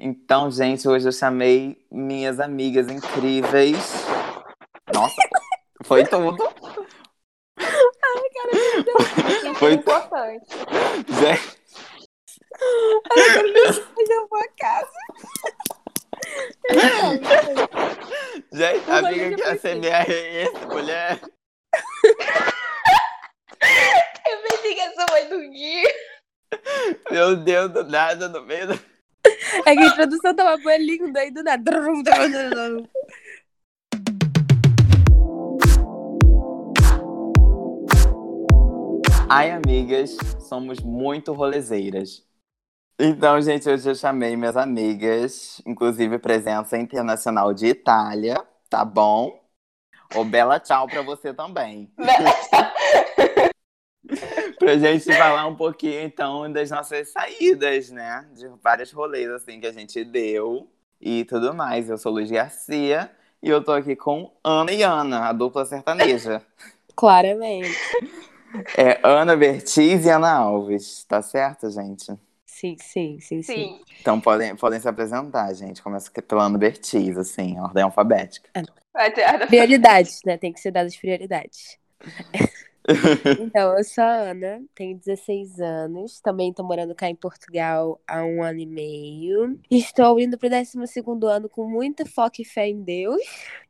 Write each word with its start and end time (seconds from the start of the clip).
Então, 0.00 0.48
gente, 0.48 0.88
hoje 0.88 1.08
eu 1.08 1.12
chamei 1.12 1.84
minhas 1.90 2.38
amigas 2.38 2.88
incríveis. 2.88 4.06
Nossa, 4.94 5.16
foi 5.82 6.04
tudo. 6.04 6.48
Ai, 7.58 8.30
cara, 8.32 9.54
Foi 9.56 9.72
importante. 9.72 10.46
Gente, 11.08 11.58
eu 12.80 13.02
quero 13.02 13.52
ver 13.52 14.12
eu 14.12 14.28
vou 14.28 14.38
a 14.38 14.48
casa. 14.56 14.92
gente, 18.52 18.90
a 18.90 18.98
amiga 18.98 19.34
que 19.34 19.42
ia 19.42 19.58
ser 19.58 19.74
minha 19.80 19.96
essa 19.96 20.66
mulher. 20.68 21.20
Eu 24.30 24.42
pensei 24.48 24.74
que 24.74 24.80
essa 24.80 25.06
foi 25.10 25.24
do 25.24 25.50
dia. 25.50 25.92
Meu 27.10 27.34
Deus, 27.34 27.72
do 27.72 27.82
nada, 27.82 28.28
no 28.28 28.42
meio 28.42 28.68
do... 28.68 28.87
É 29.64 29.74
que 29.74 29.80
a 29.80 29.86
introdução 29.86 30.34
tava 30.34 30.56
boa 30.62 30.76
linda 30.76 31.20
aí 31.20 31.30
do 31.30 31.42
nada. 31.42 31.70
Ai, 39.30 39.50
amigas, 39.50 40.16
somos 40.40 40.80
muito 40.80 41.32
rolezeiras. 41.32 42.26
Então, 42.98 43.40
gente, 43.40 43.68
hoje 43.68 43.88
eu 43.88 43.94
chamei 43.94 44.36
minhas 44.36 44.56
amigas, 44.56 45.62
inclusive 45.66 46.18
presença 46.18 46.76
internacional 46.76 47.54
de 47.54 47.66
Itália, 47.66 48.42
tá 48.68 48.84
bom? 48.84 49.38
Ô, 50.14 50.24
bela 50.24 50.58
tchau 50.58 50.88
pra 50.88 51.02
você 51.02 51.34
também. 51.34 51.92
Pra 54.68 54.76
gente 54.76 55.10
falar 55.16 55.46
um 55.46 55.54
pouquinho, 55.56 56.02
então, 56.02 56.52
das 56.52 56.70
nossas 56.70 57.08
saídas, 57.10 57.90
né? 57.90 58.26
De 58.34 58.46
vários 58.62 58.92
rolês, 58.92 59.30
assim, 59.30 59.58
que 59.58 59.66
a 59.66 59.72
gente 59.72 60.04
deu 60.04 60.68
e 61.00 61.24
tudo 61.24 61.54
mais. 61.54 61.88
Eu 61.88 61.96
sou 61.96 62.12
Luiz 62.12 62.30
Garcia 62.30 63.10
e 63.42 63.48
eu 63.48 63.64
tô 63.64 63.72
aqui 63.72 63.96
com 63.96 64.30
Ana 64.44 64.70
e 64.72 64.82
Ana, 64.82 65.28
a 65.28 65.32
dupla 65.32 65.64
sertaneja. 65.64 66.42
Claramente. 66.94 67.78
É 68.76 68.98
Ana 69.02 69.36
Bertiz 69.36 70.04
e 70.04 70.10
Ana 70.10 70.32
Alves, 70.32 71.04
tá 71.04 71.22
certo, 71.22 71.70
gente? 71.70 72.12
Sim, 72.44 72.76
sim, 72.78 73.20
sim, 73.20 73.40
sim. 73.40 73.42
Sim. 73.42 73.80
Então 74.00 74.20
podem, 74.20 74.54
podem 74.56 74.80
se 74.80 74.88
apresentar, 74.88 75.52
gente. 75.54 75.80
Começa 75.82 76.10
pela 76.10 76.44
Ana 76.44 76.58
Bertiz, 76.58 77.16
assim, 77.16 77.58
ordem 77.60 77.84
alfabética. 77.84 78.50
Vai 78.92 79.12
ter 79.12 79.22
a- 79.22 79.46
Prioridades, 79.46 80.20
né? 80.26 80.36
Tem 80.36 80.52
que 80.52 80.60
ser 80.60 80.72
dadas 80.72 80.96
prioridades. 80.96 81.78
Então, 83.40 83.76
eu 83.76 83.84
sou 83.84 84.02
a 84.02 84.30
Ana, 84.30 84.62
tenho 84.74 84.98
16 84.98 85.60
anos, 85.60 86.20
também 86.20 86.52
tô 86.52 86.62
morando 86.62 86.94
cá 86.94 87.08
em 87.08 87.14
Portugal 87.14 88.00
há 88.06 88.24
um 88.24 88.42
ano 88.42 88.60
e 88.60 88.66
meio. 88.66 89.60
Estou 89.70 90.18
indo 90.18 90.38
pro 90.38 90.48
12 90.48 90.78
ano 91.30 91.48
com 91.48 91.68
muita 91.68 92.06
foco 92.06 92.40
e 92.40 92.44
fé 92.44 92.68
em 92.68 92.82
Deus. 92.82 93.20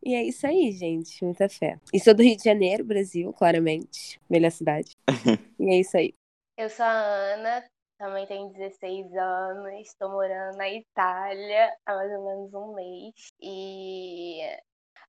E 0.02 0.14
é 0.14 0.22
isso 0.22 0.46
aí, 0.46 0.70
gente, 0.72 1.24
muita 1.24 1.48
fé. 1.48 1.78
E 1.92 1.98
sou 2.00 2.14
do 2.14 2.22
Rio 2.22 2.36
de 2.36 2.44
Janeiro, 2.44 2.84
Brasil, 2.84 3.32
claramente, 3.32 4.20
melhor 4.28 4.50
cidade. 4.50 4.96
E 5.58 5.74
é 5.74 5.80
isso 5.80 5.96
aí. 5.96 6.14
Eu 6.56 6.70
sou 6.70 6.84
a 6.84 6.92
Ana, 6.92 7.64
também 7.98 8.26
tenho 8.26 8.48
16 8.52 9.12
anos, 9.12 9.80
estou 9.80 10.08
morando 10.08 10.56
na 10.56 10.70
Itália 10.70 11.76
há 11.84 11.94
mais 11.94 12.12
ou 12.12 12.24
menos 12.24 12.54
um 12.54 12.74
mês. 12.74 13.32
E 13.40 14.38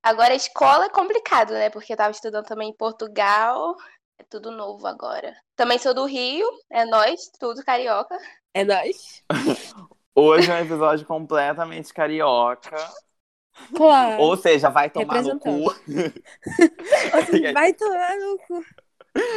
agora 0.02 0.33
a 0.33 0.35
escola 0.35 0.85
é 0.85 0.89
complicado, 0.89 1.53
né? 1.53 1.69
Porque 1.69 1.93
eu 1.93 1.97
tava 1.97 2.11
estudando 2.11 2.47
também 2.47 2.69
em 2.69 2.75
Portugal. 2.75 3.75
É 4.20 4.23
tudo 4.30 4.52
novo 4.52 4.86
agora. 4.86 5.34
Também 5.56 5.80
sou 5.80 5.94
do 5.94 6.03
Rio, 6.06 6.45
é 6.70 6.86
nós, 6.86 7.31
tudo 7.39 7.64
carioca. 7.64 8.17
É 8.53 8.66
nóis. 8.66 9.23
Hoje 10.14 10.52
é 10.52 10.56
um 10.56 10.59
episódio 10.59 11.06
completamente 11.06 11.94
carioca. 11.94 12.76
Claro. 13.73 14.22
Ou 14.22 14.36
seja, 14.36 14.70
vai 14.70 14.89
tomar 14.89 15.22
no 15.23 15.39
cu. 15.39 15.73
Você 15.88 17.53
vai 17.53 17.73
tomar 17.73 18.17
no 18.17 18.38
cu. 18.39 18.66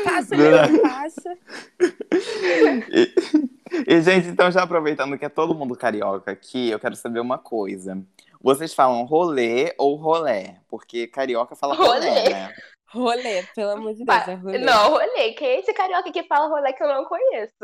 Passa, 0.04 0.36
Não. 0.36 0.72
meu, 0.72 0.82
passa. 0.82 1.38
E, 3.84 3.94
e, 3.94 4.02
gente, 4.02 4.28
então 4.28 4.50
já 4.50 4.62
aproveitando 4.64 5.16
que 5.18 5.24
é 5.24 5.30
todo 5.30 5.54
mundo 5.54 5.74
carioca 5.74 6.30
aqui, 6.30 6.68
eu 6.68 6.78
quero 6.78 6.94
saber 6.94 7.20
uma 7.20 7.38
coisa. 7.38 8.04
Vocês 8.38 8.74
falam 8.74 9.04
rolê 9.04 9.74
ou 9.78 9.96
rolé? 9.96 10.60
Porque 10.68 11.06
carioca 11.06 11.56
fala 11.56 11.74
rolé, 11.74 12.10
Rolê. 12.10 12.28
né? 12.28 12.54
Rolê, 12.92 13.42
pelo 13.54 13.70
amor 13.70 13.94
de 13.94 14.04
Deus, 14.04 14.28
é 14.28 14.34
rolê. 14.34 14.58
Não, 14.58 14.90
rolê. 14.90 15.32
Quem 15.32 15.48
é 15.48 15.60
esse 15.60 15.72
carioca 15.72 16.12
que 16.12 16.22
fala 16.24 16.48
rolê 16.48 16.72
que 16.72 16.82
eu 16.82 16.88
não 16.88 17.04
conheço? 17.04 17.54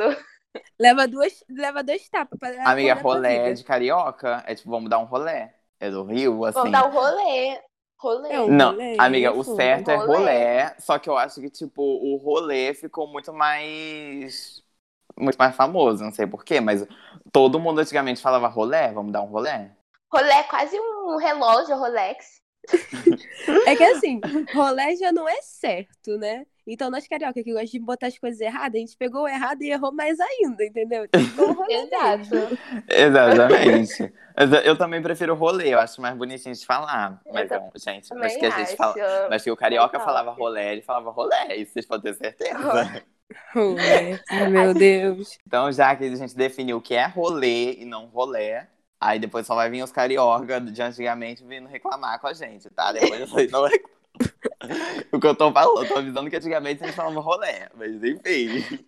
Leva, 0.81 1.06
duas, 1.06 1.44
leva 1.49 1.83
dois 1.83 2.09
tapas 2.09 2.39
pra 2.39 2.71
Amiga, 2.71 2.94
rolé 2.94 3.50
é 3.50 3.53
de 3.53 3.62
carioca? 3.62 4.43
É 4.47 4.55
tipo, 4.55 4.71
vamos 4.71 4.89
dar 4.89 4.99
um 4.99 5.05
rolé. 5.05 5.55
É 5.78 5.91
do 5.91 6.03
Rio, 6.05 6.44
assim. 6.44 6.59
Vamos 6.59 6.72
dar 6.72 6.87
um 6.87 6.91
rolê. 6.91 7.61
Rolê. 8.00 8.33
É 8.33 8.41
um 8.41 8.49
Não, 8.49 8.71
rolê, 8.71 8.97
amiga, 8.99 9.33
o 9.33 9.41
isso. 9.41 9.56
certo 9.56 9.91
é 9.91 9.97
Rolê. 9.97 10.16
rolé, 10.19 10.77
só 10.78 10.99
que 10.99 11.11
eu 11.11 11.16
acho 11.16 11.41
que, 11.41 11.50
tipo, 11.50 11.83
o 11.83 12.16
rolê 12.16 12.72
ficou 12.75 13.09
muito 13.09 13.33
mais. 13.33 14.62
Muito 15.16 15.37
mais 15.37 15.55
famoso, 15.56 16.05
não 16.05 16.12
sei 16.12 16.28
porquê, 16.28 16.60
mas 16.60 16.87
todo 17.33 17.59
mundo 17.59 17.81
antigamente 17.81 18.22
falava 18.22 18.47
rolé, 18.47 18.93
vamos 18.93 19.12
dar 19.12 19.21
um 19.22 19.27
rolé? 19.27 19.72
Rolê 20.12 20.31
é 20.31 20.43
quase 20.45 20.78
um 20.78 21.16
relógio 21.16 21.77
Rolex. 21.77 22.38
É 23.66 23.74
que 23.76 23.82
assim, 23.84 24.20
rolê 24.54 24.96
já 24.96 25.12
não 25.12 25.28
é 25.28 25.40
certo, 25.42 26.16
né? 26.18 26.44
Então 26.66 26.90
nós 26.90 27.08
carioca 27.08 27.42
que 27.42 27.50
gostamos 27.50 27.70
de 27.70 27.78
botar 27.78 28.08
as 28.08 28.18
coisas 28.18 28.40
erradas, 28.40 28.74
a 28.74 28.78
gente 28.78 28.96
pegou 28.96 29.22
o 29.22 29.28
errado 29.28 29.62
e 29.62 29.70
errou 29.70 29.90
mais 29.92 30.18
ainda, 30.20 30.64
entendeu? 30.64 31.06
Rolê 31.36 31.74
Exato. 31.74 32.58
Exatamente. 32.88 34.12
Eu- 34.64 34.76
também 34.76 35.02
prefiro 35.02 35.34
rolê, 35.34 35.72
eu 35.74 35.80
acho 35.80 36.00
mais 36.00 36.14
bonitinho 36.14 36.54
de 36.54 36.64
falar. 36.66 37.20
Mas, 37.32 37.50
Eu 37.50 37.70
gente, 37.76 38.14
mas 38.14 38.36
que 38.36 38.44
a 38.46 38.50
gente 38.50 38.62
acho. 38.68 38.76
fala. 38.76 38.94
Mas 39.30 39.42
que 39.42 39.50
o 39.50 39.56
carioca 39.56 39.98
falava 39.98 40.30
rolé, 40.30 40.72
ele 40.72 40.82
falava 40.82 41.10
rolé, 41.10 41.56
isso 41.56 41.72
vocês 41.72 41.86
podem 41.86 42.12
ter 42.12 42.18
certeza. 42.18 43.04
Rolê. 43.54 44.18
Meu 44.50 44.74
Deus. 44.74 45.38
Então, 45.46 45.72
já 45.72 45.96
que 45.96 46.04
a 46.04 46.14
gente 46.16 46.36
definiu 46.36 46.76
o 46.76 46.80
que 46.82 46.94
é 46.94 47.06
rolê 47.06 47.74
e 47.74 47.84
não 47.84 48.06
rolé, 48.06 48.68
aí 49.00 49.19
depois 49.19 49.47
só 49.47 49.54
vai 49.54 49.70
vir 49.70 49.82
os 49.82 49.92
carioca 49.92 50.60
de 50.60 50.82
antigamente 50.82 51.44
vindo 51.44 51.69
reclamar 51.69 52.20
com 52.20 52.26
a 52.26 52.32
gente, 52.32 52.70
tá? 52.70 52.92
Depois 52.92 53.28
vocês 53.28 53.50
não 53.53 53.64
reclamam. 53.69 53.98
O 55.12 55.20
que 55.20 55.26
eu 55.26 55.34
tô 55.34 55.53
falando, 55.53 55.82
eu 55.82 55.88
tô 55.88 55.98
avisando 55.98 56.28
que 56.28 56.36
antigamente 56.36 56.82
a 56.82 56.86
gente 56.86 56.97
falava 56.97 57.20
rolé, 57.20 57.69
mas 57.75 58.03
enfim. 58.03 58.86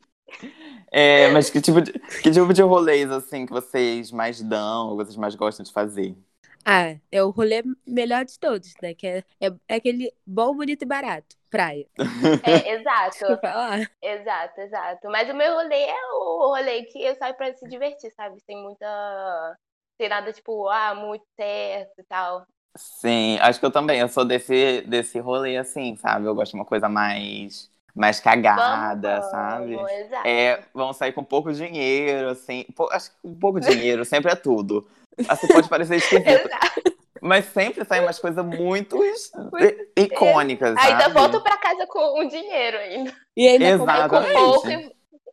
É, 0.90 1.28
mas 1.30 1.50
que 1.50 1.60
tipo, 1.60 1.80
de, 1.80 1.92
que 1.92 2.30
tipo 2.30 2.52
de 2.52 2.62
rolês, 2.62 3.10
assim, 3.10 3.46
que 3.46 3.52
vocês 3.52 4.10
mais 4.12 4.42
dão, 4.42 4.90
ou 4.90 4.96
vocês 4.96 5.16
mais 5.16 5.34
gostam 5.34 5.64
de 5.64 5.72
fazer? 5.72 6.16
Ah, 6.64 6.96
é 7.10 7.22
o 7.22 7.30
rolê 7.30 7.62
melhor 7.86 8.24
de 8.24 8.38
todos, 8.38 8.74
né? 8.82 8.94
Que 8.94 9.06
é, 9.06 9.24
é, 9.40 9.52
é 9.68 9.74
aquele 9.76 10.12
bom, 10.26 10.54
bonito 10.54 10.82
e 10.82 10.86
barato. 10.86 11.36
Praia. 11.48 11.86
É, 12.44 12.74
exato. 12.74 13.18
Deixa 13.18 13.32
eu 13.32 13.38
falar. 13.38 13.90
Exato, 14.02 14.60
exato. 14.60 15.08
Mas 15.08 15.28
o 15.30 15.34
meu 15.34 15.54
rolê 15.54 15.82
é 15.84 16.06
o 16.12 16.48
rolê 16.48 16.84
que 16.84 17.02
eu 17.02 17.14
saio 17.16 17.34
pra 17.34 17.52
se 17.54 17.66
divertir, 17.68 18.12
sabe? 18.12 18.38
Sem 18.40 18.62
muita. 18.62 19.58
Sem 20.00 20.08
nada, 20.08 20.32
tipo, 20.32 20.66
ah, 20.70 20.94
muito 20.94 21.22
certo 21.38 21.92
e 21.98 22.04
tal. 22.04 22.42
Sim, 22.74 23.36
acho 23.42 23.60
que 23.60 23.66
eu 23.66 23.70
também, 23.70 24.00
eu 24.00 24.08
sou 24.08 24.24
desse, 24.24 24.80
desse 24.86 25.18
rolê, 25.18 25.58
assim, 25.58 25.94
sabe? 25.96 26.24
Eu 26.24 26.34
gosto 26.34 26.52
de 26.52 26.56
uma 26.56 26.64
coisa 26.64 26.88
mais, 26.88 27.70
mais 27.94 28.18
cagada, 28.18 29.16
Vamos, 29.16 29.30
sabe? 29.30 29.76
vamos. 29.76 29.90
É, 30.24 30.62
vão 30.72 30.92
sair 30.94 31.12
com 31.12 31.22
pouco 31.22 31.52
dinheiro, 31.52 32.30
assim. 32.30 32.64
pou- 32.74 32.88
acho 32.92 33.10
que 33.10 33.16
um 33.24 33.38
pouco 33.38 33.60
dinheiro 33.60 34.02
sempre 34.06 34.32
é 34.32 34.34
tudo. 34.36 34.88
Assim, 35.28 35.48
pode 35.48 35.68
parecer 35.68 35.96
esquisito. 36.00 36.48
Mas 37.20 37.44
sempre 37.46 37.84
saem 37.84 38.02
umas 38.02 38.18
coisas 38.18 38.42
muito 38.42 38.96
i- 39.04 40.02
icônicas, 40.04 40.78
Ainda 40.78 41.02
sabe? 41.02 41.14
volto 41.14 41.42
pra 41.42 41.58
casa 41.58 41.86
com 41.86 42.22
um 42.22 42.26
dinheiro 42.26 42.78
ainda. 42.78 43.14
E 43.36 43.46
ainda 43.48 43.66
Exato. 43.66 44.08
com 44.08 44.16
Exatamente. 44.16 44.62
pouco 44.62 44.68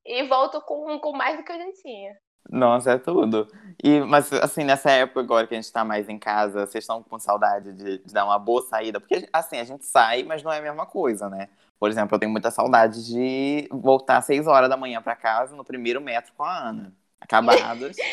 e, 0.06 0.20
e 0.20 0.28
volto 0.28 0.60
com, 0.64 1.00
com 1.00 1.14
mais 1.14 1.38
do 1.38 1.44
que 1.46 1.52
eu 1.54 1.58
já 1.58 1.72
tinha. 1.82 2.18
Nossa, 2.50 2.92
é 2.92 2.98
tudo. 2.98 3.48
E, 3.84 4.00
mas, 4.02 4.32
assim, 4.34 4.64
nessa 4.64 4.90
época 4.90 5.20
agora 5.20 5.46
que 5.46 5.54
a 5.54 5.58
gente 5.58 5.72
tá 5.72 5.84
mais 5.84 6.10
em 6.10 6.18
casa, 6.18 6.66
vocês 6.66 6.84
estão 6.84 7.04
com 7.04 7.20
saudade 7.20 7.74
de, 7.74 7.98
de 8.00 8.14
dar 8.14 8.26
uma 8.26 8.40
boa 8.40 8.62
saída? 8.64 9.00
Porque, 9.00 9.28
assim, 9.32 9.58
a 9.60 9.64
gente 9.64 9.86
sai, 9.86 10.24
mas 10.24 10.42
não 10.42 10.52
é 10.52 10.60
a 10.60 10.62
mesma 10.62 10.86
coisa, 10.86 11.30
né? 11.30 11.50
Por 11.80 11.90
exemplo, 11.90 12.16
eu 12.16 12.20
tenho 12.20 12.32
muita 12.32 12.50
saudade 12.50 13.06
de 13.06 13.68
voltar 13.72 14.18
às 14.18 14.26
seis 14.26 14.48
horas 14.48 14.70
da 14.70 14.76
manhã 14.76 15.02
pra 15.02 15.16
casa 15.16 15.56
no 15.56 15.64
primeiro 15.64 16.02
metro 16.02 16.34
com 16.36 16.44
a 16.44 16.70
Ana. 16.70 16.94
Acabados. 17.20 17.96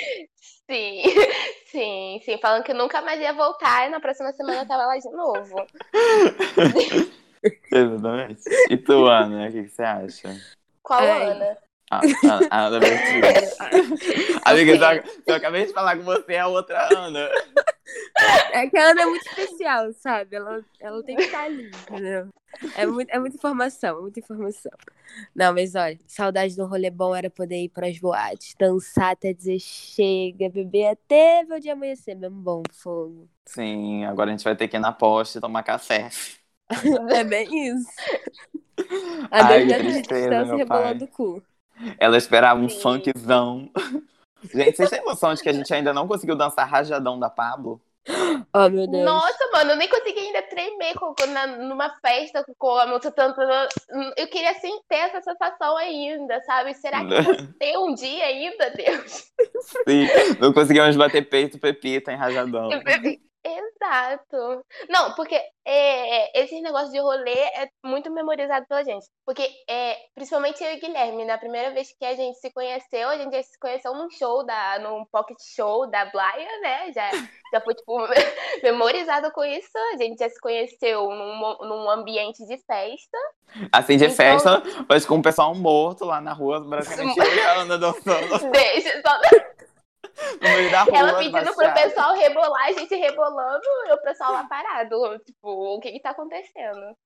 Sim, 0.66 1.02
sim, 1.70 2.20
sim. 2.24 2.38
Falando 2.38 2.64
que 2.64 2.72
nunca 2.72 3.02
mais 3.02 3.20
ia 3.20 3.34
voltar 3.34 3.86
e 3.86 3.90
na 3.90 4.00
próxima 4.00 4.32
semana 4.32 4.62
eu 4.62 4.66
tava 4.66 4.86
lá 4.86 4.96
de 4.96 5.10
novo. 5.10 5.56
Exatamente. 7.70 8.42
E 8.70 8.76
tu, 8.78 9.06
Ana, 9.06 9.46
o 9.46 9.52
que, 9.52 9.64
que 9.64 9.68
você 9.68 9.82
acha? 9.82 10.34
Qual 10.82 11.00
Ai. 11.00 11.32
Ana? 11.32 11.58
Ah, 11.94 12.00
a, 12.50 12.56
a 12.56 12.66
Ana 12.66 12.80
Bertils. 12.80 13.56
Amiga, 14.44 14.78
só, 14.78 14.92
eu 15.26 15.34
acabei 15.36 15.66
de 15.66 15.72
falar 15.72 15.96
com 15.96 16.02
você, 16.02 16.34
é 16.34 16.40
a 16.40 16.48
outra 16.48 16.92
Ana. 16.92 17.30
É 18.52 18.68
que 18.68 18.76
a 18.76 18.90
Ana 18.90 19.02
é 19.02 19.06
muito 19.06 19.26
especial, 19.26 19.92
sabe? 19.92 20.34
Ela, 20.34 20.64
ela 20.80 21.02
tem 21.04 21.16
que 21.16 21.22
estar 21.22 21.44
ali, 21.44 21.66
entendeu? 21.66 22.28
É, 22.76 22.86
muito, 22.86 23.10
é 23.10 23.18
muita 23.18 23.36
informação, 23.36 24.02
muita 24.02 24.18
informação. 24.18 24.72
Não, 25.34 25.52
mas 25.52 25.74
olha, 25.74 25.98
saudade 26.06 26.56
do 26.56 26.66
rolê 26.66 26.90
bom 26.90 27.14
era 27.14 27.30
poder 27.30 27.62
ir 27.62 27.68
pras 27.68 27.98
boates, 27.98 28.54
dançar 28.58 29.12
até 29.12 29.32
dizer 29.32 29.60
chega, 29.60 30.48
beber 30.48 30.86
até 30.86 31.46
o 31.48 31.60
dia 31.60 31.74
amanhecer, 31.74 32.16
mesmo 32.16 32.40
bom, 32.40 32.62
fogo. 32.72 33.28
Sim, 33.46 34.04
agora 34.04 34.30
a 34.30 34.32
gente 34.32 34.44
vai 34.44 34.56
ter 34.56 34.66
que 34.66 34.76
ir 34.76 34.80
na 34.80 34.92
poste 34.92 35.40
tomar 35.40 35.62
café. 35.62 36.08
É 37.14 37.22
bem 37.22 37.68
isso. 37.68 37.90
A 39.30 39.46
Ai, 39.46 39.66
que 39.66 39.74
tristeza, 39.74 40.00
distância 40.00 40.44
meu 40.44 40.58
rebolando 40.58 41.04
o 41.04 41.08
cu. 41.08 41.42
Ela 41.98 42.16
esperava 42.16 42.60
um 42.60 42.68
Sim. 42.68 42.80
funkzão. 42.80 43.70
Gente, 44.52 44.76
vocês 44.76 44.90
têm 44.90 45.04
noção 45.04 45.32
de 45.32 45.42
que 45.42 45.48
a 45.48 45.52
gente 45.52 45.72
ainda 45.72 45.92
não 45.92 46.06
conseguiu 46.06 46.36
dançar 46.36 46.68
rajadão 46.68 47.18
da 47.18 47.30
Pablo? 47.30 47.80
Oh, 48.52 48.68
meu 48.68 48.86
Deus. 48.86 49.04
Nossa, 49.04 49.50
mano, 49.52 49.70
eu 49.70 49.76
nem 49.76 49.88
consegui 49.88 50.18
ainda 50.18 50.42
tremer 50.42 50.94
com, 50.94 51.14
na- 51.28 51.46
numa 51.46 51.88
festa 52.00 52.44
com 52.58 52.76
a 52.76 52.86
música 52.86 53.10
tanto. 53.10 53.40
Eu 54.16 54.26
queria 54.28 54.50
assim 54.50 54.78
ter 54.88 54.96
essa 54.96 55.22
sensação 55.22 55.76
ainda, 55.76 56.40
sabe? 56.42 56.74
Será 56.74 57.04
que 57.04 57.14
eu 57.14 57.52
ter 57.58 57.78
um 57.78 57.94
dia 57.94 58.24
ainda, 58.26 58.70
Deus? 58.70 59.32
Sim, 59.88 60.06
não 60.38 60.52
conseguimos 60.52 60.96
bater 60.96 61.26
peito 61.28 61.58
pepita 61.58 62.12
em 62.12 62.16
rajadão. 62.16 62.68
Exato. 63.44 64.64
Não, 64.88 65.14
porque 65.14 65.38
é, 65.66 66.40
esse 66.42 66.58
negócio 66.62 66.90
de 66.90 66.98
rolê 66.98 67.34
é 67.34 67.68
muito 67.84 68.10
memorizado 68.10 68.64
pela 68.66 68.82
gente. 68.82 69.06
Porque, 69.26 69.46
é, 69.68 69.96
principalmente 70.14 70.64
eu 70.64 70.72
e 70.72 70.80
Guilherme, 70.80 71.24
na 71.26 71.36
primeira 71.36 71.70
vez 71.72 71.88
que 71.98 72.04
a 72.06 72.14
gente 72.14 72.38
se 72.38 72.50
conheceu, 72.52 73.08
a 73.08 73.18
gente 73.18 73.34
já 73.36 73.42
se 73.42 73.58
conheceu 73.58 73.94
num 73.94 74.10
show, 74.10 74.44
da, 74.46 74.78
num 74.78 75.04
pocket 75.12 75.36
show 75.54 75.86
da 75.90 76.06
Blaia, 76.06 76.60
né? 76.62 76.92
Já, 76.92 77.10
já 77.52 77.60
foi, 77.60 77.74
tipo, 77.74 77.96
memorizado 78.62 79.30
com 79.32 79.44
isso. 79.44 79.76
A 79.92 79.96
gente 79.98 80.18
já 80.18 80.28
se 80.28 80.40
conheceu 80.40 81.10
num, 81.10 81.56
num 81.60 81.90
ambiente 81.90 82.46
de 82.46 82.56
festa. 82.66 83.18
Assim, 83.70 83.96
de 83.98 84.04
Então- 84.04 84.16
festa, 84.16 84.62
mas 84.88 85.04
com 85.04 85.16
o 85.18 85.22
pessoal 85.22 85.54
morto 85.54 86.04
lá 86.06 86.20
na 86.20 86.32
rua, 86.32 86.60
basicamente 86.60 87.20
Ana 87.58 87.78
dançando 87.78 88.50
Deixa 88.50 89.02
só 89.02 89.20
rua. 90.84 90.98
Ela 90.98 91.18
pedindo 91.18 91.54
pro 91.54 91.74
pessoal 91.74 92.14
rebolar, 92.14 92.66
a 92.66 92.72
gente 92.72 92.94
rebolando 92.94 93.64
e 93.88 93.92
o 93.92 94.02
pessoal 94.02 94.32
lá 94.32 94.44
parado. 94.44 95.18
Tipo, 95.24 95.76
o 95.76 95.80
que 95.80 95.92
que 95.92 96.00
tá 96.00 96.10
acontecendo? 96.10 96.96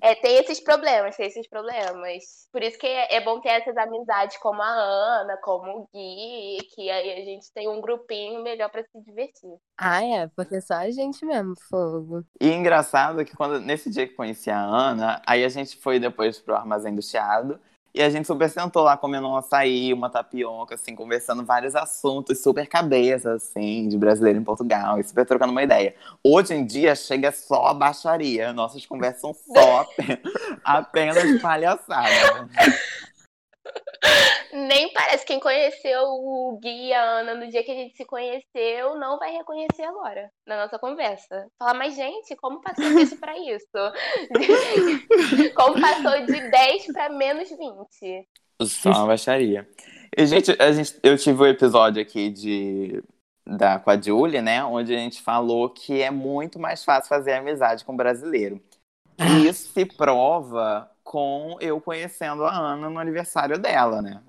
É, 0.00 0.14
tem 0.14 0.36
esses 0.36 0.60
problemas, 0.60 1.16
tem 1.16 1.26
esses 1.26 1.46
problemas. 1.48 2.48
Por 2.50 2.62
isso 2.62 2.78
que 2.78 2.86
é, 2.86 3.16
é 3.16 3.20
bom 3.20 3.40
ter 3.40 3.50
essas 3.50 3.76
amizades 3.76 4.36
como 4.38 4.62
a 4.62 4.66
Ana, 4.66 5.36
como 5.42 5.70
o 5.70 5.88
Gui, 5.92 6.58
que 6.74 6.90
aí 6.90 7.12
a 7.12 7.24
gente 7.24 7.52
tem 7.52 7.68
um 7.68 7.80
grupinho 7.80 8.42
melhor 8.42 8.70
pra 8.70 8.82
se 8.82 9.00
divertir. 9.04 9.50
Ah, 9.76 10.02
é, 10.02 10.26
porque 10.34 10.60
só 10.60 10.74
a 10.74 10.90
gente 10.90 11.24
mesmo, 11.24 11.54
fogo. 11.68 12.24
E 12.40 12.48
engraçado 12.48 13.24
que 13.24 13.36
quando, 13.36 13.60
nesse 13.60 13.90
dia 13.90 14.06
que 14.06 14.14
conheci 14.14 14.50
a 14.50 14.58
Ana, 14.58 15.20
aí 15.26 15.44
a 15.44 15.48
gente 15.48 15.76
foi 15.76 16.00
depois 16.00 16.38
pro 16.38 16.56
Armazém 16.56 16.94
do 16.94 17.02
Chiado. 17.02 17.60
E 17.94 18.00
a 18.00 18.08
gente 18.08 18.26
super 18.26 18.48
sentou 18.48 18.82
lá 18.82 18.96
comendo 18.96 19.28
um 19.28 19.36
açaí, 19.36 19.92
uma 19.92 20.08
tapioca, 20.08 20.76
assim, 20.76 20.94
conversando 20.94 21.44
vários 21.44 21.76
assuntos 21.76 22.42
super 22.42 22.66
cabeça, 22.66 23.34
assim, 23.34 23.86
de 23.86 23.98
brasileiro 23.98 24.38
em 24.38 24.44
Portugal, 24.44 24.98
e 24.98 25.04
super 25.04 25.26
trocando 25.26 25.52
uma 25.52 25.62
ideia. 25.62 25.94
Hoje 26.24 26.54
em 26.54 26.64
dia 26.64 26.94
chega 26.94 27.30
só 27.30 27.66
a 27.66 27.74
baixaria, 27.74 28.50
nossas 28.52 28.86
conversas 28.86 29.20
são 29.20 29.34
só 29.34 29.86
apenas, 30.64 31.40
palhaçada. 31.42 32.48
Nem 34.52 34.92
parece. 34.92 35.24
Quem 35.24 35.40
conheceu 35.40 36.02
o 36.02 36.58
Gui 36.60 36.88
e 36.88 36.92
a 36.92 37.02
Ana 37.02 37.34
no 37.34 37.48
dia 37.48 37.62
que 37.62 37.70
a 37.70 37.74
gente 37.74 37.96
se 37.96 38.04
conheceu 38.04 38.96
não 38.96 39.18
vai 39.18 39.32
reconhecer 39.32 39.82
agora 39.84 40.30
na 40.46 40.56
nossa 40.56 40.78
conversa. 40.78 41.46
Falar, 41.58 41.74
mas 41.74 41.94
gente, 41.94 42.36
como 42.36 42.60
passou 42.60 42.84
disso 42.94 43.18
pra 43.18 43.38
isso? 43.38 43.66
como 45.54 45.80
passou 45.80 46.26
de 46.26 46.50
10 46.50 46.86
pra 46.92 47.08
menos 47.08 47.48
20? 47.48 48.28
Só 48.62 48.90
uma 48.90 49.06
baixaria. 49.06 49.68
E, 50.16 50.26
gente, 50.26 50.54
a 50.60 50.72
gente, 50.72 50.98
eu 51.02 51.16
tive 51.16 51.42
um 51.42 51.46
episódio 51.46 52.02
aqui 52.02 52.28
de, 52.28 53.02
da, 53.46 53.78
com 53.78 53.90
a 53.90 54.00
Julie, 54.00 54.42
né? 54.42 54.62
Onde 54.64 54.94
a 54.94 54.98
gente 54.98 55.22
falou 55.22 55.70
que 55.70 56.02
é 56.02 56.10
muito 56.10 56.58
mais 56.58 56.84
fácil 56.84 57.08
fazer 57.08 57.32
amizade 57.32 57.84
com 57.84 57.96
brasileiro. 57.96 58.62
E 59.18 59.48
isso 59.48 59.72
se 59.72 59.84
prova 59.84 60.90
com 61.02 61.56
eu 61.60 61.80
conhecendo 61.80 62.44
a 62.44 62.52
Ana 62.56 62.90
no 62.90 62.98
aniversário 62.98 63.58
dela, 63.58 64.02
né? 64.02 64.22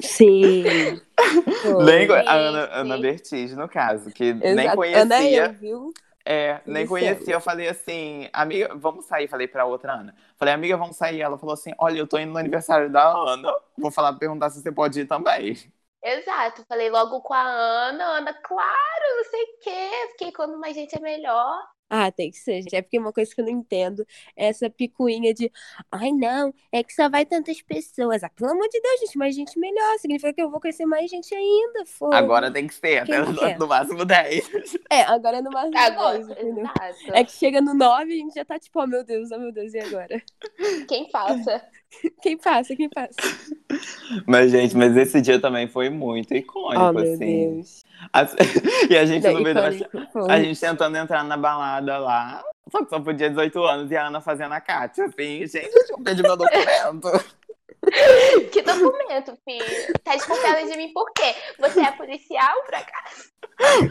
Sim. 0.00 1.00
Nem, 1.78 2.08
a 2.12 2.34
sim, 2.34 2.34
Ana. 2.34 2.68
Ana 2.72 2.98
Bertiz, 2.98 3.52
no 3.56 3.68
caso, 3.68 4.10
que 4.12 4.32
nem 4.32 4.70
Exato. 4.70 4.70
conhecia. 4.70 5.02
Ana 5.02 5.24
eu, 5.28 5.52
viu? 5.52 5.92
É, 6.24 6.60
nem 6.66 6.84
Isso 6.84 6.86
conhecia. 6.86 7.34
é. 7.34 7.36
Eu 7.36 7.40
falei 7.40 7.68
assim, 7.68 8.28
amiga, 8.32 8.74
vamos 8.76 9.06
sair. 9.06 9.28
Falei 9.28 9.48
pra 9.48 9.64
outra 9.66 9.94
Ana. 9.94 10.14
Falei, 10.38 10.54
amiga, 10.54 10.76
vamos 10.76 10.96
sair. 10.96 11.20
Ela 11.22 11.38
falou 11.38 11.54
assim: 11.54 11.72
olha, 11.78 11.98
eu 11.98 12.06
tô 12.08 12.18
indo 12.18 12.32
no 12.32 12.38
aniversário 12.38 12.90
da 12.90 13.04
Ana. 13.12 13.52
Vou 13.78 13.90
falar, 13.90 14.14
perguntar 14.14 14.50
se 14.50 14.62
você 14.62 14.72
pode 14.72 15.00
ir 15.00 15.06
também. 15.06 15.56
Exato, 16.02 16.64
falei 16.68 16.88
logo 16.90 17.20
com 17.22 17.34
a 17.34 17.42
Ana, 17.42 18.04
Ana, 18.18 18.32
claro, 18.34 19.16
não 19.16 19.24
sei 19.24 19.42
o 19.42 19.58
quê, 19.60 19.90
porque 20.08 20.32
quando 20.32 20.58
mais 20.58 20.74
gente 20.76 20.96
é 20.96 21.00
melhor. 21.00 21.66
Ah, 21.88 22.10
tem 22.10 22.30
que 22.32 22.38
ser, 22.38 22.62
gente. 22.62 22.74
É 22.74 22.82
porque 22.82 22.98
uma 22.98 23.12
coisa 23.12 23.32
que 23.32 23.40
eu 23.40 23.44
não 23.44 23.52
entendo 23.52 24.04
é 24.36 24.48
essa 24.48 24.68
picuinha 24.68 25.32
de 25.32 25.50
ai, 25.90 26.10
não, 26.10 26.52
é 26.72 26.82
que 26.82 26.92
só 26.92 27.08
vai 27.08 27.24
tantas 27.24 27.62
pessoas. 27.62 28.24
Ah, 28.24 28.28
pelo 28.30 28.50
amor 28.50 28.68
de 28.68 28.80
Deus, 28.80 29.00
gente, 29.00 29.16
mais 29.18 29.34
gente 29.36 29.58
melhor. 29.58 29.98
Significa 29.98 30.32
que 30.32 30.42
eu 30.42 30.50
vou 30.50 30.60
conhecer 30.60 30.84
mais 30.84 31.08
gente 31.08 31.32
ainda, 31.34 31.86
fogo. 31.86 32.12
Agora 32.12 32.50
tem 32.50 32.66
que 32.66 32.74
ser, 32.74 32.98
até 32.98 33.20
no, 33.20 33.36
quer? 33.36 33.58
no 33.58 33.66
máximo 33.68 34.04
10. 34.04 34.50
É, 34.90 35.02
agora 35.02 35.38
é 35.38 35.42
no 35.42 35.50
máximo 35.50 35.78
Agora, 35.78 36.18
10, 36.18 36.30
entendeu? 36.30 36.64
exato. 36.64 37.12
É 37.12 37.24
que 37.24 37.32
chega 37.32 37.60
no 37.60 37.74
9 37.74 38.10
e 38.10 38.14
a 38.14 38.16
gente 38.22 38.34
já 38.34 38.44
tá 38.44 38.58
tipo, 38.58 38.80
oh 38.80 38.86
meu 38.86 39.04
Deus, 39.04 39.30
oh 39.30 39.38
meu 39.38 39.52
Deus, 39.52 39.72
e 39.74 39.78
agora? 39.78 40.22
Quem 40.88 41.08
faça. 41.10 41.62
Quem 42.20 42.36
passa, 42.36 42.74
quem 42.76 42.88
passa? 42.90 43.14
Mas, 44.26 44.50
gente, 44.50 44.76
mas 44.76 44.96
esse 44.96 45.20
dia 45.22 45.40
também 45.40 45.68
foi 45.68 45.88
muito 45.88 46.34
icônico, 46.34 46.82
Oh, 46.82 46.92
meu 46.92 47.12
assim. 47.14 47.54
Deus. 47.54 47.84
As- 48.12 48.34
E 48.90 48.96
a 48.96 49.04
gente 49.04 49.26
no 49.28 49.40
meio. 49.40 49.56
A 50.28 50.38
gente 50.40 50.60
tentando 50.60 50.96
entrar 50.96 51.24
na 51.24 51.36
balada 51.36 51.98
lá, 51.98 52.42
só 52.70 52.82
que 52.84 52.90
só 52.90 53.00
podia 53.00 53.28
18 53.28 53.64
anos 53.64 53.90
e 53.90 53.96
a 53.96 54.06
Ana 54.06 54.20
fazendo 54.20 54.52
a 54.52 54.60
Kátia, 54.60 55.04
assim, 55.06 55.46
gente, 55.46 55.70
deixa 55.72 55.92
eu 55.92 55.98
pedir 55.98 56.22
meu 56.22 56.36
documento. 56.36 57.24
Que 58.50 58.62
documento, 58.62 59.38
filho? 59.44 59.94
Tá 60.02 60.12
desconfiada 60.16 60.64
de 60.64 60.76
mim 60.76 60.92
por 60.92 61.08
quê? 61.12 61.36
Você 61.60 61.78
é 61.78 61.92
policial, 61.92 62.54
pra 62.66 62.80
cá? 62.80 63.04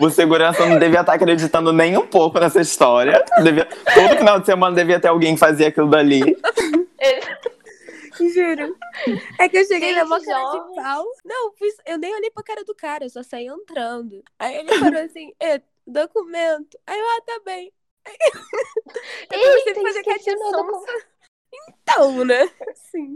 O 0.01 0.09
segurança 0.09 0.65
não 0.65 0.77
devia 0.77 0.99
estar 0.99 1.13
acreditando 1.13 1.71
nem 1.71 1.97
um 1.97 2.05
pouco 2.05 2.37
nessa 2.37 2.59
história. 2.59 3.23
Devia... 3.41 3.63
Todo 3.65 4.17
final 4.17 4.39
de 4.39 4.47
semana 4.47 4.75
devia 4.75 4.99
ter 4.99 5.07
alguém 5.07 5.35
que 5.35 5.39
fazia 5.39 5.69
aquilo 5.69 5.89
dali. 5.89 6.23
Juro. 8.17 8.75
É 9.39 9.49
que 9.49 9.57
eu 9.57 9.65
cheguei 9.65 9.93
na 9.93 9.99
Gente, 10.01 10.09
mó 10.09 10.19
cara 10.19 10.43
de 10.43 10.57
jovem. 10.57 10.75
pau. 10.75 11.05
Não, 11.23 11.53
eu 11.85 11.97
nem 11.97 12.15
olhei 12.15 12.31
pra 12.31 12.43
cara 12.43 12.63
do 12.63 12.75
cara, 12.75 13.05
eu 13.05 13.09
só 13.09 13.21
saí 13.23 13.47
entrando. 13.47 14.23
Aí 14.39 14.55
ele 14.55 14.77
falou 14.77 15.01
assim, 15.01 15.33
"É, 15.39 15.61
documento. 15.85 16.77
Aí 16.87 16.99
eu, 16.99 17.05
ah, 17.05 17.21
tá 17.25 17.41
bem. 17.45 17.71
Eu 19.31 19.39
comecei 19.65 19.71
a 19.73 19.81
fazer 19.81 20.03
Katia 20.03 20.37
Sonsa. 20.37 20.93
Então, 21.81 22.25
né? 22.25 22.49
Sim. 22.91 23.15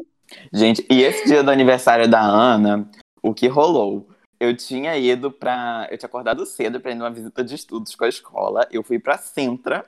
Gente, 0.54 0.86
e 0.90 1.02
esse 1.04 1.26
dia 1.26 1.44
do 1.44 1.52
aniversário 1.52 2.10
da 2.10 2.22
Ana, 2.22 2.90
o 3.22 3.34
que 3.34 3.48
rolou? 3.48 4.08
Eu 4.40 4.56
tinha 4.56 4.96
ido 4.98 5.32
pra. 5.32 5.88
Eu 5.92 5.98
tinha 5.98 6.08
acordado 6.08 6.46
cedo 6.46 6.80
pra 6.80 6.92
ir 6.92 6.96
numa 6.96 7.12
visita 7.12 7.44
de 7.44 7.56
estudos 7.56 7.94
com 7.96 8.06
a 8.06 8.10
escola. 8.10 8.68
Eu 8.72 8.82
fui 8.84 8.98
pra 8.98 9.18
Sintra. 9.18 9.86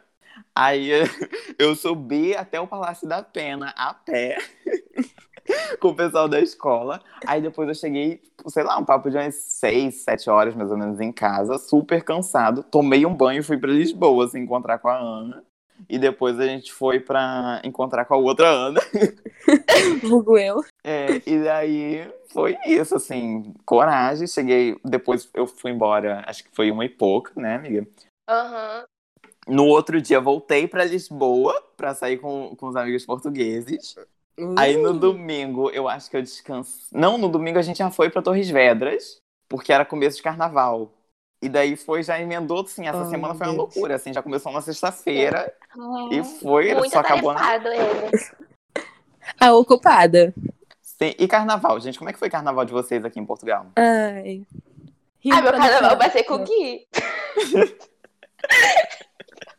Aí 0.55 0.89
eu 1.57 1.75
subi 1.75 2.35
até 2.35 2.59
o 2.59 2.67
Palácio 2.67 3.07
da 3.07 3.23
Pena 3.23 3.73
a 3.77 3.93
pé 3.93 4.37
com 5.79 5.89
o 5.89 5.95
pessoal 5.95 6.27
da 6.27 6.39
escola. 6.39 7.01
Aí 7.25 7.41
depois 7.41 7.67
eu 7.67 7.75
cheguei, 7.75 8.21
sei 8.47 8.63
lá, 8.63 8.77
um 8.77 8.85
papo 8.85 9.09
de 9.09 9.17
umas 9.17 9.35
seis, 9.35 10.03
sete 10.03 10.29
horas 10.29 10.55
mais 10.55 10.71
ou 10.71 10.77
menos 10.77 10.99
em 10.99 11.11
casa, 11.11 11.57
super 11.57 12.03
cansado. 12.03 12.63
Tomei 12.63 13.05
um 13.05 13.13
banho 13.13 13.39
e 13.39 13.43
fui 13.43 13.57
pra 13.57 13.71
Lisboa 13.71 14.27
se 14.27 14.39
encontrar 14.39 14.79
com 14.79 14.89
a 14.89 14.97
Ana. 14.97 15.43
E 15.89 15.97
depois 15.97 16.39
a 16.39 16.45
gente 16.45 16.71
foi 16.71 16.99
pra 16.99 17.59
encontrar 17.63 18.05
com 18.05 18.13
a 18.13 18.17
outra 18.17 18.47
Ana. 18.47 18.79
Vulgo 20.03 20.37
eu. 20.37 20.63
É, 20.83 21.21
e 21.25 21.43
daí 21.43 22.11
foi 22.31 22.55
isso, 22.65 22.95
assim, 22.95 23.53
coragem. 23.65 24.27
Cheguei, 24.27 24.77
depois 24.85 25.29
eu 25.33 25.47
fui 25.47 25.71
embora, 25.71 26.23
acho 26.27 26.43
que 26.43 26.55
foi 26.55 26.69
uma 26.69 26.85
e 26.85 26.89
pouca, 26.89 27.31
né, 27.35 27.55
amiga? 27.55 27.87
Aham. 28.29 28.85
No 29.51 29.65
outro 29.67 30.01
dia 30.01 30.19
voltei 30.21 30.67
pra 30.67 30.85
Lisboa 30.85 31.53
pra 31.75 31.93
sair 31.93 32.17
com, 32.17 32.55
com 32.55 32.67
os 32.67 32.75
amigos 32.75 33.05
portugueses. 33.05 33.95
Aí 34.57 34.77
no 34.77 34.91
Uh, 34.91 34.97
domingo 34.97 35.69
eu 35.71 35.89
acho 35.89 36.09
que 36.09 36.15
eu 36.17 36.21
descansei. 36.21 36.87
Não, 36.91 37.17
no 37.17 37.27
domingo 37.27 37.59
a 37.59 37.61
gente 37.61 37.77
já 37.77 37.91
foi 37.91 38.09
pra 38.09 38.21
Torres 38.21 38.49
Vedras, 38.49 39.17
porque 39.49 39.73
era 39.73 39.83
começo 39.85 40.17
de 40.17 40.23
carnaval. 40.23 40.91
E 41.43 41.49
daí 41.49 41.75
foi, 41.75 42.01
já 42.03 42.19
emendou, 42.19 42.61
assim, 42.61 42.87
essa 42.87 43.01
Oh, 43.03 43.09
semana 43.09 43.33
foi 43.35 43.47
uma 43.47 43.53
Deus. 43.55 43.57
loucura, 43.75 43.95
assim, 43.95 44.13
já 44.13 44.21
começou 44.23 44.51
na 44.53 44.61
sexta-feira 44.61 45.53
e 46.11 46.23
foi, 46.23 46.73
Muito 46.73 46.91
só 46.93 46.99
acabou 46.99 47.33
na. 47.33 47.55
ele. 47.55 48.11
A 49.39 49.53
ocupada. 49.53 50.33
Sim, 50.81 51.13
E 51.17 51.27
carnaval, 51.27 51.79
gente, 51.79 51.97
como 51.97 52.09
é 52.09 52.13
que 52.13 52.19
foi 52.19 52.29
carnaval 52.29 52.63
de 52.63 52.71
vocês 52.71 53.03
aqui 53.03 53.19
em 53.19 53.25
Portugal? 53.25 53.65
Ai. 53.75 54.43
Rio 55.19 55.35
Ah, 55.35 55.41
meu 55.41 55.51
carnaval 55.51 55.97
vai 55.97 56.09
ser 56.11 56.23
com 56.23 56.35
o 56.35 56.39
Gui. 56.45 56.87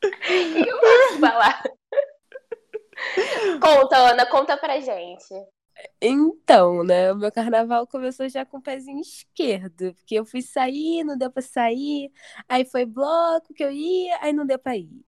eu 0.68 0.80
posso 0.80 1.20
falar? 1.20 1.62
Conta, 3.60 3.96
Ana, 3.96 4.26
conta 4.26 4.56
pra 4.56 4.80
gente. 4.80 5.34
Então, 6.00 6.84
né, 6.84 7.12
o 7.12 7.16
meu 7.16 7.32
carnaval 7.32 7.86
começou 7.86 8.28
já 8.28 8.44
com 8.44 8.58
o 8.58 8.62
pezinho 8.62 9.00
esquerdo, 9.00 9.94
porque 9.94 10.14
eu 10.14 10.24
fui 10.24 10.42
sair, 10.42 11.02
não 11.02 11.16
deu 11.16 11.30
pra 11.30 11.42
sair, 11.42 12.12
aí 12.48 12.64
foi 12.64 12.84
bloco 12.84 13.54
que 13.54 13.64
eu 13.64 13.70
ia, 13.70 14.18
aí 14.20 14.32
não 14.32 14.46
deu 14.46 14.58
pra 14.58 14.76
ir. 14.76 15.04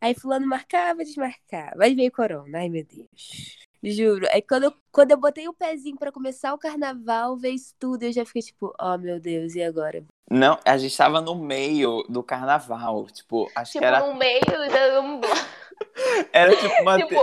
Aí 0.00 0.14
fulano 0.14 0.46
marcava, 0.46 1.04
desmarcava, 1.04 1.84
aí 1.84 1.94
veio 1.94 2.12
corona, 2.12 2.58
ai 2.58 2.68
meu 2.68 2.84
Deus. 2.84 3.65
Juro. 3.86 4.26
Aí 4.32 4.42
quando 4.42 4.64
eu, 4.64 4.74
quando 4.90 5.12
eu 5.12 5.16
botei 5.16 5.46
o 5.48 5.54
pezinho 5.54 5.96
pra 5.96 6.10
começar 6.12 6.52
o 6.54 6.58
carnaval, 6.58 7.36
veio 7.36 7.54
isso 7.54 7.74
tudo, 7.78 8.02
eu 8.02 8.12
já 8.12 8.24
fiquei 8.26 8.42
tipo, 8.42 8.74
oh 8.80 8.98
meu 8.98 9.20
Deus, 9.20 9.54
e 9.54 9.62
agora? 9.62 10.04
Não, 10.30 10.58
a 10.64 10.76
gente 10.76 10.96
tava 10.96 11.20
no 11.20 11.34
meio 11.36 12.02
do 12.08 12.22
carnaval, 12.22 13.06
tipo, 13.06 13.48
acho 13.54 13.72
Tipo, 13.72 13.80
que 13.80 13.84
era, 13.84 14.00
no 14.00 14.14
meio 14.16 14.40
de 14.40 14.98
um 14.98 15.20
era 16.32 16.56
tipo 16.56 16.82
uma... 16.82 16.98
tipo, 16.98 17.22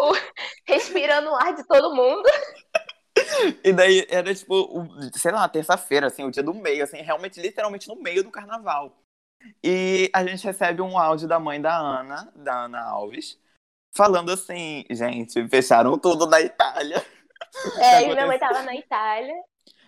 respirando 0.66 1.30
o 1.30 1.36
ar 1.36 1.54
de 1.56 1.66
todo 1.68 1.94
mundo. 1.96 2.24
E 3.64 3.72
daí 3.72 4.06
era 4.10 4.34
tipo, 4.34 4.56
o- 4.56 4.88
sei 5.18 5.32
lá, 5.32 5.48
terça-feira, 5.48 6.08
assim, 6.08 6.24
o 6.24 6.32
dia 6.32 6.42
do 6.44 6.54
meio, 6.54 6.84
assim, 6.84 6.98
realmente, 6.98 7.40
literalmente 7.40 7.88
no 7.88 7.96
meio 7.96 8.24
do 8.24 8.32
carnaval. 8.32 8.98
E 9.64 10.10
a 10.14 10.26
gente 10.26 10.44
recebe 10.44 10.82
um 10.82 10.98
áudio 10.98 11.28
da 11.28 11.40
mãe 11.40 11.62
da 11.62 11.78
Ana, 11.78 12.32
da 12.36 12.64
Ana 12.66 12.82
Alves, 12.82 13.38
falando 13.96 14.32
assim, 14.32 14.84
gente, 14.92 15.48
fecharam 15.50 15.98
tudo 15.98 16.26
na 16.28 16.42
Itália. 16.42 17.04
É, 17.78 18.04
e 18.10 18.12
acontecendo? 18.12 18.14
minha 18.14 18.28
mãe 18.28 18.40
tava 18.40 18.64
na 18.64 18.76
Itália. 18.76 19.36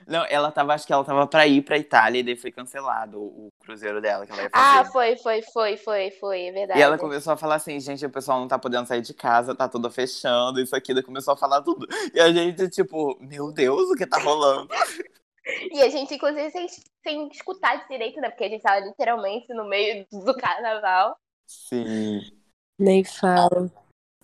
Não, 0.07 0.23
ela 0.29 0.51
tava, 0.51 0.73
acho 0.73 0.85
que 0.85 0.93
ela 0.93 1.03
tava 1.03 1.25
pra 1.27 1.47
ir 1.47 1.63
pra 1.63 1.77
Itália 1.79 2.19
e 2.19 2.23
daí 2.23 2.35
foi 2.35 2.51
cancelado 2.51 3.19
o, 3.19 3.47
o 3.47 3.49
cruzeiro 3.59 3.99
dela 4.01 4.25
que 4.25 4.31
ela 4.31 4.43
ia 4.43 4.49
Ah, 4.53 4.85
fazer. 4.85 4.91
foi, 4.91 5.17
foi, 5.17 5.41
foi, 5.41 5.77
foi, 5.77 6.11
foi, 6.11 6.41
é 6.47 6.51
verdade. 6.51 6.79
E 6.79 6.81
ela 6.81 6.97
começou 6.99 7.33
a 7.33 7.37
falar 7.37 7.55
assim, 7.55 7.79
gente, 7.79 8.05
o 8.05 8.09
pessoal 8.11 8.39
não 8.39 8.47
tá 8.47 8.59
podendo 8.59 8.87
sair 8.87 9.01
de 9.01 9.13
casa, 9.15 9.55
tá 9.55 9.67
tudo 9.67 9.89
fechando, 9.89 10.61
isso 10.61 10.75
aqui, 10.75 10.93
daí 10.93 11.01
começou 11.03 11.33
a 11.33 11.37
falar 11.37 11.63
tudo. 11.63 11.87
E 12.13 12.19
a 12.19 12.31
gente, 12.31 12.69
tipo, 12.69 13.17
meu 13.19 13.51
Deus, 13.51 13.89
o 13.89 13.95
que 13.95 14.05
tá 14.05 14.19
rolando? 14.19 14.69
E 15.71 15.79
a 15.83 15.89
gente, 15.89 16.15
inclusive, 16.15 16.49
sem, 16.49 16.67
sem 17.03 17.27
escutar 17.27 17.87
direito, 17.87 18.19
né? 18.19 18.31
Porque 18.31 18.45
a 18.45 18.49
gente 18.49 18.63
tava 18.63 18.79
literalmente 18.79 19.53
no 19.53 19.63
meio 19.69 20.03
do 20.11 20.35
carnaval. 20.35 21.15
Sim. 21.45 22.19
Nem 22.79 23.03
falo. 23.03 23.71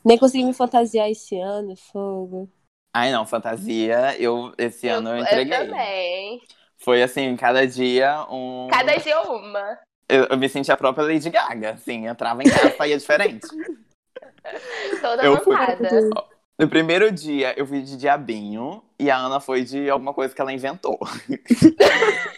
Nem 0.04 0.18
consegui 0.18 0.44
me 0.44 0.54
fantasiar 0.54 1.10
esse 1.10 1.40
ano, 1.40 1.76
fogo. 1.76 2.50
Ai, 2.94 3.12
não, 3.12 3.26
fantasia, 3.26 4.16
eu 4.20 4.54
esse 4.58 4.88
ano 4.88 5.10
eu 5.10 5.18
entreguei. 5.20 5.68
também. 5.68 6.42
Foi 6.78 7.02
assim, 7.02 7.36
cada 7.38 7.66
dia 7.66 8.26
um. 8.30 8.68
Cada 8.70 8.98
dia 8.98 9.22
uma. 9.22 9.80
Eu, 10.10 10.26
eu 10.26 10.38
me 10.38 10.50
senti 10.50 10.72
a 10.72 10.78
própria 10.78 11.06
Lady 11.06 11.30
Gaga, 11.30 11.72
assim, 11.72 12.08
entrava 12.08 12.42
em 12.44 12.50
casa 12.50 12.76
saía 12.76 12.98
diferente. 12.98 13.48
Toda 15.02 15.24
Eu 15.24 15.42
fui-. 15.42 15.56
No 16.60 16.68
primeiro 16.68 17.12
dia 17.12 17.54
eu 17.58 17.66
fui 17.66 17.82
de 17.82 17.96
diabinho 17.98 18.84
e 19.00 19.10
a 19.10 19.18
Ana 19.18 19.40
foi 19.40 19.64
de 19.64 19.90
alguma 19.90 20.14
coisa 20.14 20.34
que 20.36 20.42
ela 20.42 20.54
inventou. 20.54 21.00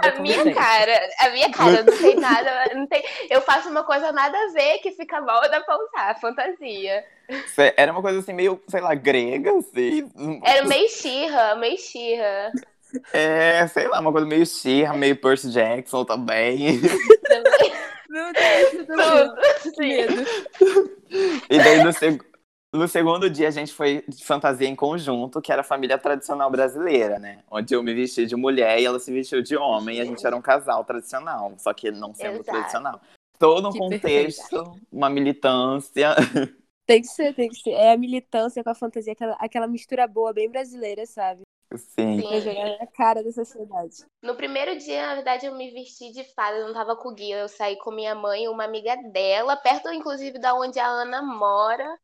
A 0.00 0.10
como 0.12 0.22
minha 0.22 0.54
cara, 0.54 1.08
a 1.20 1.30
minha 1.30 1.50
cara, 1.50 1.82
não 1.82 1.96
tem 1.98 2.16
nada, 2.16 2.70
não 2.74 2.86
tem. 2.86 3.02
Eu 3.28 3.40
faço 3.42 3.68
uma 3.68 3.84
coisa 3.84 4.12
nada 4.12 4.36
a 4.36 4.52
ver 4.52 4.78
que 4.78 4.92
fica 4.92 5.20
mal, 5.20 5.40
dá 5.50 5.60
pra 5.60 5.76
usar, 5.78 6.20
fantasia. 6.20 7.04
Era 7.76 7.92
uma 7.92 8.02
coisa 8.02 8.18
assim, 8.18 8.32
meio, 8.32 8.60
sei 8.68 8.80
lá, 8.80 8.94
grega, 8.94 9.52
assim. 9.58 10.10
Era 10.44 10.66
meio 10.66 10.88
xirra, 10.88 11.54
meio 11.56 11.78
xirra. 11.78 12.52
É, 13.12 13.66
sei 13.68 13.86
lá, 13.86 14.00
uma 14.00 14.10
coisa 14.10 14.26
meio 14.26 14.44
Xirra, 14.44 14.94
meio 14.94 15.14
Percy 15.14 15.50
Jackson 15.52 16.04
também. 16.04 16.80
Também. 16.80 17.72
Meu 18.08 18.32
Deus, 18.32 18.72
eu 18.74 18.86
tô 18.86 19.62
Tudo. 19.62 19.76
Medo. 19.78 20.26
E 21.48 21.58
daí 21.58 21.84
no, 21.84 21.92
seg- 21.92 22.24
no 22.72 22.86
segundo 22.86 23.28
dia 23.28 23.48
a 23.48 23.50
gente 23.50 23.72
foi 23.72 24.04
de 24.06 24.24
fantasia 24.24 24.68
em 24.68 24.76
conjunto, 24.76 25.40
que 25.40 25.50
era 25.50 25.62
a 25.62 25.64
família 25.64 25.98
tradicional 25.98 26.50
brasileira, 26.50 27.18
né? 27.18 27.42
Onde 27.50 27.74
eu 27.74 27.82
me 27.82 27.92
vesti 27.92 28.26
de 28.26 28.36
mulher 28.36 28.78
e 28.80 28.84
ela 28.84 29.00
se 29.00 29.12
vestiu 29.12 29.42
de 29.42 29.56
homem 29.56 29.98
e 29.98 30.00
a 30.00 30.04
gente 30.04 30.24
era 30.24 30.36
um 30.36 30.42
casal 30.42 30.84
tradicional, 30.84 31.52
só 31.58 31.72
que 31.72 31.90
não 31.90 32.14
sendo 32.14 32.40
Exato. 32.40 32.44
tradicional. 32.44 33.00
Todo 33.38 33.68
um 33.68 33.72
Que 33.72 33.78
contexto, 33.78 34.78
uma 34.92 35.08
militância. 35.10 36.14
Tem 36.86 37.00
que 37.00 37.06
ser, 37.06 37.32
tem 37.36 37.48
que 37.48 37.54
ser. 37.54 37.70
É 37.70 37.92
a 37.92 37.96
militância 37.96 38.64
com 38.64 38.70
a 38.70 38.74
fantasia, 38.74 39.12
aquela, 39.12 39.34
aquela 39.34 39.68
mistura 39.68 40.08
boa, 40.08 40.32
bem 40.32 40.50
brasileira, 40.50 41.06
sabe? 41.06 41.42
Sim. 41.76 42.20
Pra 42.20 42.40
jogar 42.40 42.78
na 42.80 42.86
cara 42.88 43.22
da 43.22 43.30
sociedade. 43.30 44.04
No 44.20 44.34
primeiro 44.34 44.76
dia, 44.76 45.06
na 45.06 45.14
verdade, 45.14 45.46
eu 45.46 45.54
me 45.54 45.70
vesti 45.70 46.10
de 46.10 46.24
fada, 46.34 46.56
eu 46.56 46.66
não 46.66 46.74
tava 46.74 46.96
com 46.96 47.10
o 47.10 47.14
guia. 47.14 47.38
Eu 47.38 47.48
saí 47.48 47.78
com 47.78 47.92
minha 47.92 48.12
mãe 48.16 48.42
e 48.42 48.48
uma 48.48 48.64
amiga 48.64 48.96
dela, 49.12 49.56
perto, 49.56 49.88
inclusive, 49.92 50.40
da 50.40 50.52
onde 50.52 50.80
a 50.80 50.86
Ana 50.88 51.22
mora. 51.22 51.96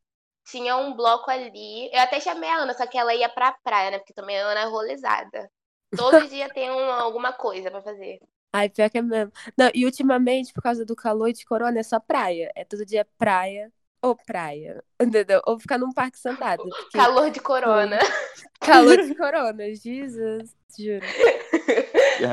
Tinha 0.49 0.77
um 0.77 0.93
bloco 0.95 1.29
ali. 1.29 1.89
Eu 1.93 1.99
até 2.01 2.19
chamei 2.19 2.49
a 2.49 2.57
Ana, 2.57 2.73
só 2.73 2.87
que 2.87 2.97
ela 2.97 3.13
ia 3.13 3.29
pra 3.29 3.51
praia, 3.63 3.91
né? 3.91 3.99
Porque 3.99 4.13
também 4.13 4.39
a 4.39 4.45
Ana 4.47 4.61
é 4.61 4.65
rolezada. 4.65 5.49
Todo 5.95 6.27
dia 6.29 6.49
tem 6.49 6.69
um- 6.71 6.91
alguma 6.91 7.33
coisa 7.33 7.69
pra 7.69 7.81
fazer. 7.81 8.19
Ai, 8.53 8.69
pior 8.69 8.89
que 8.89 8.97
é 8.97 9.01
mesmo. 9.01 9.31
Não, 9.57 9.69
e 9.73 9.85
ultimamente, 9.85 10.53
por 10.53 10.63
causa 10.63 10.85
do 10.85 10.95
calor 10.95 11.31
de 11.33 11.45
corona, 11.45 11.79
é 11.79 11.83
só 11.83 11.99
praia. 11.99 12.51
É 12.55 12.63
todo 12.63 12.85
dia 12.85 13.05
praia 13.17 13.71
ou 14.01 14.15
praia. 14.15 14.81
Entendeu? 15.01 15.41
Ou 15.45 15.59
ficar 15.59 15.77
num 15.77 15.91
parque 15.91 16.17
sentado. 16.17 16.63
Porque 16.63 16.97
Calor 16.97 17.29
de 17.29 17.39
corona. 17.41 17.99
calor 18.61 18.97
de 18.97 19.15
corona, 19.15 19.63
Jesus, 19.75 20.55
juro. 20.77 21.05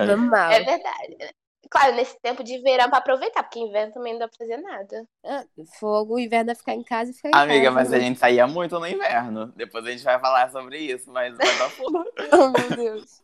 Normal. 0.07 0.53
É 0.53 0.61
verdade. 0.63 1.35
Claro, 1.71 1.97
nesse 1.97 2.19
tempo 2.21 2.45
de 2.45 2.59
verão 2.59 2.89
pra 2.89 2.99
aproveitar, 2.99 3.43
porque 3.43 3.59
inverno 3.59 3.93
também 3.93 4.13
não 4.13 4.21
dá 4.21 4.29
pra 4.29 4.39
fazer 4.39 4.57
nada. 4.59 5.07
Ah, 5.25 5.45
Fogo, 5.79 6.15
o 6.15 6.19
inverno 6.19 6.51
é 6.51 6.55
ficar 6.55 6.75
em 6.75 6.83
casa 6.83 7.11
e 7.11 7.15
ficar 7.15 7.31
em 7.31 7.33
Amiga, 7.33 7.65
casa. 7.65 7.75
mas 7.75 7.93
a 7.93 7.99
né? 7.99 8.05
gente 8.05 8.19
saía 8.19 8.47
muito 8.47 8.79
no 8.79 8.87
inverno. 8.87 9.53
Depois 9.57 9.85
a 9.87 9.91
gente 9.91 10.05
vai 10.05 10.19
falar 10.19 10.51
sobre 10.51 10.79
isso, 10.79 11.11
mas 11.11 11.37
vai 11.37 11.47
dar 11.59 11.71
fundo. 11.71 12.05
Oh, 12.33 12.49
meu 12.49 12.71
Deus. 12.77 13.23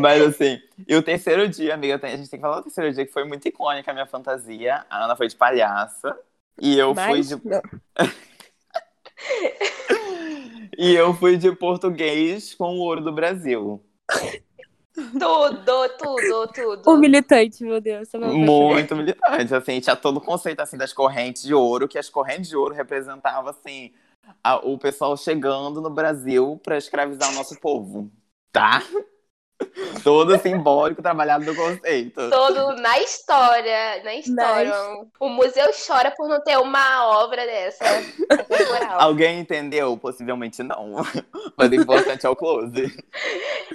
Mas 0.00 0.22
assim, 0.22 0.60
e 0.86 0.94
o 0.96 1.02
terceiro 1.02 1.48
dia, 1.48 1.74
amiga, 1.74 2.00
a 2.02 2.16
gente 2.16 2.28
tem 2.28 2.38
que 2.38 2.42
falar 2.42 2.58
o 2.58 2.62
terceiro 2.62 2.92
dia 2.92 3.06
que 3.06 3.12
foi 3.12 3.24
muito 3.24 3.46
icônica 3.46 3.90
a 3.90 3.94
minha 3.94 4.06
fantasia. 4.06 4.84
A 4.90 5.04
Ana 5.04 5.16
foi 5.16 5.28
de 5.28 5.36
palhaça. 5.36 6.16
E 6.60 6.78
eu 6.78 6.94
fui 6.94 7.04
Mas, 7.18 7.28
de. 7.28 7.36
não. 7.44 7.62
E 10.76 10.94
eu 10.94 11.14
fui 11.14 11.36
de 11.36 11.52
português 11.54 12.54
com 12.54 12.76
o 12.76 12.80
ouro 12.80 13.00
do 13.02 13.12
Brasil. 13.12 13.82
Tudo, 15.10 15.88
tudo, 15.98 16.46
tudo. 16.52 16.90
Um 16.90 16.96
militante, 16.96 17.62
meu 17.64 17.80
Deus. 17.80 18.08
Muito 18.14 18.94
militante, 18.94 19.54
assim, 19.54 19.80
tinha 19.80 19.96
todo 19.96 20.18
o 20.18 20.20
conceito 20.20 20.60
assim 20.60 20.76
das 20.76 20.92
correntes 20.92 21.42
de 21.42 21.54
ouro, 21.54 21.88
que 21.88 21.98
as 21.98 22.08
correntes 22.08 22.48
de 22.48 22.56
ouro 22.56 22.74
representavam 22.74 23.50
assim 23.50 23.92
a- 24.44 24.56
o 24.58 24.78
pessoal 24.78 25.16
chegando 25.16 25.80
no 25.80 25.90
Brasil 25.90 26.60
para 26.62 26.76
escravizar 26.76 27.30
o 27.30 27.34
nosso 27.34 27.58
povo, 27.60 28.10
tá? 28.52 28.82
Todo 30.02 30.38
simbólico 30.38 31.02
trabalhado 31.02 31.44
no 31.44 31.54
conceito. 31.54 32.28
Todo 32.30 32.72
na 32.76 32.98
história, 33.00 34.02
na 34.02 34.14
história. 34.14 34.72
O 35.20 35.28
museu 35.28 35.70
chora 35.86 36.10
por 36.10 36.28
não 36.28 36.42
ter 36.42 36.58
uma 36.58 37.06
obra 37.22 37.44
dessa. 37.46 37.84
temporal. 38.48 39.00
Alguém 39.00 39.40
entendeu? 39.40 39.96
Possivelmente 39.96 40.62
não. 40.62 40.96
Mas 41.56 41.70
o 41.70 41.74
importante 41.74 42.26
é 42.26 42.28
o 42.28 42.36
close. 42.36 42.94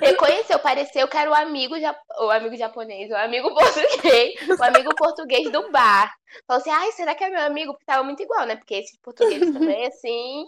Reconheceu, 0.02 0.60
pareceu 0.60 1.08
que 1.08 1.18
era 1.18 1.30
o 1.30 1.34
amigo, 1.34 1.80
ja- 1.80 1.98
o 2.20 2.30
amigo 2.30 2.56
japonês, 2.56 3.10
o 3.10 3.16
amigo 3.16 3.54
português, 3.54 4.36
o 4.60 4.64
amigo 4.64 4.94
português 4.96 5.52
do 5.52 5.72
bar. 5.72 6.14
Falou 6.46 6.62
assim, 6.62 6.70
ai, 6.70 6.92
será 6.92 7.16
que 7.16 7.24
é 7.24 7.30
meu 7.30 7.42
amigo? 7.42 7.74
Porque 7.74 7.86
tava 7.86 8.04
muito 8.04 8.22
igual, 8.22 8.46
né? 8.46 8.56
Porque 8.56 8.76
esse 8.76 8.98
português 9.00 9.40
também, 9.52 9.88
assim, 9.88 10.46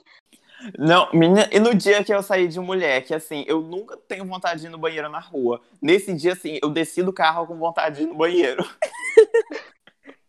Não, 0.78 1.10
menina, 1.14 1.48
e 1.52 1.60
no 1.60 1.74
dia 1.74 2.04
que 2.04 2.14
eu 2.14 2.22
saí 2.22 2.48
de 2.48 2.60
mulher, 2.60 3.04
que 3.04 3.14
assim, 3.14 3.46
eu 3.48 3.62
nunca 3.62 3.96
tenho 3.96 4.26
vontade 4.26 4.62
de 4.62 4.68
ir 4.68 4.70
no 4.70 4.78
banheiro 4.78 5.10
na 5.10 5.20
rua. 5.20 5.62
Nesse 5.82 6.14
dia, 6.14 6.34
assim, 6.34 6.60
eu 6.62 6.70
desci 6.70 7.02
do 7.02 7.14
carro 7.14 7.48
com 7.48 7.58
vontade 7.58 7.98
de 7.98 8.04
ir 8.04 8.08
no 8.08 8.16
banheiro. 8.16 8.64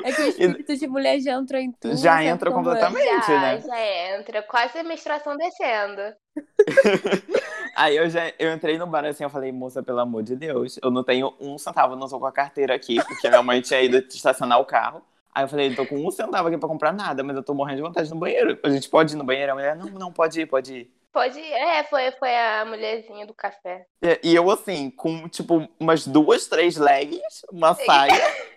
É 0.02 0.12
que 0.12 0.22
o 0.22 0.28
espírito 0.28 0.76
de 0.76 0.86
mulher 0.86 1.20
já 1.20 1.32
entrou 1.34 1.60
em 1.60 1.72
tudo. 1.72 1.96
Já 1.96 2.24
entra 2.24 2.50
é? 2.50 2.52
completamente. 2.52 3.26
já, 3.26 3.40
né? 3.40 3.60
já 3.60 4.16
entra. 4.16 4.42
Quase 4.42 4.78
a 4.78 4.82
menstruação 4.82 5.36
descendo. 5.36 6.00
Aí 7.76 7.96
eu 7.96 8.08
já 8.08 8.32
eu 8.38 8.52
entrei 8.52 8.78
no 8.78 8.86
bar 8.86 9.04
assim, 9.04 9.24
eu 9.24 9.30
falei, 9.30 9.52
moça, 9.52 9.82
pelo 9.82 10.00
amor 10.00 10.22
de 10.22 10.36
Deus, 10.36 10.78
eu 10.82 10.90
não 10.90 11.04
tenho 11.04 11.34
um 11.40 11.56
centavo, 11.58 11.94
eu 11.94 11.98
não 11.98 12.08
tô 12.08 12.18
com 12.18 12.26
a 12.26 12.32
carteira 12.32 12.74
aqui, 12.74 12.96
porque 13.04 13.28
minha 13.28 13.42
mãe 13.42 13.60
tinha 13.60 13.80
ido 13.80 13.98
estacionar 13.98 14.58
o 14.58 14.64
carro. 14.64 15.02
Aí 15.34 15.44
eu 15.44 15.48
falei, 15.48 15.74
tô 15.74 15.86
com 15.86 15.96
um 16.06 16.10
centavo 16.10 16.48
aqui 16.48 16.58
pra 16.58 16.68
comprar 16.68 16.92
nada, 16.92 17.22
mas 17.22 17.36
eu 17.36 17.42
tô 17.42 17.54
morrendo 17.54 17.76
de 17.76 17.82
vontade 17.82 18.10
no 18.10 18.16
banheiro. 18.16 18.58
A 18.64 18.68
gente 18.70 18.88
pode 18.88 19.14
ir 19.14 19.16
no 19.16 19.24
banheiro? 19.24 19.52
A 19.52 19.54
mulher, 19.54 19.76
não, 19.76 19.86
não, 19.86 20.12
pode 20.12 20.40
ir, 20.40 20.46
pode 20.46 20.74
ir. 20.74 20.90
Pode 21.12 21.38
ir. 21.38 21.52
É, 21.52 21.84
foi, 21.84 22.10
foi 22.12 22.34
a 22.36 22.64
mulherzinha 22.64 23.26
do 23.26 23.34
café. 23.34 23.84
E, 24.02 24.20
e 24.24 24.34
eu, 24.34 24.50
assim, 24.50 24.90
com, 24.90 25.28
tipo, 25.28 25.68
umas 25.78 26.06
duas, 26.06 26.46
três 26.46 26.76
leggings, 26.76 27.42
uma 27.52 27.74
saia. 27.74 28.12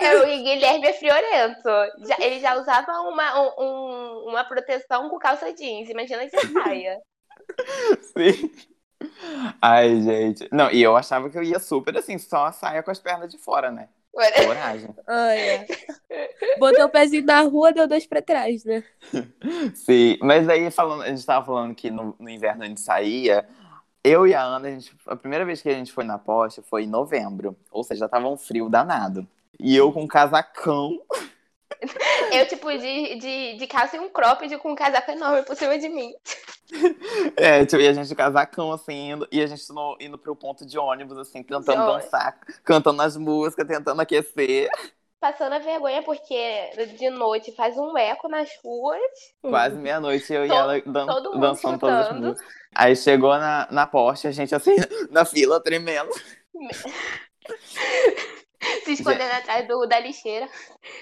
É, 0.00 0.16
o 0.16 0.24
Guilherme 0.24 0.86
é 0.86 0.92
friorento. 0.94 1.68
Já- 2.08 2.16
ele 2.20 2.40
já 2.40 2.54
usava 2.58 2.90
uma, 3.02 3.38
um- 3.38 3.52
um- 3.58 4.28
uma 4.30 4.42
proteção 4.44 5.10
com 5.10 5.18
calça 5.18 5.52
jeans. 5.52 5.90
Imagina 5.90 6.24
de 6.24 6.30
saia. 6.52 6.98
Sim. 8.00 8.50
Ai, 9.60 10.00
gente. 10.00 10.48
Não, 10.50 10.70
e 10.70 10.82
eu 10.82 10.96
achava 10.96 11.28
que 11.28 11.36
eu 11.36 11.42
ia 11.42 11.58
super 11.58 11.96
assim, 11.98 12.16
só 12.18 12.46
a 12.46 12.52
saia 12.52 12.82
com 12.82 12.90
as 12.90 12.98
pernas 12.98 13.30
de 13.30 13.36
fora, 13.36 13.70
né? 13.70 13.88
Coragem. 14.12 14.94
Olha. 15.06 15.66
Botou 16.58 16.84
o 16.84 16.88
pezinho 16.88 17.24
na 17.24 17.40
rua, 17.40 17.72
deu 17.72 17.88
dois 17.88 18.06
pra 18.06 18.20
trás, 18.20 18.64
né? 18.64 18.84
Sim, 19.74 20.18
mas 20.20 20.48
aí 20.48 20.70
falando, 20.70 21.02
a 21.02 21.08
gente 21.08 21.24
tava 21.24 21.44
falando 21.46 21.74
que 21.74 21.90
no, 21.90 22.14
no 22.18 22.28
inverno 22.28 22.62
a 22.62 22.66
gente 22.66 22.80
saía. 22.80 23.46
Eu 24.04 24.26
e 24.26 24.34
a 24.34 24.42
Ana, 24.42 24.68
a, 24.68 24.70
gente, 24.70 24.94
a 25.06 25.16
primeira 25.16 25.44
vez 25.44 25.62
que 25.62 25.68
a 25.68 25.74
gente 25.74 25.92
foi 25.92 26.04
na 26.04 26.18
Porsche 26.18 26.60
foi 26.62 26.84
em 26.84 26.88
novembro. 26.88 27.56
Ou 27.70 27.84
seja, 27.84 28.00
já 28.00 28.08
tava 28.08 28.28
um 28.28 28.36
frio 28.36 28.68
danado. 28.68 29.26
E 29.58 29.76
eu 29.76 29.92
com 29.92 30.02
um 30.02 30.08
casacão. 30.08 31.00
Eu, 32.32 32.46
tipo, 32.46 32.70
de, 32.70 33.16
de, 33.16 33.56
de 33.56 33.66
calça 33.66 33.96
e 33.96 34.00
um 34.00 34.08
cropped 34.08 34.56
com 34.58 34.72
um 34.72 34.74
casaco 34.74 35.10
enorme 35.10 35.42
por 35.42 35.56
cima 35.56 35.78
de 35.78 35.88
mim. 35.88 36.12
É, 37.36 37.64
tipo, 37.64 37.82
e 37.82 37.88
a 37.88 37.92
gente 37.92 38.08
de 38.08 38.14
casacão, 38.14 38.72
assim, 38.72 39.10
indo, 39.10 39.28
e 39.30 39.42
a 39.42 39.46
gente 39.46 39.70
no, 39.72 39.96
indo 40.00 40.18
pro 40.18 40.34
ponto 40.34 40.64
de 40.66 40.78
ônibus, 40.78 41.18
assim, 41.18 41.42
tentando 41.42 41.86
dançar, 41.86 42.38
cantando 42.64 43.02
as 43.02 43.16
músicas, 43.16 43.66
tentando 43.66 44.00
aquecer. 44.00 44.68
Passando 45.20 45.52
a 45.52 45.58
vergonha 45.60 46.02
porque 46.02 46.70
de 46.98 47.10
noite 47.10 47.52
faz 47.52 47.76
um 47.76 47.96
eco 47.96 48.28
nas 48.28 48.50
ruas. 48.62 49.00
Quase 49.40 49.76
meia-noite, 49.76 50.32
eu 50.32 50.44
e 50.44 50.48
To- 50.48 50.54
ela 50.54 50.80
dan 50.80 51.06
todo 51.06 51.38
dançando 51.38 51.78
todas 51.78 52.08
as 52.08 52.16
músicas. 52.18 52.48
Aí 52.74 52.96
chegou 52.96 53.30
na, 53.38 53.68
na 53.70 53.86
Porsche, 53.86 54.26
a 54.26 54.32
gente 54.32 54.52
assim, 54.54 54.74
na 55.10 55.24
fila, 55.24 55.62
tremendo. 55.62 56.10
Se 58.84 58.92
escondendo 58.92 59.32
atrás 59.32 59.66
do, 59.66 59.86
da 59.86 59.98
lixeira, 60.00 60.48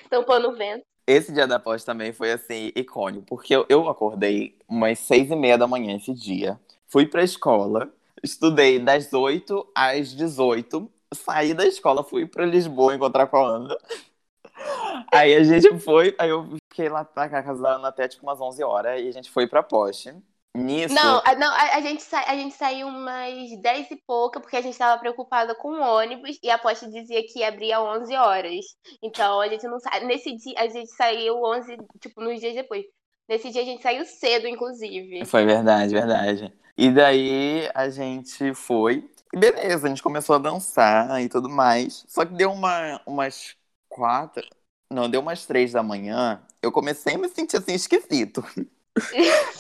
tampando 0.09 0.49
o 0.51 0.57
vento. 0.57 0.85
Esse 1.11 1.33
dia 1.33 1.45
da 1.45 1.59
Porsche 1.59 1.85
também 1.85 2.13
foi, 2.13 2.31
assim, 2.31 2.71
icônico, 2.77 3.27
porque 3.27 3.53
eu, 3.57 3.67
eu 3.69 3.89
acordei 3.89 4.57
umas 4.69 4.97
seis 5.01 5.29
e 5.29 5.35
meia 5.35 5.59
da 5.59 5.67
manhã 5.67 5.97
esse 5.97 6.15
dia, 6.15 6.57
fui 6.87 7.05
pra 7.05 7.25
escola, 7.25 7.93
estudei 8.23 8.79
das 8.79 9.13
8 9.13 9.67
às 9.75 10.15
18, 10.15 10.89
saí 11.13 11.53
da 11.53 11.67
escola, 11.67 12.05
fui 12.05 12.27
pra 12.27 12.47
Lisboa 12.47 12.95
encontrar 12.95 13.27
com 13.27 13.39
a 13.39 13.49
Ana. 13.57 13.77
Aí 15.13 15.35
a 15.35 15.43
gente 15.45 15.79
foi, 15.81 16.15
aí 16.19 16.31
eu 16.31 16.57
fiquei 16.71 16.89
lá 16.89 17.07
na 17.17 17.29
casa 17.29 17.61
da 17.63 17.77
Ana 17.77 17.89
até 17.89 18.09
tipo 18.09 18.23
umas 18.25 18.41
11 18.41 18.63
horas, 18.63 19.01
e 19.01 19.09
a 19.09 19.13
gente 19.13 19.31
foi 19.31 19.47
pra 19.47 19.63
Porsche. 19.63 20.15
Nisso, 20.53 20.93
Não, 20.93 21.23
não 21.39 21.53
a, 21.53 21.77
a 21.77 21.81
gente 21.81 22.03
sa, 22.03 22.25
a 22.27 22.35
gente 22.35 22.57
saiu 22.57 22.89
umas 22.89 23.61
10 23.61 23.91
e 23.93 23.97
pouca, 24.05 24.41
porque 24.41 24.57
a 24.57 24.61
gente 24.61 24.77
tava 24.77 24.99
preocupada 24.99 25.55
com 25.55 25.69
o 25.69 25.81
ônibus 25.81 26.39
e 26.43 26.51
a 26.51 26.59
poste 26.59 26.91
dizia 26.91 27.23
que 27.25 27.45
abria 27.45 27.79
às 27.79 28.03
11 28.03 28.17
horas. 28.17 28.65
Então 29.01 29.41
a 29.41 29.49
gente 29.49 29.65
não 29.69 29.79
sa... 29.79 30.01
Nesse 30.01 30.35
dia, 30.37 30.55
a 30.59 30.67
gente 30.67 30.91
saiu 30.91 31.41
11, 31.41 31.77
tipo, 32.01 32.21
nos 32.21 32.41
dias 32.41 32.55
depois. 32.55 32.85
Nesse 33.29 33.51
dia 33.51 33.63
a 33.63 33.65
gente 33.65 33.81
saiu 33.81 34.05
cedo, 34.05 34.49
inclusive. 34.49 35.25
Foi 35.25 35.47
verdade, 35.47 35.95
verdade. 35.95 36.53
E 36.77 36.91
daí 36.91 37.71
a 37.73 37.89
gente 37.89 38.53
foi. 38.53 39.09
E 39.33 39.39
beleza, 39.39 39.87
a 39.87 39.89
gente 39.89 40.03
começou 40.03 40.35
a 40.35 40.39
dançar 40.39 41.23
e 41.23 41.29
tudo 41.29 41.49
mais. 41.49 42.05
Só 42.09 42.25
que 42.25 42.35
deu 42.35 42.51
uma, 42.51 43.01
umas 43.07 43.55
quatro. 43.89 44.45
Não, 44.91 45.09
deu 45.09 45.21
umas 45.21 45.47
três 45.47 45.71
da 45.71 45.83
manhã. 45.83 46.43
Eu 46.61 46.73
comecei 46.73 47.15
a 47.15 47.19
me 47.19 47.29
sentir 47.29 47.57
assim 47.57 47.75
esquisito. 47.75 48.45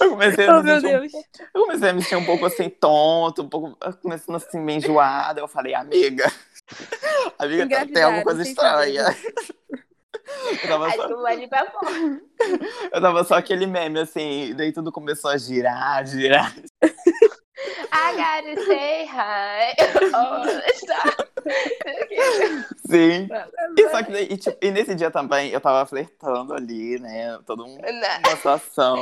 Eu 0.01 0.11
comecei 0.11 0.47
a 0.47 0.53
Oh, 0.59 0.63
me 0.63 0.65
meu 0.65 0.81
sentir 0.81 0.97
um 0.97 1.01
Deus. 1.09 1.13
Eu 1.55 1.63
comecei 1.63 1.89
a 1.89 1.93
me 1.93 2.03
sentir 2.03 2.17
um 2.17 2.25
pouco 2.25 2.47
assim, 2.47 2.69
tonto, 2.69 3.43
um 3.43 3.49
pouco 3.49 3.77
começando 4.03 4.37
assim, 4.37 4.59
meio 4.61 4.79
enjoada. 4.79 5.41
Eu 5.41 5.49
falei, 5.49 5.75
amiga, 5.75 6.31
amiga, 7.39 7.69
tá- 7.69 7.87
tem 7.87 8.03
alguma 8.03 8.23
coisa 8.25 8.43
estranha. 8.43 9.05
Eu 10.63 10.69
tava, 10.69 10.91
só, 10.93 11.09
eu 12.93 13.01
tava 13.01 13.25
só 13.25 13.35
aquele 13.35 13.67
meme, 13.67 13.99
assim, 13.99 14.55
daí 14.55 14.73
tudo 14.73 14.93
começou 14.93 15.29
a 15.31 15.37
girar, 15.37 16.07
girar. 16.07 16.55
I 17.93 18.13
gotta 18.17 18.65
say 18.65 19.05
hi. 19.07 19.75
Oh. 20.13 20.45
Sim. 22.91 23.29
E, 23.79 23.89
só 23.89 24.03
que 24.03 24.13
e, 24.13 24.37
tipo, 24.37 24.57
e 24.61 24.71
nesse 24.71 24.95
dia 24.95 25.11
também 25.11 25.51
eu 25.51 25.61
tava 25.61 25.87
flertando 25.87 26.53
ali, 26.55 26.99
né? 26.99 27.39
Toda 27.47 27.63
um- 27.63 27.79
uma 27.79 28.37
situação. 28.37 28.97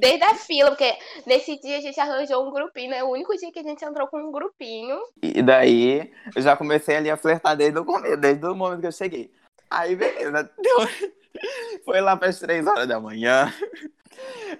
Desde 0.00 0.24
a 0.24 0.34
fila, 0.34 0.70
porque 0.70 0.96
nesse 1.26 1.60
dia 1.60 1.78
a 1.78 1.80
gente 1.80 1.98
arranjou 2.00 2.46
um 2.46 2.50
grupinho, 2.52 2.90
né? 2.90 3.04
O 3.04 3.10
único 3.10 3.36
dia 3.36 3.52
que 3.52 3.58
a 3.58 3.62
gente 3.62 3.84
entrou 3.84 4.06
com 4.08 4.18
um 4.18 4.32
grupinho. 4.32 4.98
E 5.22 5.42
daí 5.42 6.10
eu 6.34 6.42
já 6.42 6.56
comecei 6.56 6.96
ali 6.96 7.10
a 7.10 7.16
flertar 7.16 7.56
desde 7.56 7.78
o 7.78 7.84
começo, 7.84 8.16
desde 8.16 8.44
o 8.46 8.54
momento 8.54 8.80
que 8.80 8.86
eu 8.86 8.92
cheguei. 8.92 9.30
Aí, 9.70 9.94
beleza. 9.96 10.50
Deu... 10.58 10.88
Foi 11.84 12.00
lá 12.00 12.16
para 12.16 12.28
as 12.28 12.38
três 12.38 12.66
horas 12.66 12.86
da 12.86 13.00
manhã. 13.00 13.52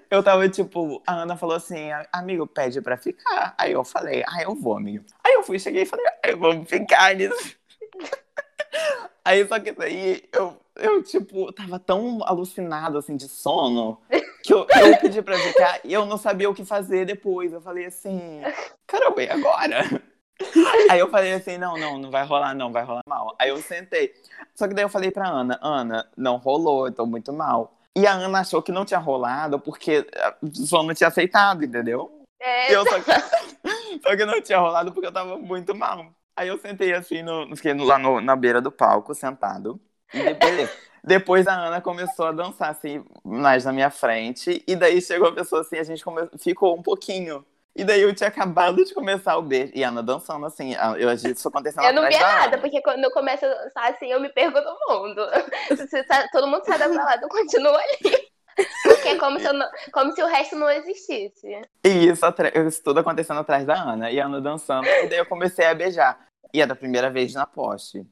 Eu 0.09 0.21
tava 0.23 0.47
tipo, 0.47 1.01
a 1.05 1.21
Ana 1.21 1.35
falou 1.35 1.55
assim, 1.55 1.89
amigo, 2.11 2.45
pede 2.47 2.81
pra 2.81 2.97
ficar. 2.97 3.53
Aí 3.57 3.71
eu 3.71 3.83
falei, 3.83 4.23
ah, 4.27 4.43
eu 4.43 4.55
vou, 4.55 4.77
amigo. 4.77 5.05
Aí 5.23 5.33
eu 5.33 5.43
fui, 5.43 5.59
cheguei 5.59 5.83
e 5.83 5.85
falei, 5.85 6.05
ah, 6.05 6.35
vamos 6.37 6.69
ficar 6.69 7.15
nisso. 7.15 7.55
Aí 9.25 9.45
só 9.45 9.59
que 9.59 9.73
daí 9.73 10.23
eu, 10.31 10.57
eu, 10.77 11.03
tipo, 11.03 11.51
tava 11.51 11.77
tão 11.77 12.23
alucinado 12.23 12.97
assim 12.97 13.17
de 13.17 13.27
sono 13.27 13.99
que 14.41 14.53
eu, 14.53 14.59
eu 14.59 14.97
pedi 15.01 15.21
pra 15.21 15.37
ficar 15.37 15.81
e 15.83 15.91
eu 15.91 16.05
não 16.05 16.17
sabia 16.17 16.49
o 16.49 16.53
que 16.53 16.63
fazer 16.63 17.05
depois. 17.05 17.51
Eu 17.51 17.59
falei 17.59 17.87
assim, 17.87 18.41
caramba, 18.87 19.21
e 19.21 19.29
agora? 19.29 19.83
Aí 20.89 20.99
eu 20.99 21.09
falei 21.09 21.33
assim, 21.33 21.57
não, 21.57 21.77
não, 21.77 21.97
não 21.97 22.11
vai 22.11 22.25
rolar, 22.25 22.53
não, 22.53 22.71
vai 22.71 22.83
rolar 22.83 23.01
mal. 23.07 23.35
Aí 23.39 23.49
eu 23.49 23.57
sentei. 23.57 24.13
Só 24.55 24.67
que 24.67 24.73
daí 24.73 24.83
eu 24.85 24.89
falei 24.89 25.11
pra 25.11 25.27
Ana, 25.27 25.59
Ana, 25.61 26.07
não 26.15 26.37
rolou, 26.37 26.87
eu 26.87 26.91
tô 26.93 27.05
muito 27.05 27.33
mal. 27.33 27.73
E 27.97 28.05
a 28.05 28.13
Ana 28.13 28.39
achou 28.39 28.61
que 28.61 28.71
não 28.71 28.85
tinha 28.85 28.99
rolado 28.99 29.59
porque 29.59 30.05
o 30.41 30.55
sono 30.55 30.89
não 30.89 30.93
tinha 30.93 31.07
aceitado, 31.07 31.63
entendeu? 31.65 32.21
É, 32.39 32.71
E 32.71 32.73
eu 32.75 32.85
só 32.87 32.99
que, 32.99 33.11
só 34.03 34.15
que 34.15 34.25
não 34.25 34.39
tinha 34.41 34.59
rolado 34.59 34.91
porque 34.91 35.07
eu 35.07 35.11
tava 35.11 35.37
muito 35.37 35.73
mal. 35.73 36.05
Aí 36.35 36.47
eu 36.49 36.57
sentei 36.59 36.93
assim, 36.93 37.23
no, 37.23 37.55
fiquei 37.55 37.73
lá 37.73 37.97
no- 37.97 38.21
na 38.21 38.35
beira 38.35 38.61
do 38.61 38.71
palco, 38.71 39.15
sentado. 39.15 39.79
E 40.13 40.33
beleza. 40.35 40.71
Depois 41.03 41.47
a 41.47 41.53
Ana 41.53 41.81
começou 41.81 42.27
a 42.27 42.31
dançar 42.31 42.69
assim, 42.69 43.03
mais 43.23 43.65
na 43.65 43.71
minha 43.73 43.89
frente. 43.89 44.63
E 44.67 44.75
daí 44.75 45.01
chegou 45.01 45.29
a 45.29 45.31
pessoa 45.33 45.61
assim, 45.61 45.77
a 45.77 45.83
gente 45.83 46.03
come- 46.03 46.29
ficou 46.37 46.77
um 46.77 46.83
pouquinho. 46.83 47.43
E 47.77 47.83
daí 47.83 48.01
eu 48.01 48.13
tinha 48.13 48.27
acabado 48.27 48.83
de 48.83 48.91
começar 48.91 49.37
o 49.37 49.41
beijo. 49.43 49.71
E 49.75 49.83
a 49.83 49.89
Ana 49.89 50.01
dançando 50.01 50.43
assim, 50.47 50.73
eu 50.97 51.11
isso 51.13 51.47
acontecendo 51.47 51.85
eu 51.85 51.93
não 51.93 52.07
via 52.07 52.17
da 52.19 52.25
nada, 52.27 52.47
Ana. 52.47 52.57
porque 52.57 52.81
quando 52.81 53.03
eu 53.03 53.11
começo 53.11 53.45
a 53.45 53.49
dançar 53.49 53.91
assim, 53.91 54.07
eu 54.07 54.19
me 54.19 54.29
perco 54.29 54.59
do 54.59 54.77
mundo. 54.89 55.21
Todo 56.33 56.47
mundo 56.47 56.65
sai 56.65 56.79
da 56.79 56.89
balada, 56.89 57.23
eu 57.23 57.29
continuo 57.29 57.75
ali. 57.75 58.27
Porque 58.81 59.09
é 59.09 59.17
como 59.19 59.39
se, 59.39 59.51
não- 59.53 59.69
como 59.93 60.11
se 60.13 60.23
o 60.23 60.25
resto 60.25 60.55
não 60.55 60.67
existisse. 60.67 61.47
E 61.83 62.07
isso, 62.07 62.25
isso 62.67 62.83
tudo 62.83 63.01
acontecendo 63.01 63.39
atrás 63.39 63.63
da 63.67 63.75
Ana. 63.75 64.09
E 64.09 64.19
a 64.19 64.25
Ana 64.25 64.41
dançando. 64.41 64.87
E 64.87 65.07
daí 65.07 65.19
eu 65.19 65.27
comecei 65.27 65.67
a 65.67 65.75
beijar. 65.75 66.19
E 66.51 66.59
era 66.59 66.73
a 66.73 66.75
primeira 66.75 67.11
vez 67.11 67.35
na 67.35 67.45
poste. 67.45 68.03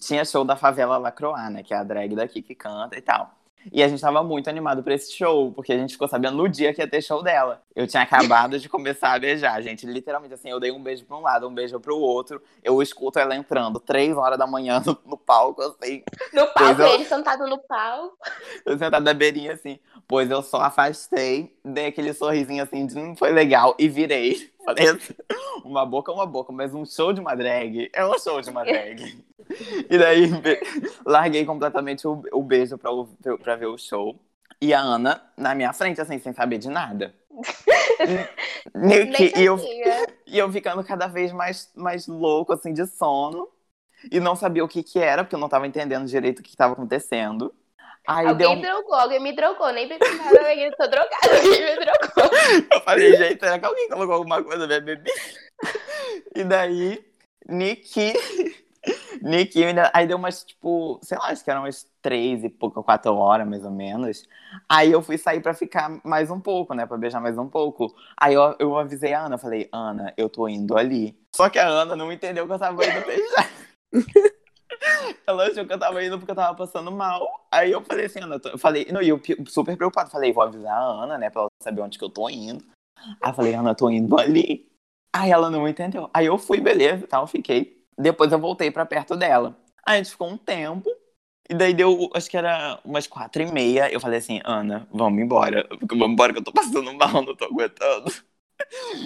Tinha 0.00 0.24
show 0.24 0.44
da 0.44 0.56
favela 0.56 0.98
Lacroix, 0.98 1.48
né? 1.52 1.62
Que 1.62 1.72
é 1.72 1.76
a 1.76 1.84
drag 1.84 2.16
daqui 2.16 2.42
que 2.42 2.52
canta 2.52 2.98
e 2.98 3.00
tal. 3.00 3.30
E 3.70 3.82
a 3.82 3.88
gente 3.88 4.00
tava 4.00 4.22
muito 4.24 4.48
animado 4.50 4.82
pra 4.82 4.94
esse 4.94 5.12
show, 5.12 5.52
porque 5.52 5.72
a 5.72 5.78
gente 5.78 5.92
ficou 5.92 6.08
sabendo 6.08 6.36
no 6.36 6.48
dia 6.48 6.72
que 6.74 6.80
ia 6.80 6.88
ter 6.88 7.02
show 7.02 7.22
dela. 7.22 7.62
Eu 7.76 7.86
tinha 7.86 8.02
acabado 8.02 8.58
de 8.58 8.68
começar 8.68 9.12
a 9.12 9.18
beijar, 9.18 9.60
gente. 9.62 9.86
Literalmente, 9.86 10.34
assim, 10.34 10.50
eu 10.50 10.58
dei 10.58 10.72
um 10.72 10.82
beijo 10.82 11.04
pra 11.04 11.16
um 11.16 11.20
lado, 11.20 11.46
um 11.48 11.54
beijo 11.54 11.78
pro 11.78 11.96
outro. 11.96 12.42
Eu 12.62 12.82
escuto 12.82 13.18
ela 13.18 13.36
entrando, 13.36 13.78
três 13.78 14.16
horas 14.16 14.38
da 14.38 14.46
manhã 14.46 14.82
no, 14.84 14.98
no 15.06 15.16
palco, 15.16 15.62
assim. 15.62 16.02
No 16.32 16.46
palco, 16.48 16.82
eu- 16.82 16.88
ele 16.88 17.04
sentado 17.04 17.46
no 17.46 17.58
palco. 17.58 18.16
Eu 18.66 18.76
sentado 18.78 19.02
na 19.04 19.14
beirinha, 19.14 19.52
assim. 19.52 19.78
Pois 20.08 20.30
eu 20.30 20.42
só 20.42 20.60
afastei, 20.62 21.54
dei 21.64 21.86
aquele 21.86 22.12
sorrisinho, 22.12 22.62
assim, 22.62 22.86
de 22.86 22.94
não 22.96 23.14
foi 23.16 23.30
legal, 23.32 23.74
e 23.78 23.88
virei. 23.88 24.50
Falei 24.64 24.88
assim, 24.90 25.12
uma 25.64 25.84
boca 25.84 26.12
é 26.12 26.14
uma 26.14 26.26
boca, 26.26 26.52
mas 26.52 26.72
um 26.72 26.84
show 26.86 27.12
de 27.12 27.20
uma 27.20 27.34
drag 27.34 27.90
é 27.92 28.06
um 28.06 28.16
show 28.18 28.40
de 28.40 28.48
uma 28.50 28.64
drag. 28.64 29.24
E 29.88 29.98
daí, 29.98 30.28
larguei 31.04 31.44
completamente 31.44 32.06
o, 32.06 32.22
o 32.32 32.42
beijo 32.42 32.78
pra, 32.78 32.90
pra 33.42 33.56
ver 33.56 33.66
o 33.66 33.78
show. 33.78 34.18
E 34.60 34.72
a 34.72 34.80
Ana 34.80 35.22
na 35.36 35.54
minha 35.54 35.72
frente, 35.72 36.00
assim, 36.00 36.18
sem 36.18 36.32
saber 36.32 36.58
de 36.58 36.68
nada. 36.68 37.14
E- 38.04 38.28
Nem 38.74 39.12
e, 39.36 39.44
eu, 39.44 39.58
e 40.26 40.38
eu 40.38 40.50
ficando 40.50 40.82
cada 40.82 41.06
vez 41.06 41.32
mais, 41.32 41.70
mais 41.74 42.06
louco, 42.06 42.52
assim, 42.52 42.72
de 42.72 42.86
sono. 42.86 43.48
E 44.10 44.18
não 44.18 44.34
sabia 44.34 44.64
o 44.64 44.68
que 44.68 44.82
que 44.82 44.98
era, 44.98 45.22
porque 45.22 45.34
eu 45.34 45.38
não 45.38 45.48
tava 45.48 45.66
entendendo 45.66 46.06
direito 46.06 46.40
o 46.40 46.42
que 46.42 46.50
estava 46.50 46.72
acontecendo. 46.72 47.54
Aí 48.06 48.26
deu 48.34 48.50
Alguém 48.50 48.58
um... 48.58 48.60
drogou, 48.60 48.94
alguém 48.94 49.20
me 49.20 49.32
drogou. 49.34 49.72
Nem 49.72 49.88
nada, 49.88 50.40
alguém 50.48 50.70
tô 50.72 50.86
drogada, 50.88 51.16
alguém 51.36 51.60
me 51.60 51.84
drogou. 51.84 52.38
Eu 52.72 52.80
falei, 52.80 53.16
gente, 53.16 53.38
será 53.40 53.58
que 53.58 53.64
alguém 53.64 53.88
colocou 53.88 54.14
alguma 54.14 54.42
coisa 54.42 54.60
na 54.60 54.66
minha 54.66 54.80
bebida? 54.80 55.10
E 56.34 56.44
daí, 56.44 57.04
Niki. 57.48 58.12
Ainda- 59.68 59.90
aí 59.94 60.06
deu 60.06 60.16
umas, 60.16 60.42
tipo, 60.44 60.98
sei 61.02 61.16
lá, 61.18 61.28
acho 61.28 61.44
que 61.44 61.50
eram 61.50 61.62
umas 61.62 61.86
três 62.00 62.42
e 62.44 62.48
pouco, 62.48 62.82
quatro 62.82 63.14
horas, 63.14 63.46
mais 63.46 63.64
ou 63.64 63.70
menos. 63.70 64.28
Aí 64.68 64.90
eu 64.90 65.00
fui 65.02 65.16
sair 65.16 65.40
pra 65.40 65.54
ficar 65.54 66.00
mais 66.04 66.30
um 66.30 66.40
pouco, 66.40 66.74
né, 66.74 66.86
pra 66.86 66.96
beijar 66.96 67.20
mais 67.20 67.38
um 67.38 67.48
pouco. 67.48 67.94
Aí 68.20 68.34
eu, 68.34 68.56
eu 68.58 68.76
avisei 68.76 69.12
a 69.14 69.24
Ana, 69.26 69.38
falei, 69.38 69.68
Ana, 69.72 70.12
eu 70.16 70.28
tô 70.28 70.48
indo 70.48 70.76
ali. 70.76 71.16
Só 71.34 71.48
que 71.48 71.58
a 71.58 71.66
Ana 71.68 71.94
não 71.96 72.12
entendeu 72.12 72.46
que 72.46 72.52
eu 72.52 72.58
tava 72.58 72.84
indo 72.84 73.06
beijar. 73.06 73.50
Ela 75.26 75.46
achou 75.46 75.64
que 75.64 75.72
eu 75.72 75.78
tava 75.78 76.04
indo 76.04 76.18
porque 76.18 76.32
eu 76.32 76.36
tava 76.36 76.56
passando 76.56 76.90
mal. 76.90 77.46
Aí 77.50 77.70
eu 77.70 77.82
falei 77.82 78.06
assim, 78.06 78.20
Ana, 78.20 78.40
eu 78.44 78.58
falei, 78.58 78.86
não, 78.90 79.00
e 79.00 79.08
eu 79.08 79.20
super 79.46 79.76
preocupado. 79.76 80.10
Falei, 80.10 80.32
vou 80.32 80.42
avisar 80.42 80.76
a 80.76 81.04
Ana, 81.04 81.18
né, 81.18 81.30
pra 81.30 81.42
ela 81.42 81.50
saber 81.62 81.82
onde 81.82 81.98
que 81.98 82.04
eu 82.04 82.10
tô 82.10 82.28
indo. 82.28 82.64
Aí 83.20 83.30
eu 83.30 83.34
falei, 83.34 83.54
Ana, 83.54 83.70
eu 83.70 83.74
tô 83.74 83.88
indo 83.90 84.18
ali. 84.18 84.68
Aí 85.14 85.30
ela 85.30 85.50
não 85.50 85.68
entendeu. 85.68 86.10
Aí 86.12 86.26
eu 86.26 86.38
fui, 86.38 86.60
beleza, 86.60 87.06
tal, 87.06 87.26
fiquei. 87.26 87.81
Depois 87.98 88.32
eu 88.32 88.38
voltei 88.38 88.70
pra 88.70 88.86
perto 88.86 89.16
dela. 89.16 89.56
Aí 89.84 89.94
a 89.94 90.02
gente 90.02 90.10
ficou 90.10 90.28
um 90.28 90.36
tempo. 90.36 90.88
E 91.48 91.54
daí 91.54 91.74
deu, 91.74 92.08
acho 92.14 92.30
que 92.30 92.36
era 92.36 92.78
umas 92.84 93.06
quatro 93.06 93.42
e 93.42 93.50
meia. 93.50 93.92
Eu 93.92 94.00
falei 94.00 94.18
assim, 94.18 94.40
Ana, 94.44 94.86
vamos 94.92 95.20
embora. 95.20 95.66
Vamos 95.82 96.08
embora 96.08 96.32
que 96.32 96.38
eu 96.38 96.44
tô 96.44 96.52
passando 96.52 96.92
mal, 96.94 97.22
não 97.22 97.36
tô 97.36 97.44
aguentando. 97.44 98.12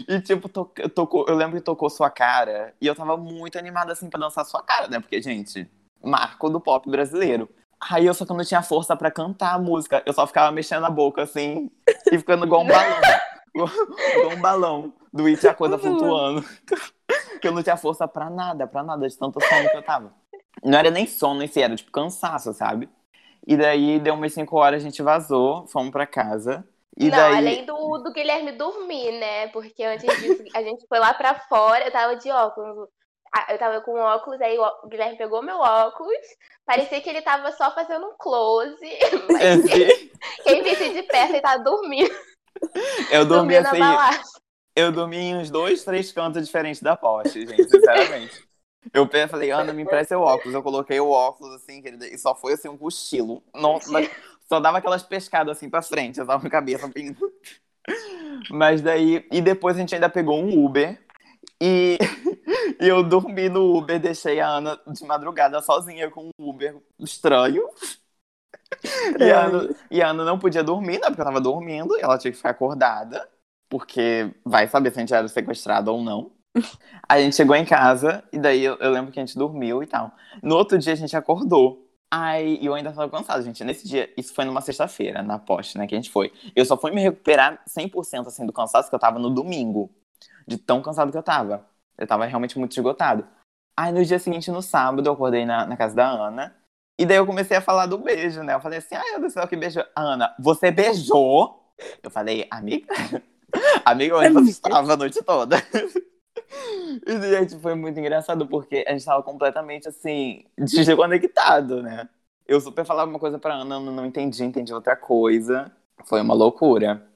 E, 0.07 0.21
tipo, 0.21 0.51
to 0.51 0.71
tocou, 0.95 1.25
eu 1.27 1.35
lembro 1.35 1.57
que 1.57 1.63
tocou 1.63 1.89
sua 1.89 2.11
cara. 2.11 2.75
E 2.79 2.87
eu 2.87 2.95
tava 2.95 3.17
muito 3.17 3.59
animada, 3.59 3.93
assim, 3.93 4.11
pra 4.11 4.21
dançar 4.21 4.45
sua 4.45 4.63
cara, 4.63 4.87
né? 4.87 5.01
Porque, 5.01 5.21
gente, 5.23 5.67
marco 6.05 6.51
do 6.51 6.61
pop 6.61 6.89
brasileiro. 6.91 7.49
Aí 7.81 8.07
eu 8.07 8.15
só 8.15 8.27
que 8.27 8.33
eu 8.33 8.37
não 8.37 8.45
tinha 8.45 8.63
força 8.63 8.95
para 8.95 9.11
cantar 9.11 9.55
a 9.55 9.59
música. 9.59 10.03
Eu 10.05 10.13
só 10.13 10.27
ficava 10.27 10.53
mexendo 10.53 10.85
a 10.85 10.91
boca, 10.91 11.23
assim, 11.23 11.71
e 12.13 12.19
ficando 12.19 12.45
igual 12.45 12.63
um 12.63 12.67
balão. 12.69 13.01
igual 14.17 14.33
um 14.33 14.41
balão 14.41 14.93
do 15.13 15.27
It 15.27 15.47
a 15.47 15.55
coisa 15.55 15.79
flutuando. 15.79 16.45
que 17.41 17.49
eu 17.49 17.53
não 17.53 17.63
tinha 17.63 17.77
força 17.77 18.07
pra 18.07 18.29
nada, 18.29 18.67
pra 18.67 18.83
nada, 18.83 19.07
de 19.07 19.17
tanto 19.17 19.41
sono 19.41 19.71
que 19.71 19.77
eu 19.77 19.83
tava. 19.83 20.13
Não 20.65 20.79
era 20.79 20.91
nem 20.91 21.07
sono 21.07 21.43
em 21.43 21.47
si, 21.47 21.61
era 21.61 21.77
tipo 21.77 21.91
cansaço, 21.91 22.53
sabe? 22.53 22.89
E 23.47 23.57
daí 23.57 24.01
deu 24.01 24.15
umas 24.15 24.33
5 24.33 24.57
horas, 24.57 24.83
a 24.83 24.85
gente 24.85 25.03
vazou, 25.03 25.67
fomos 25.69 25.93
pra 25.93 26.07
casa. 26.07 26.67
E 26.99 27.11
não, 27.11 27.17
daí... 27.17 27.37
além 27.37 27.65
do, 27.65 27.99
do 27.99 28.13
Guilherme 28.13 28.53
dormir, 28.53 29.13
né? 29.13 29.49
Porque 29.49 29.85
antes 29.85 30.07
disso, 30.19 30.43
a 30.55 30.63
gente 30.63 30.87
foi 30.89 30.99
lá 30.99 31.13
pra 31.15 31.35
fora, 31.35 31.85
eu 31.85 31.93
tava 31.93 32.17
de 32.17 32.31
óculos. 32.31 32.89
Eu 33.51 33.59
tava 33.59 33.83
com 33.83 33.99
óculos, 33.99 34.41
aí 34.41 34.59
o 34.59 34.89
Guilherme 34.89 35.19
pegou 35.19 35.43
meu 35.43 35.59
óculos. 35.59 36.17
Parecia 36.65 37.01
que 37.01 37.11
ele 37.11 37.21
tava 37.21 37.53
só 37.53 37.71
fazendo 37.73 38.07
um 38.07 38.15
close. 38.19 38.81
Mas 39.31 39.63
quem, 39.65 40.11
quem 40.43 40.63
visse 40.63 40.95
de 40.95 41.03
perto, 41.03 41.33
ele 41.33 41.43
tava 41.43 41.63
dormindo. 41.63 42.11
Eu 43.11 43.25
dormi 43.25 43.57
assim. 43.57 43.79
Eu 44.75 44.93
dormi 44.93 45.17
em 45.17 45.37
uns 45.37 45.51
dois, 45.51 45.83
três 45.85 46.13
cantos 46.13 46.45
diferentes 46.45 46.83
da 46.83 46.97
poste, 46.97 47.47
gente, 47.47 47.65
sinceramente. 47.65 48.47
Eu 48.93 49.09
falei, 49.29 49.51
Ana, 49.51 49.73
me 49.73 49.83
empresta 49.83 50.19
o 50.19 50.23
óculos. 50.23 50.55
Eu 50.55 50.63
coloquei 50.63 51.01
o 51.01 51.11
óculos, 51.11 51.55
assim, 51.55 51.81
querida, 51.81 52.07
e 52.07 52.19
só 52.19 52.35
foi 52.35 52.53
assim 52.53 52.69
um 52.69 52.77
cochilo. 52.77 53.43
Não, 53.55 53.79
só 54.49 54.61
dava 54.61 54.79
aquelas 54.79 55.03
pescadas 55.03 55.57
assim 55.57 55.69
pra 55.69 55.83
frente, 55.83 56.21
eu 56.21 56.27
tava 56.27 56.41
com 56.41 56.47
a 56.47 56.51
cabeça 56.51 56.89
pindo. 56.89 57.19
Mas 58.51 58.83
daí. 58.83 59.27
E 59.33 59.41
depois 59.41 59.77
a 59.77 59.81
gente 59.81 59.95
ainda 59.95 60.09
pegou 60.09 60.39
um 60.39 60.65
Uber. 60.65 61.01
E, 61.61 61.99
e 62.81 62.87
eu 62.87 63.03
dormi 63.03 63.49
no 63.49 63.77
Uber, 63.77 63.99
deixei 63.99 64.41
a 64.41 64.49
Ana 64.49 64.79
de 64.87 65.05
madrugada 65.05 65.61
sozinha 65.63 66.11
com 66.11 66.31
um 66.39 66.49
Uber 66.49 66.77
estranho. 66.99 67.67
E 69.19 69.31
a, 69.31 69.47
Ana, 69.47 69.77
e 69.91 70.03
a 70.03 70.09
Ana 70.09 70.25
não 70.25 70.39
podia 70.39 70.63
dormir, 70.63 70.99
né? 70.99 71.07
Porque 71.07 71.21
eu 71.21 71.25
tava 71.25 71.41
dormindo, 71.41 71.97
e 71.97 72.01
ela 72.01 72.19
tinha 72.19 72.31
que 72.31 72.37
ficar 72.37 72.51
acordada. 72.51 73.29
Porque 73.69 74.33
vai 74.45 74.69
saber 74.69 74.93
se 74.93 74.99
a 74.99 75.01
gente 75.01 75.15
era 75.15 75.29
sequestrado 75.29 75.93
ou 75.93 76.03
não. 76.03 76.33
A 77.09 77.21
gente 77.21 77.37
chegou 77.37 77.55
em 77.55 77.65
casa, 77.65 78.25
e 78.33 78.39
daí 78.39 78.65
eu, 78.65 78.77
eu 78.77 78.91
lembro 78.91 79.13
que 79.13 79.21
a 79.21 79.25
gente 79.25 79.39
dormiu 79.39 79.83
e 79.83 79.87
tal. 79.87 80.11
No 80.43 80.57
outro 80.57 80.79
dia 80.79 80.93
a 80.93 80.97
gente 80.97 81.17
acordou. 81.17 81.87
Aí 82.11 82.65
eu 82.65 82.75
ainda 82.75 82.93
tava 82.93 83.11
cansado, 83.11 83.43
gente. 83.43 83.63
Nesse 83.65 83.87
dia, 83.87 84.13
isso 84.17 84.33
foi 84.35 84.45
numa 84.45 84.61
sexta-feira, 84.61 85.23
na 85.23 85.39
poste, 85.39 85.77
né, 85.77 85.87
que 85.87 85.95
a 85.95 85.99
gente 85.99 86.11
foi. 86.11 86.33
Eu 86.55 86.65
só 86.65 86.77
fui 86.77 86.91
me 86.91 87.01
recuperar 87.03 87.63
100% 87.69 88.27
assim 88.27 88.47
do 88.47 88.53
cansaço 88.53 88.89
que 88.89 88.95
eu 88.95 88.99
tava 88.99 89.19
no 89.19 89.31
domingo. 89.31 89.91
De 90.47 90.57
tão 90.57 90.81
cansado 90.83 91.11
que 91.13 91.19
eu 91.19 91.23
tava. 91.23 91.67
Eu 91.99 92.07
tava 92.07 92.25
realmente 92.25 92.59
muito 92.59 92.73
esgotado. 92.73 93.27
Aí 93.77 93.93
no 93.93 94.05
dia 94.05 94.19
seguinte, 94.19 94.51
no 94.51 94.63
sábado, 94.63 95.07
eu 95.07 95.13
acordei 95.13 95.45
na, 95.45 95.67
na 95.67 95.77
casa 95.77 95.95
da 95.95 96.09
Ana. 96.09 96.57
E 96.99 97.05
daí 97.05 97.19
eu 97.19 97.27
comecei 97.27 97.57
a 97.57 97.61
falar 97.61 97.87
do 97.87 97.99
beijo, 97.99 98.43
né? 98.43 98.55
Eu 98.55 98.61
falei 98.61 98.79
assim, 98.79 98.95
ai, 98.95 99.11
meu 99.11 99.21
Deus 99.21 99.33
do 99.33 99.35
céu, 99.35 99.49
que 99.49 99.57
beijou. 99.57 99.85
Ana, 99.95 100.35
você 100.39 100.71
beijou? 100.71 101.63
Eu 102.03 102.11
falei, 102.11 102.47
amiga? 102.51 102.87
amiga, 103.85 104.15
eu 104.15 104.19
ainda 104.19 104.41
estava 104.41 104.95
a 104.95 104.97
noite 104.97 105.23
toda. 105.23 105.57
E, 107.07 107.21
gente, 107.31 107.59
foi 107.59 107.75
muito 107.75 107.99
engraçado 107.99 108.47
porque 108.47 108.85
a 108.87 108.93
gente 108.93 109.05
tava 109.05 109.23
completamente 109.23 109.89
assim, 109.89 110.45
desconectado, 110.57 111.83
né? 111.83 112.09
Eu 112.47 112.61
super 112.61 112.85
falava 112.85 113.11
uma 113.11 113.19
coisa 113.19 113.39
pra 113.39 113.55
Ana, 113.55 113.81
não, 113.81 113.93
não 113.93 114.07
entendi, 114.07 114.45
entendi 114.45 114.73
outra 114.73 114.97
coisa. 114.97 115.71
Foi 116.05 116.21
uma 116.21 116.35
loucura. 116.35 117.07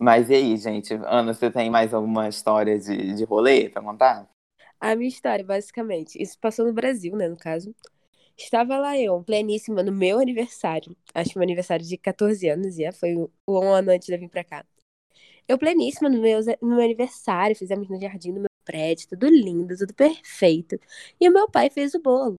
Mas 0.00 0.30
e 0.30 0.34
aí, 0.34 0.56
gente? 0.56 0.94
Ana, 0.94 1.34
você 1.34 1.50
tem 1.50 1.70
mais 1.70 1.92
alguma 1.92 2.28
história 2.28 2.78
de, 2.78 3.14
de 3.14 3.24
rolê 3.24 3.68
pra 3.68 3.82
contar? 3.82 4.28
A 4.80 4.94
minha 4.96 5.08
história, 5.08 5.44
basicamente, 5.44 6.20
isso 6.20 6.38
passou 6.38 6.66
no 6.66 6.72
Brasil, 6.72 7.14
né, 7.16 7.28
no 7.28 7.36
caso. 7.36 7.74
Estava 8.36 8.78
lá 8.78 8.98
eu, 8.98 9.22
pleníssima, 9.24 9.82
no 9.82 9.92
meu 9.92 10.18
aniversário. 10.18 10.96
Acho 11.14 11.30
que 11.30 11.38
meu 11.38 11.44
aniversário 11.44 11.84
de 11.84 11.96
14 11.96 12.48
anos, 12.48 12.78
e 12.78 12.90
foi 12.92 13.14
um 13.48 13.58
ano 13.72 13.90
antes 13.90 14.06
de 14.06 14.14
eu 14.14 14.18
vir 14.18 14.28
pra 14.28 14.44
cá. 14.44 14.64
Eu 15.48 15.58
pleníssima 15.58 16.08
no 16.08 16.20
meu, 16.20 16.40
no 16.60 16.68
meu 16.76 16.80
aniversário, 16.84 17.56
fizemos 17.56 17.88
no 17.88 18.00
jardim 18.00 18.32
do 18.34 18.40
meu 18.40 18.50
prédio, 18.64 19.08
tudo 19.08 19.28
lindo, 19.28 19.76
tudo 19.76 19.94
perfeito. 19.94 20.78
E 21.20 21.28
o 21.28 21.32
meu 21.32 21.48
pai 21.48 21.70
fez 21.70 21.94
o 21.94 22.00
bolo. 22.00 22.34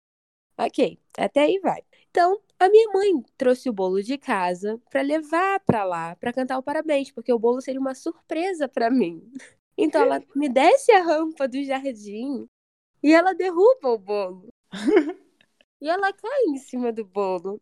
Ok, 0.58 0.98
até 1.16 1.42
aí 1.42 1.58
vai. 1.60 1.82
Então, 2.10 2.40
a 2.58 2.68
minha 2.68 2.90
mãe 2.92 3.22
trouxe 3.36 3.68
o 3.68 3.72
bolo 3.72 4.02
de 4.02 4.16
casa 4.18 4.80
para 4.90 5.02
levar 5.02 5.60
para 5.60 5.84
lá, 5.84 6.16
para 6.16 6.32
cantar 6.32 6.58
o 6.58 6.62
parabéns, 6.62 7.10
porque 7.10 7.32
o 7.32 7.38
bolo 7.38 7.60
seria 7.60 7.80
uma 7.80 7.94
surpresa 7.94 8.68
para 8.68 8.90
mim. 8.90 9.22
Então 9.76 10.02
ela 10.02 10.22
me 10.34 10.48
desce 10.48 10.90
a 10.92 11.02
rampa 11.02 11.46
do 11.46 11.62
jardim 11.62 12.48
e 13.02 13.12
ela 13.12 13.34
derruba 13.34 13.90
o 13.90 13.98
bolo. 13.98 14.48
e 15.80 15.88
ela 15.88 16.12
cai 16.12 16.42
em 16.48 16.56
cima 16.58 16.92
do 16.92 17.04
bolo. 17.04 17.60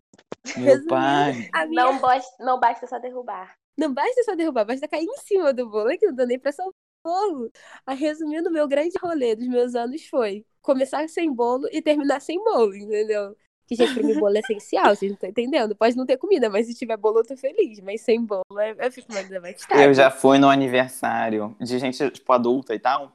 Meu 0.56 0.86
pai. 0.86 1.48
Minha... 1.68 1.84
Não, 1.84 1.98
basta, 1.98 2.44
não 2.44 2.60
basta 2.60 2.86
só 2.86 2.98
derrubar. 2.98 3.56
Não 3.76 3.92
basta 3.92 4.22
só 4.22 4.34
derrubar, 4.34 4.64
basta 4.64 4.86
cair 4.86 5.04
em 5.04 5.16
cima 5.18 5.52
do 5.52 5.68
bolo. 5.68 5.90
É 5.90 5.96
que 5.96 6.06
não 6.06 6.14
deu 6.14 6.26
nem 6.26 6.38
pra 6.38 6.52
salvar 6.52 6.72
o 7.04 7.08
bolo. 7.08 7.50
A 7.86 7.92
resumindo, 7.92 8.50
meu 8.50 8.68
grande 8.68 8.96
rolê 9.00 9.34
dos 9.34 9.48
meus 9.48 9.74
anos 9.74 10.06
foi 10.06 10.44
começar 10.62 11.08
sem 11.08 11.32
bolo 11.32 11.68
e 11.72 11.82
terminar 11.82 12.20
sem 12.20 12.42
bolo, 12.42 12.74
entendeu? 12.74 13.36
Que, 13.66 13.74
gente, 13.74 13.94
pra 13.94 14.02
mim, 14.02 14.18
bolo 14.18 14.36
é 14.36 14.40
essencial, 14.40 14.94
vocês 14.94 15.10
não 15.10 15.14
estão 15.14 15.30
entendendo? 15.30 15.74
Pode 15.74 15.96
não 15.96 16.04
ter 16.04 16.18
comida, 16.18 16.50
mas 16.50 16.66
se 16.66 16.74
tiver 16.74 16.98
bolo, 16.98 17.20
eu 17.20 17.26
tô 17.26 17.36
feliz. 17.36 17.80
Mas 17.80 18.02
sem 18.02 18.22
bolo, 18.22 18.44
eu 18.78 18.92
fico 18.92 19.12
mais 19.12 19.28
devastada. 19.28 19.82
Eu 19.82 19.94
já 19.94 20.10
fui 20.10 20.38
no 20.38 20.50
aniversário 20.50 21.56
de 21.58 21.78
gente, 21.78 22.10
tipo, 22.10 22.32
adulta 22.32 22.74
e 22.74 22.78
tal. 22.78 23.10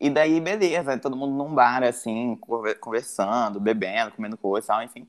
E 0.00 0.08
daí, 0.08 0.40
beleza, 0.40 0.98
todo 0.98 1.16
mundo 1.16 1.36
num 1.36 1.54
bar, 1.54 1.82
assim, 1.82 2.36
conversando, 2.80 3.58
bebendo, 3.58 4.12
comendo 4.12 4.36
coisa 4.36 4.64
e 4.64 4.68
tal, 4.68 4.82
enfim. 4.82 5.08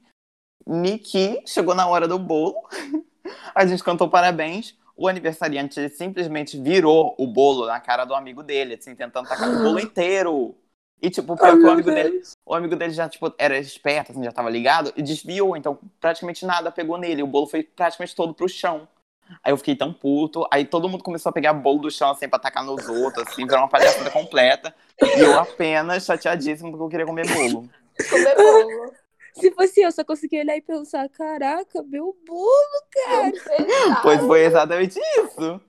Niki 0.66 1.42
chegou 1.46 1.76
na 1.76 1.88
hora 1.88 2.08
do 2.08 2.18
bolo, 2.18 2.56
a 3.54 3.66
gente 3.66 3.84
cantou 3.84 4.10
parabéns 4.10 4.78
o 5.00 5.08
aniversariante 5.08 5.88
simplesmente 5.90 6.60
virou 6.60 7.16
o 7.18 7.26
bolo 7.26 7.66
na 7.66 7.80
cara 7.80 8.04
do 8.04 8.14
amigo 8.14 8.44
dele, 8.44 8.74
assim, 8.74 8.94
tentando 8.94 9.30
tacar 9.30 9.50
o 9.50 9.64
bolo 9.64 9.80
inteiro. 9.80 10.54
E, 11.02 11.10
tipo, 11.10 11.38
que 11.38 11.46
o 11.46 11.72
amigo 11.72 11.90
dele, 11.90 12.22
o 12.46 12.54
amigo 12.54 12.76
dele 12.76 12.92
já, 12.92 13.08
tipo, 13.08 13.34
era 13.38 13.58
esperto, 13.58 14.12
assim, 14.12 14.22
já 14.22 14.34
tava 14.34 14.50
ligado, 14.50 14.92
e 14.98 15.02
desviou, 15.02 15.56
então 15.56 15.80
praticamente 16.02 16.46
nada 16.46 16.70
pegou 16.70 16.98
nele. 16.98 17.24
O 17.24 17.28
bolo 17.28 17.48
foi 17.48 17.64
praticamente 17.64 18.14
todo 18.14 18.34
pro 18.34 18.50
chão. 18.50 18.90
Aí 19.44 19.52
eu 19.52 19.58
fiquei 19.58 19.76
tão 19.76 19.94
puto. 19.94 20.46
Aí 20.52 20.66
todo 20.66 20.90
mundo 20.90 21.04
começou 21.04 21.30
a 21.30 21.34
pegar 21.34 21.54
bolo 21.54 21.80
do 21.80 21.92
chão, 21.92 22.12
assim, 22.12 22.28
pra 22.28 22.40
tacar 22.40 22.64
nos 22.64 22.88
outros, 22.88 23.28
assim, 23.28 23.46
virou 23.46 23.60
uma 23.60 23.70
palhaçada 23.70 24.10
completa. 24.10 24.74
E 25.02 25.20
eu 25.20 25.40
apenas 25.40 26.06
chateadíssimo 26.06 26.72
porque 26.72 26.84
eu 26.84 26.90
queria 26.90 27.06
comer 27.06 27.28
bolo. 27.28 27.70
Comer 28.10 28.36
bolo. 28.36 28.94
Se 29.34 29.52
fosse 29.52 29.82
eu, 29.82 29.92
só 29.92 30.04
conseguia 30.04 30.42
olhar 30.42 30.58
e 30.58 30.62
pensar, 30.62 31.08
caraca, 31.10 31.84
meu 31.84 32.16
bolo, 32.28 32.84
cara. 32.92 34.02
Pois 34.02 34.20
foi 34.22 34.46
exatamente 34.46 35.00
isso. 35.00 35.62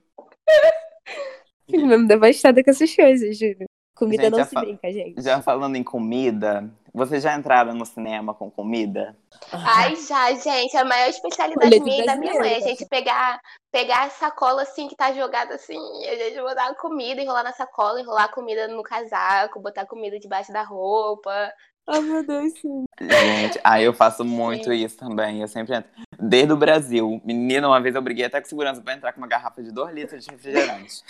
Fico 1.71 1.87
mesmo 1.87 2.09
devastada 2.09 2.65
com 2.65 2.71
essas 2.71 2.95
coisas, 2.95 3.39
Júlio. 3.39 3.67
Comida 3.95 4.25
gente, 4.25 4.33
não 4.33 4.45
se 4.45 4.55
brinca, 4.55 4.91
gente. 4.91 5.23
Já 5.23 5.43
falando 5.43 5.77
em 5.77 5.85
comida, 5.85 6.69
vocês 6.93 7.23
já 7.23 7.35
entraram 7.35 7.75
no 7.75 7.87
cinema 7.87 8.35
com 8.35 8.51
comida? 8.51 9.17
Ai, 9.53 9.97
já, 9.97 10.33
gente. 10.33 10.77
A 10.77 10.85
maior 10.85 11.09
especialidade 11.09 11.81
minha 11.81 12.03
e 12.03 12.07
da 12.07 12.17
minha 12.17 12.35
mãe 12.35 12.55
é 12.55 12.57
a 12.57 12.61
gente 12.61 12.87
pegar, 12.87 13.41
pegar 13.71 14.05
a 14.05 14.11
sacola 14.11 14.63
assim 14.63 14.89
que 14.89 14.97
tá 14.97 15.13
jogada 15.13 15.55
assim, 15.55 15.79
a 16.07 16.15
gente 16.17 16.41
botar 16.41 16.69
a 16.69 16.75
comida, 16.75 17.23
enrolar 17.23 17.45
na 17.45 17.53
sacola, 17.53 18.01
enrolar 18.01 18.25
a 18.25 18.33
comida 18.33 18.69
no 18.69 18.83
casaco, 18.83 19.61
botar 19.61 19.87
comida 19.87 20.19
debaixo 20.19 20.53
da 20.53 20.63
roupa, 20.63 21.53
Ai, 21.93 22.01
meu 22.03 22.25
Deus, 22.25 22.53
sim. 22.61 22.85
Gente, 23.01 23.61
aí 23.65 23.85
eu 23.85 23.93
faço 23.93 24.25
muito 24.25 24.73
isso 24.73 24.97
também. 24.97 25.41
Eu 25.41 25.49
sempre 25.49 25.75
entro. 25.75 25.91
Desde 26.19 26.53
o 26.53 26.57
Brasil. 26.57 27.21
Menina, 27.25 27.67
uma 27.67 27.81
vez 27.81 27.95
eu 27.95 28.03
briguei 28.03 28.27
até 28.27 28.41
com 28.41 28.49
segurança 28.49 28.81
pra 28.81 28.95
entrar 28.95 29.13
com 29.13 29.19
uma 29.19 29.27
garrafa 29.27 29.61
de 29.63 29.73
2 29.73 29.93
litros 29.93 30.25
de 30.25 30.31
refrigerante. 30.31 31.03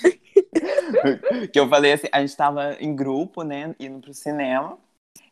que 1.52 1.60
eu 1.60 1.68
falei 1.68 1.92
assim, 1.92 2.08
a 2.10 2.20
gente 2.20 2.34
tava 2.34 2.76
em 2.80 2.96
grupo, 2.96 3.42
né, 3.42 3.74
indo 3.78 4.00
pro 4.00 4.14
cinema. 4.14 4.78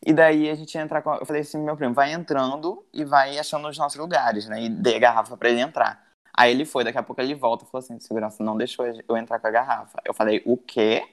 E 0.04 0.12
daí 0.12 0.48
a 0.48 0.54
gente 0.54 0.74
ia 0.74 0.82
entrar 0.82 1.02
com. 1.02 1.14
Eu 1.14 1.26
falei 1.26 1.42
assim, 1.42 1.58
meu 1.58 1.76
primo, 1.76 1.94
vai 1.94 2.12
entrando 2.12 2.84
e 2.92 3.04
vai 3.04 3.38
achando 3.38 3.68
os 3.68 3.76
nossos 3.76 3.98
lugares, 3.98 4.48
né? 4.48 4.62
E 4.62 4.68
dei 4.68 4.96
a 4.96 5.00
garrafa 5.00 5.36
pra 5.36 5.50
ele 5.50 5.60
entrar. 5.60 6.02
Aí 6.38 6.52
ele 6.52 6.64
foi, 6.64 6.84
daqui 6.84 6.96
a 6.96 7.02
pouco 7.02 7.20
ele 7.20 7.34
volta 7.34 7.64
e 7.64 7.68
falou 7.68 7.84
assim: 7.84 7.98
segurança 7.98 8.44
não 8.44 8.56
deixou 8.56 8.86
eu 8.86 9.16
entrar 9.16 9.40
com 9.40 9.46
a 9.48 9.50
garrafa. 9.50 9.98
Eu 10.04 10.14
falei, 10.14 10.40
o 10.46 10.56
quê? 10.56 11.04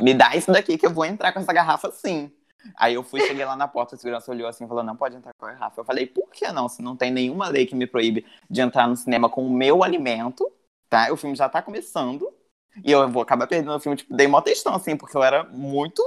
Me 0.00 0.14
dá 0.14 0.34
isso 0.34 0.50
daqui 0.50 0.78
que 0.78 0.86
eu 0.86 0.92
vou 0.92 1.04
entrar 1.04 1.32
com 1.32 1.40
essa 1.40 1.52
garrafa 1.52 1.90
sim. 1.92 2.32
Aí 2.76 2.94
eu 2.94 3.02
fui, 3.02 3.20
cheguei 3.20 3.44
lá 3.44 3.56
na 3.56 3.68
porta, 3.68 3.94
a 3.94 3.98
segurança 3.98 4.30
olhou 4.30 4.48
assim 4.48 4.64
e 4.64 4.68
falou: 4.68 4.82
não 4.82 4.96
pode 4.96 5.16
entrar 5.16 5.32
com 5.38 5.46
a 5.46 5.52
garrafa. 5.52 5.80
Eu 5.80 5.84
falei: 5.84 6.06
por 6.06 6.30
que 6.30 6.50
não? 6.50 6.66
Se 6.66 6.80
não 6.80 6.96
tem 6.96 7.10
nenhuma 7.10 7.48
lei 7.48 7.66
que 7.66 7.74
me 7.74 7.86
proíbe 7.86 8.24
de 8.48 8.60
entrar 8.62 8.88
no 8.88 8.96
cinema 8.96 9.28
com 9.28 9.46
o 9.46 9.50
meu 9.50 9.84
alimento, 9.84 10.50
tá? 10.88 11.12
O 11.12 11.16
filme 11.16 11.36
já 11.36 11.46
tá 11.48 11.60
começando. 11.60 12.26
E 12.84 12.92
eu 12.92 13.08
vou 13.08 13.22
acabar 13.22 13.46
perdendo 13.46 13.74
o 13.74 13.80
filme, 13.80 13.96
tipo, 13.96 14.14
dei 14.14 14.26
mó 14.26 14.40
textão, 14.40 14.74
assim, 14.74 14.96
porque 14.96 15.16
eu 15.16 15.22
era 15.22 15.44
muito 15.44 16.02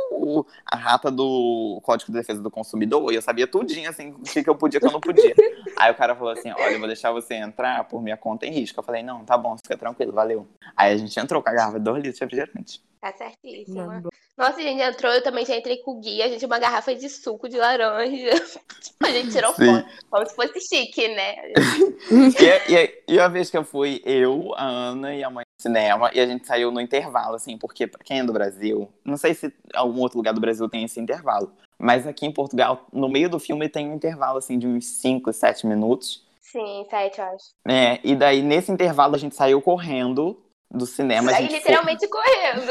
a 0.65 0.75
rata 0.75 1.11
do 1.11 1.79
Código 1.83 2.11
de 2.11 2.17
Defesa 2.17 2.41
do 2.41 2.49
Consumidor, 2.49 3.11
e 3.11 3.15
eu 3.15 3.21
sabia 3.21 3.45
tudinho, 3.45 3.89
assim, 3.89 4.11
o 4.11 4.23
que, 4.23 4.43
que 4.43 4.49
eu 4.49 4.55
podia 4.55 4.77
e 4.77 4.79
o 4.79 4.81
que 4.81 4.87
eu 4.87 4.91
não 4.91 5.01
podia. 5.01 5.33
Aí 5.77 5.91
o 5.91 5.95
cara 5.95 6.15
falou 6.15 6.31
assim, 6.31 6.51
olha, 6.51 6.73
eu 6.73 6.79
vou 6.79 6.87
deixar 6.87 7.11
você 7.11 7.35
entrar 7.35 7.83
por 7.85 8.01
minha 8.01 8.17
conta 8.17 8.45
em 8.45 8.51
risco. 8.51 8.79
Eu 8.79 8.83
falei, 8.83 9.03
não, 9.03 9.25
tá 9.25 9.37
bom, 9.37 9.57
fica 9.57 9.77
tranquilo, 9.77 10.13
valeu. 10.13 10.47
Aí 10.75 10.93
a 10.93 10.97
gente 10.97 11.17
entrou 11.19 11.41
com 11.41 11.49
a 11.49 11.53
garrafa 11.53 11.77
de 11.77 11.83
2 11.83 11.97
litros 11.97 12.15
de 12.15 12.21
refrigerante. 12.21 12.81
Tá 13.01 13.11
certíssima. 13.11 13.85
Mano, 13.85 14.09
Nossa, 14.37 14.59
a 14.59 14.61
gente 14.61 14.81
entrou, 14.81 15.11
eu 15.11 15.21
também 15.21 15.45
já 15.45 15.57
entrei 15.57 15.77
com 15.77 15.91
o 15.91 15.99
Gui, 15.99 16.21
a 16.21 16.29
gente 16.29 16.45
uma 16.45 16.57
garrafa 16.57 16.95
de 16.95 17.09
suco 17.09 17.49
de 17.49 17.57
laranja. 17.57 18.29
a 19.03 19.11
gente 19.11 19.31
tirou 19.31 19.53
Sim. 19.53 19.65
foto, 19.65 19.85
como 20.09 20.29
se 20.29 20.35
fosse 20.35 20.59
chique, 20.61 21.07
né? 21.09 21.35
E, 22.13 22.73
e, 22.73 23.03
e 23.15 23.19
a 23.19 23.27
vez 23.27 23.49
que 23.49 23.57
eu 23.57 23.63
fui, 23.63 24.01
eu, 24.05 24.53
a 24.55 24.65
Ana 24.65 25.15
e 25.15 25.23
a 25.23 25.29
mãe 25.29 25.42
cinema, 25.61 26.11
e 26.13 26.19
a 26.19 26.25
gente 26.25 26.45
saiu 26.45 26.71
no 26.71 26.81
intervalo, 26.81 27.35
assim, 27.35 27.57
porque 27.57 27.87
pra 27.87 28.03
quem 28.03 28.19
é 28.19 28.23
do 28.23 28.33
Brasil, 28.33 28.89
não 29.05 29.17
sei 29.17 29.33
se 29.33 29.53
algum 29.73 30.01
outro 30.01 30.17
lugar 30.17 30.33
do 30.33 30.41
Brasil 30.41 30.67
tem 30.67 30.83
esse 30.83 30.99
intervalo, 30.99 31.53
mas 31.77 32.05
aqui 32.05 32.25
em 32.25 32.31
Portugal, 32.31 32.85
no 32.91 33.09
meio 33.09 33.29
do 33.29 33.39
filme 33.39 33.69
tem 33.69 33.89
um 33.89 33.95
intervalo, 33.95 34.37
assim, 34.37 34.57
de 34.57 34.67
uns 34.67 34.85
5, 34.85 35.31
7 35.31 35.67
minutos. 35.67 36.23
Sim, 36.53 36.85
sete, 36.87 37.19
eu 37.19 37.25
acho. 37.25 37.45
É, 37.67 37.99
e 38.03 38.15
daí 38.15 38.43
nesse 38.43 38.71
intervalo 38.71 39.15
a 39.15 39.17
gente 39.17 39.35
saiu 39.35 39.59
correndo 39.59 40.39
do 40.69 40.85
cinema. 40.85 41.31
gente 41.33 41.55
literalmente 41.55 42.07
correndo. 42.07 42.61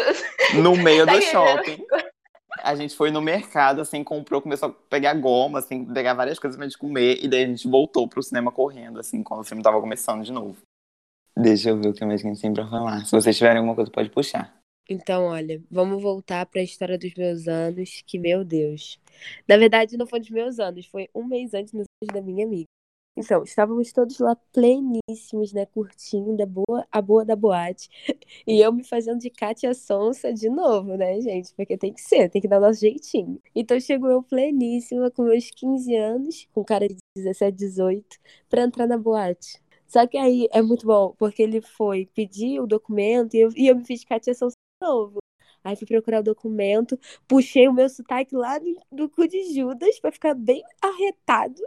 foi 0.51 0.61
no 0.61 0.77
meio 0.77 1.05
do 1.05 1.21
shopping. 1.21 1.85
A 2.63 2.75
gente 2.77 2.95
foi 2.95 3.11
no 3.11 3.21
mercado, 3.21 3.81
assim, 3.81 4.05
comprou, 4.05 4.41
começou 4.41 4.69
a 4.69 4.73
pegar 4.89 5.15
goma, 5.15 5.59
assim, 5.59 5.85
pegar 5.85 6.15
várias 6.15 6.39
coisas 6.39 6.57
pra 6.57 6.67
gente 6.67 6.79
comer, 6.79 7.19
e 7.25 7.27
daí 7.27 7.45
a 7.45 7.47
gente 7.47 7.67
voltou 7.67 8.07
pro 8.07 8.23
cinema 8.23 8.53
correndo, 8.53 9.01
assim, 9.01 9.23
quando 9.23 9.41
o 9.41 9.45
filme 9.45 9.63
tava 9.63 9.81
começando 9.81 10.23
de 10.23 10.31
novo. 10.31 10.57
Deixa 11.37 11.71
eu 11.71 11.81
ver 11.81 11.89
o 11.89 11.95
que 11.95 12.05
mais 12.05 12.25
a 12.25 12.29
gente 12.29 12.41
tem 12.41 12.53
pra 12.53 12.69
falar. 12.69 13.05
Se 13.05 13.13
vocês 13.13 13.37
tiverem 13.37 13.59
alguma 13.59 13.75
coisa, 13.75 13.91
pode 13.91 14.11
puxar. 14.11 14.55
Então, 14.89 15.25
olha, 15.25 15.63
vamos 15.71 16.03
voltar 16.03 16.45
para 16.47 16.61
a 16.61 16.65
história 16.65 16.99
dos 16.99 17.15
meus 17.15 17.49
anos, 17.49 18.03
que, 18.07 18.19
meu 18.19 18.45
Deus. 18.45 19.01
Na 19.49 19.57
verdade, 19.57 19.97
não 19.97 20.07
foi 20.07 20.21
dos 20.21 20.31
meus 20.31 20.59
anos, 20.59 20.87
foi 20.87 21.09
um 21.15 21.25
mês 21.25 21.55
antes 21.55 21.73
nos 21.73 21.87
anos 22.03 22.15
da 22.15 22.21
minha 22.21 22.45
amiga. 22.45 22.67
Então, 23.17 23.43
estávamos 23.43 23.93
todos 23.93 24.19
lá 24.19 24.35
pleníssimos, 24.53 25.53
né, 25.53 25.67
curtindo 25.67 26.43
a 26.43 26.47
boa, 26.47 26.87
a 26.91 27.03
boa 27.03 27.25
da 27.25 27.37
boate. 27.37 27.89
E 28.47 28.61
eu 28.61 28.73
me 28.73 28.83
fazendo 28.83 29.21
de 29.21 29.31
Kátia 29.31 29.73
Sonsa 29.75 30.33
de 30.33 30.49
novo, 30.49 30.97
né, 30.97 31.21
gente? 31.21 31.55
Porque 31.55 31.77
tem 31.77 31.93
que 31.93 32.01
ser, 32.01 32.29
tem 32.29 32.41
que 32.41 32.49
dar 32.49 32.59
o 32.59 32.63
nosso 32.63 32.81
jeitinho. 32.81 33.41
Então, 33.55 33.79
chegou 33.79 34.11
eu 34.11 34.23
pleníssima, 34.23 35.11
com 35.11 35.23
meus 35.25 35.51
15 35.51 35.95
anos, 35.95 36.49
com 36.53 36.65
cara 36.65 36.89
de 36.89 36.97
17, 37.17 37.57
18, 37.57 38.19
para 38.49 38.63
entrar 38.63 38.87
na 38.87 38.99
boate. 38.99 39.62
Só 39.93 40.07
que 40.07 40.17
aí 40.17 40.49
é 40.53 40.63
muito 40.63 40.87
bom, 40.87 41.15
porque 41.19 41.43
ele 41.43 41.61
foi 41.61 42.07
pedir 42.15 42.59
o 42.61 42.67
documento 42.67 43.35
e 43.35 43.41
eu, 43.41 43.51
e 43.55 43.69
eu 43.69 43.77
me 43.77 43.85
fiz 43.85 44.01
de 44.01 44.35
Sonsa 44.35 44.57
de 44.57 44.87
novo. 44.89 45.19
Aí 45.63 45.77
fui 45.77 45.87
procurar 45.87 46.21
o 46.21 46.23
documento, 46.23 46.99
puxei 47.29 47.69
o 47.69 47.75
meu 47.75 47.91
sotaque 47.91 48.35
lá 48.35 48.59
do, 48.59 48.75
do 48.91 49.11
cu 49.11 49.29
de 49.29 49.53
Judas 49.53 50.01
pra 50.01 50.11
ficar 50.11 50.35
bem 50.35 50.63
arretado 50.81 51.63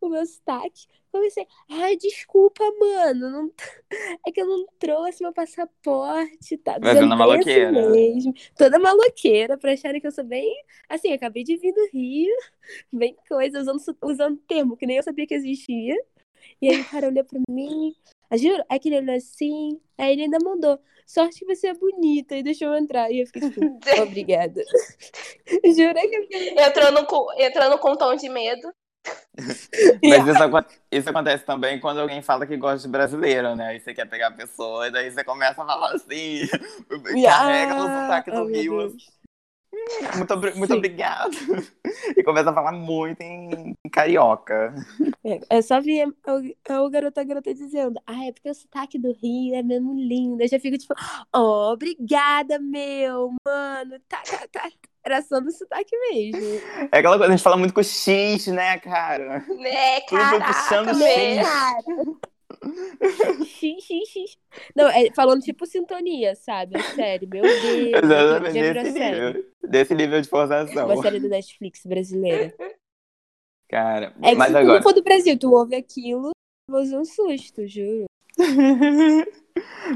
o 0.00 0.08
meu 0.08 0.26
sotaque. 0.26 0.88
Comecei, 1.12 1.46
ai, 1.68 1.96
desculpa, 1.96 2.64
mano, 2.80 3.30
não 3.30 3.52
é 4.26 4.32
que 4.32 4.40
eu 4.40 4.46
não 4.46 4.66
trouxe 4.78 5.22
meu 5.22 5.32
passaporte, 5.32 6.58
tá? 6.58 6.72
Vai 6.72 6.94
dizendo 6.94 7.02
vendo 7.02 7.12
a 7.12 7.16
bem 7.16 7.18
maloqueira. 7.18 7.90
mesmo. 7.90 8.34
Toda 8.56 8.80
maloqueira, 8.80 9.56
pra 9.56 9.72
acharem 9.72 10.00
que 10.00 10.08
eu 10.08 10.12
sou 10.12 10.24
bem, 10.24 10.52
assim, 10.88 11.12
acabei 11.12 11.44
de 11.44 11.56
vir 11.56 11.72
do 11.72 11.88
Rio, 11.92 12.34
bem 12.92 13.16
coisa, 13.28 13.60
usando, 13.60 13.80
usando 14.02 14.36
termo 14.48 14.76
que 14.76 14.86
nem 14.86 14.96
eu 14.96 15.02
sabia 15.04 15.26
que 15.26 15.34
existia. 15.34 15.96
E 16.60 16.68
aí 16.68 16.80
o 16.80 16.84
cara 16.84 17.08
olhou 17.08 17.24
pra 17.24 17.40
mim, 17.48 17.94
ah, 18.30 18.36
juro, 18.36 18.64
aí 18.68 18.78
que 18.78 18.88
ele 18.88 18.98
olhou 18.98 19.16
assim, 19.16 19.80
aí 19.98 20.12
ele 20.12 20.22
ainda 20.22 20.38
mandou, 20.42 20.78
sorte 21.06 21.40
que 21.40 21.44
você 21.44 21.68
é 21.68 21.74
bonita, 21.74 22.36
e 22.36 22.42
deixou 22.42 22.68
eu 22.68 22.76
entrar. 22.76 23.10
E 23.10 23.20
eu 23.20 23.26
fiquei 23.26 23.50
tipo, 23.50 23.60
obrigada. 24.02 24.62
Juro 25.76 25.94
que 25.94 26.16
eu 26.16 26.22
fiquei... 26.22 26.54
entrando, 26.58 27.06
com, 27.06 27.26
entrando 27.36 27.78
com 27.78 27.92
um 27.92 27.96
tom 27.96 28.14
de 28.14 28.28
medo. 28.28 28.72
Mas 30.04 30.26
isso, 30.26 30.80
isso 30.92 31.10
acontece 31.10 31.44
também 31.44 31.80
quando 31.80 32.00
alguém 32.00 32.20
fala 32.20 32.46
que 32.46 32.56
gosta 32.56 32.86
de 32.86 32.92
brasileiro, 32.92 33.56
né? 33.56 33.68
Aí 33.68 33.80
você 33.80 33.94
quer 33.94 34.06
pegar 34.06 34.28
a 34.28 34.32
pessoa, 34.32 34.86
e 34.86 34.90
daí 34.90 35.10
você 35.10 35.24
começa 35.24 35.62
a 35.62 35.66
falar 35.66 35.94
assim, 35.94 36.46
carrega 37.24 37.74
no 37.74 37.82
sotaque 37.82 38.30
do 38.30 38.42
Ah, 38.42 38.46
Rio. 38.46 38.78
Deus. 38.78 39.19
Muito, 40.16 40.58
muito 40.58 40.74
obrigado. 40.74 41.30
E 42.16 42.22
começa 42.22 42.50
a 42.50 42.54
falar 42.54 42.72
muito 42.72 43.20
em, 43.20 43.74
em 43.84 43.90
carioca. 43.90 44.74
É, 45.24 45.58
é 45.58 45.62
só 45.62 45.80
ver 45.80 46.08
o, 46.08 46.84
o 46.84 46.90
garoto 46.90 47.20
a 47.20 47.24
garota 47.24 47.52
dizendo, 47.52 48.00
ah, 48.06 48.24
é 48.24 48.32
porque 48.32 48.50
o 48.50 48.54
sotaque 48.54 48.98
do 48.98 49.12
Rio 49.12 49.54
é 49.54 49.62
mesmo 49.62 49.94
lindo. 49.94 50.42
Eu 50.42 50.48
já 50.48 50.58
fico 50.58 50.78
tipo, 50.78 50.94
oh, 51.34 51.72
obrigada, 51.72 52.58
meu, 52.58 53.32
mano. 53.44 53.98
Tá, 54.08 54.22
tá, 54.22 54.48
tá. 54.50 54.70
Era 55.04 55.22
só 55.22 55.40
do 55.40 55.50
sotaque 55.50 55.96
mesmo. 56.10 56.60
É 56.92 56.98
aquela 56.98 57.16
coisa, 57.16 57.32
a 57.32 57.36
gente 57.36 57.42
fala 57.42 57.56
muito 57.56 57.74
com 57.74 57.82
X, 57.82 58.46
né, 58.48 58.78
cara? 58.78 59.44
Né, 59.48 60.00
Tudo 60.02 60.24
foi 60.24 60.40
puxando 60.40 60.94
X. 61.02 61.48
Cara. 61.48 61.84
Não, 64.74 64.88
é 64.88 65.10
falando 65.14 65.42
tipo 65.42 65.66
sintonia, 65.66 66.34
sabe? 66.34 66.76
É 66.78 66.82
sério, 66.82 67.28
meu 67.28 67.42
Deus. 67.42 68.02
Exatamente, 68.04 68.72
desse 68.72 68.92
série. 68.92 69.20
nível. 69.26 69.44
Desse 69.62 69.94
nível 69.94 70.20
de 70.20 70.28
forçação. 70.28 70.86
Uma 70.86 71.02
série 71.02 71.20
do 71.20 71.28
Netflix 71.28 71.84
brasileira. 71.86 72.54
Cara, 73.68 74.14
É 74.22 74.30
que 74.30 74.36
mas 74.36 74.48
se 74.48 74.52
tu 74.54 74.58
agora. 74.58 74.74
não 74.74 74.82
for 74.82 74.92
do 74.92 75.02
Brasil, 75.02 75.38
tu 75.38 75.52
ouve 75.52 75.76
aquilo, 75.76 76.30
você 76.68 76.96
um 76.96 77.04
susto, 77.04 77.66
juro. 77.66 78.06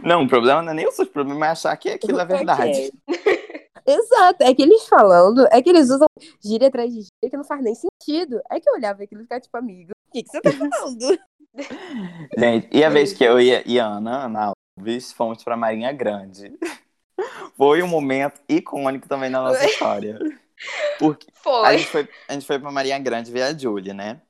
Não, 0.04 0.24
o 0.24 0.28
problema 0.28 0.60
não 0.62 0.72
é 0.72 0.74
nem 0.74 0.86
o 0.86 0.90
susto, 0.90 1.10
o 1.10 1.12
problema 1.12 1.46
é 1.46 1.50
achar 1.50 1.74
que 1.76 1.88
aquilo 1.88 2.20
é 2.20 2.24
verdade. 2.24 2.90
Ok. 3.08 3.24
Exato, 3.86 4.42
é 4.42 4.54
que 4.54 4.62
eles 4.62 4.86
falando, 4.88 5.46
é 5.50 5.62
que 5.62 5.68
eles 5.70 5.90
usam 5.90 6.06
gíria 6.42 6.68
atrás 6.68 6.88
de 6.90 7.02
gíria 7.02 7.30
que 7.30 7.36
não 7.36 7.44
faz 7.44 7.62
nem 7.62 7.74
sentido. 7.74 8.40
É 8.50 8.58
que 8.58 8.68
eu 8.68 8.74
olhava 8.74 9.02
aquilo 9.02 9.20
e 9.20 9.24
ficava 9.24 9.40
tipo, 9.40 9.56
amigo, 9.56 9.92
o 10.08 10.12
que, 10.12 10.22
que 10.22 10.30
você 10.30 10.40
tá 10.40 10.50
falando? 10.52 11.18
Gente, 12.36 12.68
e 12.72 12.82
a 12.84 12.88
vez 12.88 13.12
que 13.12 13.24
eu 13.24 13.40
e, 13.40 13.62
e 13.66 13.78
a 13.80 13.86
Ana, 13.86 14.24
Ana 14.26 14.54
Alves, 14.78 15.12
fomos 15.12 15.42
pra 15.42 15.56
Marinha 15.56 15.92
Grande. 15.92 16.52
Foi 17.56 17.82
um 17.82 17.86
momento 17.86 18.40
icônico 18.48 19.08
também 19.08 19.30
na 19.30 19.40
nossa 19.42 19.64
história. 19.64 20.18
Porque 20.98 21.26
a 21.62 21.72
Foi. 21.72 21.78
gente 21.78 21.88
foi, 21.90 22.08
a 22.28 22.32
gente 22.32 22.46
foi 22.46 22.58
pra 22.58 22.70
Marinha 22.72 22.98
Grande 22.98 23.30
ver 23.30 23.42
a 23.42 23.56
Julie, 23.56 23.92
né? 23.92 24.20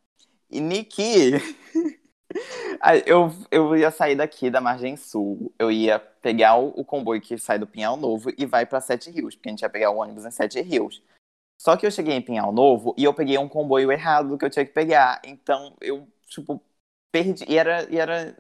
E 0.51 0.61
Niki. 0.61 1.33
a- 2.81 2.97
eu, 2.99 3.31
eu 3.51 3.77
ia 3.77 3.91
sair 3.91 4.15
daqui 4.17 4.51
da 4.51 4.61
Margem 4.61 4.97
Sul. 4.97 5.53
Eu 5.59 5.71
ia 5.71 5.99
pegar 5.99 6.57
o, 6.57 6.69
o 6.77 6.85
comboio 6.85 7.21
que 7.21 7.39
sai 7.39 7.59
do 7.59 7.67
Pinhal 7.67 7.97
Novo 7.97 8.31
e 8.37 8.45
vai 8.47 8.67
pra 8.67 8.81
Sete 8.81 9.11
Rios, 9.11 9.35
porque 9.35 9.49
a 9.49 9.53
gente 9.53 9.63
ia 9.63 9.71
pegar 9.71 9.91
o 9.91 9.97
ônibus 9.97 10.25
em 10.25 10.31
Sete 10.31 10.61
Rios. 10.61 11.03
Só 11.61 11.77
que 11.77 11.87
eu 11.87 11.91
cheguei 11.91 12.15
em 12.15 12.23
Pinhal 12.23 12.53
Novo 12.53 12.95
e 12.99 13.05
eu 13.05 13.15
peguei 13.15 13.39
um 13.39 13.49
comboio 13.49 13.91
errado 13.91 14.29
do 14.31 14.39
que 14.39 14.45
eu 14.45 14.51
tinha 14.51 14.65
que 14.67 14.73
pegar. 14.73 15.21
Então 15.25 15.75
eu, 15.81 16.07
tipo, 16.27 16.61
perdi. 17.15 17.45
E 17.49 17.57
era. 17.57 17.87
E 17.89 17.99
era 17.99 18.37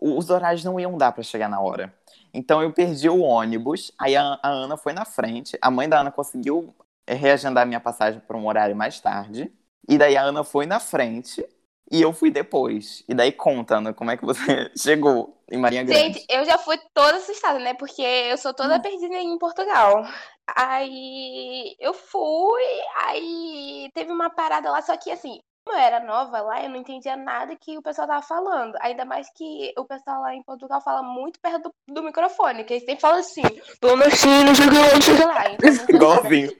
os 0.00 0.30
horários 0.30 0.64
não 0.64 0.78
iam 0.78 0.96
dar 0.96 1.12
pra 1.12 1.24
chegar 1.24 1.48
na 1.48 1.60
hora. 1.60 1.92
Então 2.32 2.62
eu 2.62 2.72
perdi 2.72 3.08
o 3.08 3.20
ônibus. 3.20 3.92
Aí 3.98 4.16
a, 4.16 4.38
a 4.42 4.48
Ana 4.48 4.76
foi 4.76 4.92
na 4.92 5.04
frente. 5.04 5.58
A 5.60 5.70
mãe 5.70 5.88
da 5.88 6.00
Ana 6.00 6.12
conseguiu 6.12 6.74
é, 7.06 7.14
reagendar 7.14 7.66
minha 7.66 7.80
passagem 7.80 8.20
para 8.20 8.36
um 8.36 8.46
horário 8.46 8.76
mais 8.76 9.00
tarde. 9.00 9.52
E 9.88 9.98
daí 9.98 10.16
a 10.16 10.22
Ana 10.22 10.44
foi 10.44 10.66
na 10.66 10.78
frente 10.78 11.44
e 11.90 12.00
eu 12.00 12.12
fui 12.12 12.30
depois. 12.30 13.02
E 13.08 13.14
daí 13.14 13.32
conta, 13.32 13.78
Ana, 13.78 13.92
como 13.92 14.10
é 14.10 14.16
que 14.16 14.24
você 14.24 14.70
chegou 14.78 15.36
em 15.50 15.58
Marinha 15.58 15.82
Grande? 15.82 16.20
Gente, 16.20 16.26
eu 16.28 16.44
já 16.44 16.58
fui 16.58 16.78
toda 16.94 17.16
assustada, 17.16 17.58
né? 17.58 17.74
Porque 17.74 18.02
eu 18.02 18.38
sou 18.38 18.54
toda 18.54 18.80
perdida 18.80 19.16
em 19.16 19.36
Portugal. 19.36 20.04
Aí 20.54 21.74
eu 21.80 21.92
fui, 21.92 22.62
aí 23.04 23.90
teve 23.94 24.12
uma 24.12 24.30
parada 24.30 24.70
lá, 24.70 24.80
só 24.80 24.96
que 24.96 25.10
assim, 25.10 25.40
eu 25.72 25.78
era 25.78 26.00
nova 26.00 26.40
lá, 26.40 26.62
eu 26.62 26.68
não 26.70 26.76
entendia 26.76 27.16
nada 27.16 27.56
que 27.56 27.76
o 27.78 27.82
pessoal 27.82 28.06
tava 28.08 28.22
falando. 28.22 28.76
Ainda 28.80 29.04
mais 29.04 29.28
que 29.32 29.72
o 29.76 29.84
pessoal 29.84 30.22
lá 30.22 30.34
em 30.34 30.42
Portugal 30.42 30.80
fala 30.80 31.02
muito 31.02 31.40
perto 31.40 31.72
do, 31.88 31.94
do 31.94 32.02
microfone, 32.02 32.64
que 32.64 32.74
eles 32.74 32.84
sempre 32.84 33.00
falam 33.00 33.18
assim, 33.18 33.42
sei 34.54 34.66
o 34.66 34.70
que 34.70 35.24
lá, 35.24 35.50
que 35.50 35.60
lá. 35.92 35.94
Igualzinho. 35.94 36.50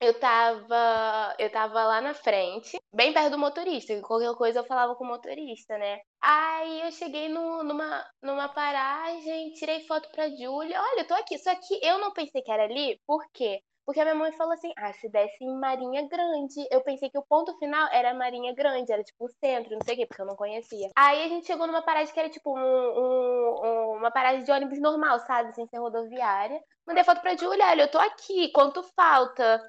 Eu 0.00 0.14
tava, 0.20 1.34
eu 1.40 1.50
tava 1.50 1.82
lá 1.82 2.00
na 2.00 2.14
frente, 2.14 2.78
bem 2.94 3.12
perto 3.12 3.30
do 3.32 3.38
motorista. 3.38 3.92
e 3.92 4.00
Qualquer 4.00 4.32
coisa 4.36 4.60
eu 4.60 4.64
falava 4.64 4.94
com 4.94 5.02
o 5.02 5.08
motorista, 5.08 5.76
né? 5.76 5.98
Aí 6.22 6.82
eu 6.82 6.92
cheguei 6.92 7.28
no- 7.28 7.64
numa, 7.64 8.06
numa 8.22 8.48
paragem, 8.48 9.52
tirei 9.54 9.84
foto 9.88 10.08
pra 10.12 10.28
Júlia. 10.28 10.80
Olha, 10.80 11.00
eu 11.00 11.06
tô 11.06 11.14
aqui. 11.14 11.36
Só 11.38 11.52
que 11.56 11.80
eu 11.84 11.98
não 11.98 12.12
pensei 12.12 12.40
que 12.42 12.50
era 12.52 12.62
ali, 12.62 13.00
por 13.04 13.24
quê? 13.34 13.60
Porque 13.88 14.00
a 14.00 14.04
minha 14.04 14.16
mãe 14.16 14.30
falou 14.32 14.52
assim: 14.52 14.70
ah, 14.76 14.92
se 14.92 15.08
desse 15.08 15.42
em 15.42 15.58
Marinha 15.58 16.06
Grande. 16.06 16.68
Eu 16.70 16.82
pensei 16.82 17.08
que 17.08 17.16
o 17.16 17.22
ponto 17.22 17.56
final 17.58 17.88
era 17.90 18.12
Marinha 18.12 18.54
Grande, 18.54 18.92
era 18.92 19.02
tipo 19.02 19.24
o 19.24 19.30
centro, 19.42 19.72
não 19.72 19.80
sei 19.82 19.94
o 19.94 19.96
quê, 19.96 20.04
porque 20.04 20.20
eu 20.20 20.26
não 20.26 20.36
conhecia. 20.36 20.90
Aí 20.94 21.24
a 21.24 21.28
gente 21.28 21.46
chegou 21.46 21.66
numa 21.66 21.80
parada 21.80 22.12
que 22.12 22.20
era 22.20 22.28
tipo 22.28 22.54
um, 22.54 22.60
um, 22.60 23.96
uma 23.96 24.10
parada 24.10 24.42
de 24.42 24.52
ônibus 24.52 24.78
normal, 24.78 25.18
sabe? 25.20 25.54
Sem 25.54 25.66
ser 25.68 25.78
rodoviária. 25.78 26.62
Mandei 26.86 27.02
foto 27.02 27.22
pra 27.22 27.34
Julia, 27.34 27.64
olha, 27.64 27.82
eu 27.82 27.90
tô 27.90 27.98
aqui, 27.98 28.52
quanto 28.52 28.82
falta? 28.94 29.62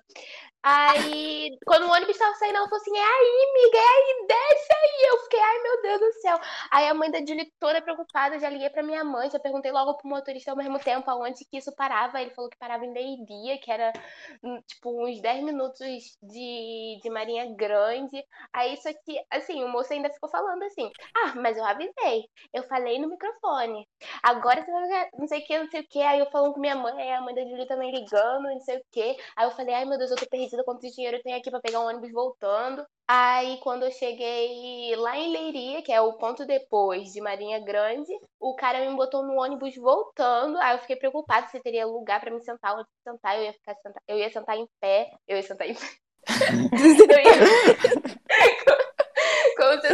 Aí, 0.62 1.58
quando 1.65 1.86
o 1.88 1.91
ônibus 1.91 2.17
tava 2.17 2.36
saindo, 2.36 2.58
ela 2.58 2.67
falou 2.67 2.82
assim: 2.82 2.97
é 2.97 3.01
aí, 3.01 3.49
amiga, 3.49 3.77
é 3.77 3.82
aí, 3.82 4.27
desce 4.27 4.73
aí. 4.73 5.10
Eu 5.10 5.17
fiquei, 5.19 5.39
ai 5.39 5.60
meu 5.63 5.82
Deus 5.82 5.99
do 6.01 6.13
céu. 6.21 6.39
Aí 6.71 6.88
a 6.89 6.93
mãe 6.93 7.10
da 7.10 7.19
Julie, 7.19 7.53
toda 7.60 7.82
preocupada, 7.82 8.38
já 8.39 8.49
liguei 8.49 8.69
pra 8.69 8.84
minha 8.84 9.03
mãe, 9.03 9.29
já 9.29 9.39
perguntei 9.39 9.71
logo 9.71 9.95
pro 9.95 10.10
motorista 10.10 10.51
ao 10.51 10.58
mesmo 10.58 10.77
tempo 10.79 11.10
aonde 11.10 11.45
que 11.45 11.58
isso 11.58 11.73
parava. 11.75 12.21
Ele 12.21 12.32
falou 12.32 12.49
que 12.49 12.58
parava 12.58 12.86
em 12.86 12.93
Leiria, 12.93 13.58
que 13.58 13.71
era 13.71 13.93
tipo 14.67 15.05
uns 15.05 15.21
10 15.21 15.43
minutos 15.43 15.85
de, 16.23 16.99
de 17.01 17.09
Marinha 17.09 17.53
Grande. 17.55 18.23
Aí 18.53 18.73
isso 18.73 18.87
aqui, 18.87 19.19
assim, 19.31 19.63
o 19.63 19.69
moço 19.69 19.93
ainda 19.93 20.09
ficou 20.09 20.29
falando 20.29 20.63
assim: 20.63 20.89
ah, 21.15 21.33
mas 21.35 21.57
eu 21.57 21.65
avisei, 21.65 22.25
eu 22.53 22.63
falei 22.63 22.99
no 22.99 23.09
microfone. 23.09 23.87
Agora 24.23 24.63
você 24.63 24.71
vai 24.71 25.09
não 25.17 25.27
sei 25.27 25.39
o 25.41 25.45
que, 25.45 25.57
não 25.57 25.69
sei 25.69 25.81
o 25.81 25.87
que. 25.89 26.01
Aí 26.01 26.19
eu 26.19 26.29
falando 26.31 26.53
com 26.53 26.59
minha 26.59 26.75
mãe, 26.75 27.13
a 27.13 27.21
mãe 27.21 27.35
da 27.35 27.41
Julie 27.43 27.67
também 27.67 27.91
ligando, 27.91 28.43
não 28.43 28.59
sei 28.61 28.77
o 28.77 28.81
que. 28.91 29.17
Aí 29.35 29.45
eu 29.45 29.51
falei, 29.51 29.75
ai 29.75 29.85
meu 29.85 29.97
Deus, 29.97 30.11
eu 30.11 30.17
tô 30.17 30.25
perdida 30.27 30.63
quanto 30.63 30.81
dinheiro 30.89 31.17
eu 31.17 31.23
tenho 31.23 31.37
aqui 31.37 31.49
para 31.49 31.61
pegar 31.61 31.81
um 31.81 31.87
ônibus 31.87 32.11
voltando. 32.11 32.85
Aí, 33.11 33.57
quando 33.61 33.83
eu 33.83 33.91
cheguei 33.91 34.95
lá 34.95 35.17
em 35.17 35.31
Leiria, 35.31 35.81
que 35.81 35.91
é 35.91 35.99
o 35.99 36.13
ponto 36.13 36.45
depois 36.45 37.11
de 37.11 37.19
Marinha 37.19 37.59
Grande, 37.59 38.11
o 38.39 38.55
cara 38.55 38.87
me 38.87 38.95
botou 38.95 39.23
no 39.25 39.33
ônibus 39.41 39.75
voltando. 39.75 40.57
Aí 40.59 40.75
eu 40.75 40.79
fiquei 40.79 40.95
preocupada 40.95 41.47
se 41.47 41.59
teria 41.59 41.87
lugar 41.87 42.19
para 42.19 42.29
me 42.31 42.39
sentar, 42.41 42.75
onde 42.77 42.87
sentar. 43.03 43.35
Eu 43.37 43.45
ia 43.45 43.53
ficar 43.53 43.75
sentar, 43.99 44.03
eu 44.07 44.17
ia 44.17 44.31
sentar 44.31 44.57
em 44.57 44.67
pé. 44.79 45.12
Eu 45.27 45.38
ia 45.38 45.43
sentar 45.43 45.67
em 45.67 45.75
pé. 45.75 45.88
eu 47.13 47.19
ia... 47.19 47.31
Como 49.57 49.81
se 49.81 49.88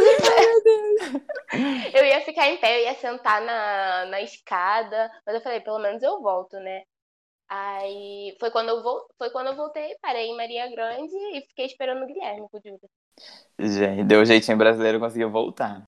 eu 1.92 2.04
ia 2.04 2.20
ficar 2.20 2.48
em 2.48 2.58
pé, 2.58 2.78
eu 2.78 2.84
ia 2.84 2.94
sentar 2.94 3.40
na, 3.42 4.06
na 4.06 4.20
escada. 4.20 5.10
Mas 5.26 5.34
eu 5.34 5.40
falei, 5.40 5.60
pelo 5.60 5.78
menos 5.78 6.02
eu 6.02 6.20
volto, 6.20 6.56
né? 6.58 6.82
Aí 7.48 8.36
foi 8.40 8.50
quando 8.50 8.70
eu 8.70 8.82
vou, 8.82 9.06
foi 9.18 9.30
quando 9.30 9.48
eu 9.48 9.56
voltei, 9.56 9.96
parei 10.02 10.26
em 10.26 10.36
Maria 10.36 10.68
Grande 10.68 11.14
e 11.32 11.42
fiquei 11.42 11.66
esperando 11.66 12.02
o 12.02 12.06
Guilherme 12.06 12.48
com 12.50 12.58
o 12.58 12.60
Júlio. 12.60 12.80
Gente, 13.58 14.04
deu 14.04 14.20
um 14.20 14.24
jeitinho 14.24 14.58
brasileiro, 14.58 14.98
conseguiu 14.98 15.30
voltar. 15.30 15.84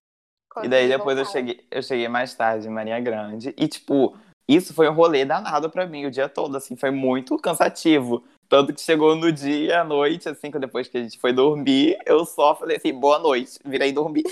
Consegui 0.49 0.67
e 0.67 0.69
daí 0.69 0.87
depois 0.87 1.17
eu 1.17 1.25
cheguei, 1.25 1.67
eu 1.69 1.83
cheguei 1.83 2.07
mais 2.07 2.33
tarde 2.33 2.67
em 2.67 2.71
Maria 2.71 2.99
Grande 3.01 3.53
e 3.57 3.67
tipo, 3.67 4.17
isso 4.55 4.73
foi 4.73 4.89
um 4.89 4.93
rolê 4.93 5.23
danado 5.23 5.69
para 5.69 5.85
mim 5.85 6.05
o 6.05 6.11
dia 6.11 6.27
todo, 6.27 6.57
assim, 6.57 6.75
foi 6.75 6.89
muito 6.89 7.37
cansativo. 7.37 8.23
Tanto 8.47 8.73
que 8.73 8.81
chegou 8.81 9.15
no 9.15 9.31
dia, 9.31 9.81
à 9.81 9.83
noite, 9.83 10.27
assim, 10.27 10.49
que 10.49 10.57
depois 10.57 10.87
que 10.87 10.97
a 10.97 11.03
gente 11.03 11.19
foi 11.19 11.31
dormir, 11.31 11.99
eu 12.03 12.25
só 12.25 12.55
falei 12.55 12.77
assim, 12.77 12.91
boa 12.91 13.19
noite, 13.19 13.59
virei 13.63 13.91
dormir. 13.91 14.23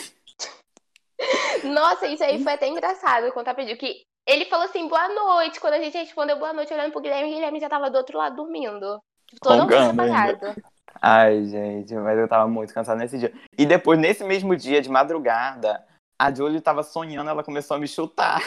Nossa, 1.64 2.08
isso 2.08 2.24
aí 2.24 2.42
foi 2.44 2.54
até 2.54 2.68
engraçado 2.68 3.32
contar 3.32 3.54
pra 3.54 3.64
Gil, 3.64 3.78
que 3.78 4.02
ele 4.28 4.46
falou 4.46 4.66
assim, 4.66 4.88
boa 4.88 5.08
noite. 5.08 5.60
Quando 5.60 5.76
a 5.76 5.82
gente 5.82 5.96
respondeu 5.96 6.38
boa 6.40 6.52
noite, 6.52 6.74
olhando 6.74 6.92
pro 6.92 7.02
Guilherme, 7.02 7.30
o 7.30 7.34
Guilherme 7.36 7.60
já 7.60 7.70
tava 7.70 7.90
do 7.90 7.98
outro 7.98 8.18
lado 8.18 8.36
dormindo. 8.36 9.00
Tipo, 9.28 9.40
todo 9.42 9.62
mundo 9.62 9.74
apagado. 9.74 10.56
Ai, 11.00 11.46
gente, 11.46 11.94
mas 11.94 12.18
eu 12.18 12.28
tava 12.28 12.48
muito 12.48 12.74
cansado 12.74 12.98
nesse 12.98 13.20
dia. 13.20 13.32
E 13.56 13.66
depois, 13.66 14.00
nesse 14.00 14.24
mesmo 14.24 14.56
dia, 14.56 14.82
de 14.82 14.90
madrugada, 14.90 15.86
a 16.20 16.34
Julie 16.34 16.60
tava 16.60 16.82
sonhando, 16.82 17.30
ela 17.30 17.44
começou 17.44 17.78
a 17.78 17.80
me 17.80 17.88
chutar. 17.88 18.42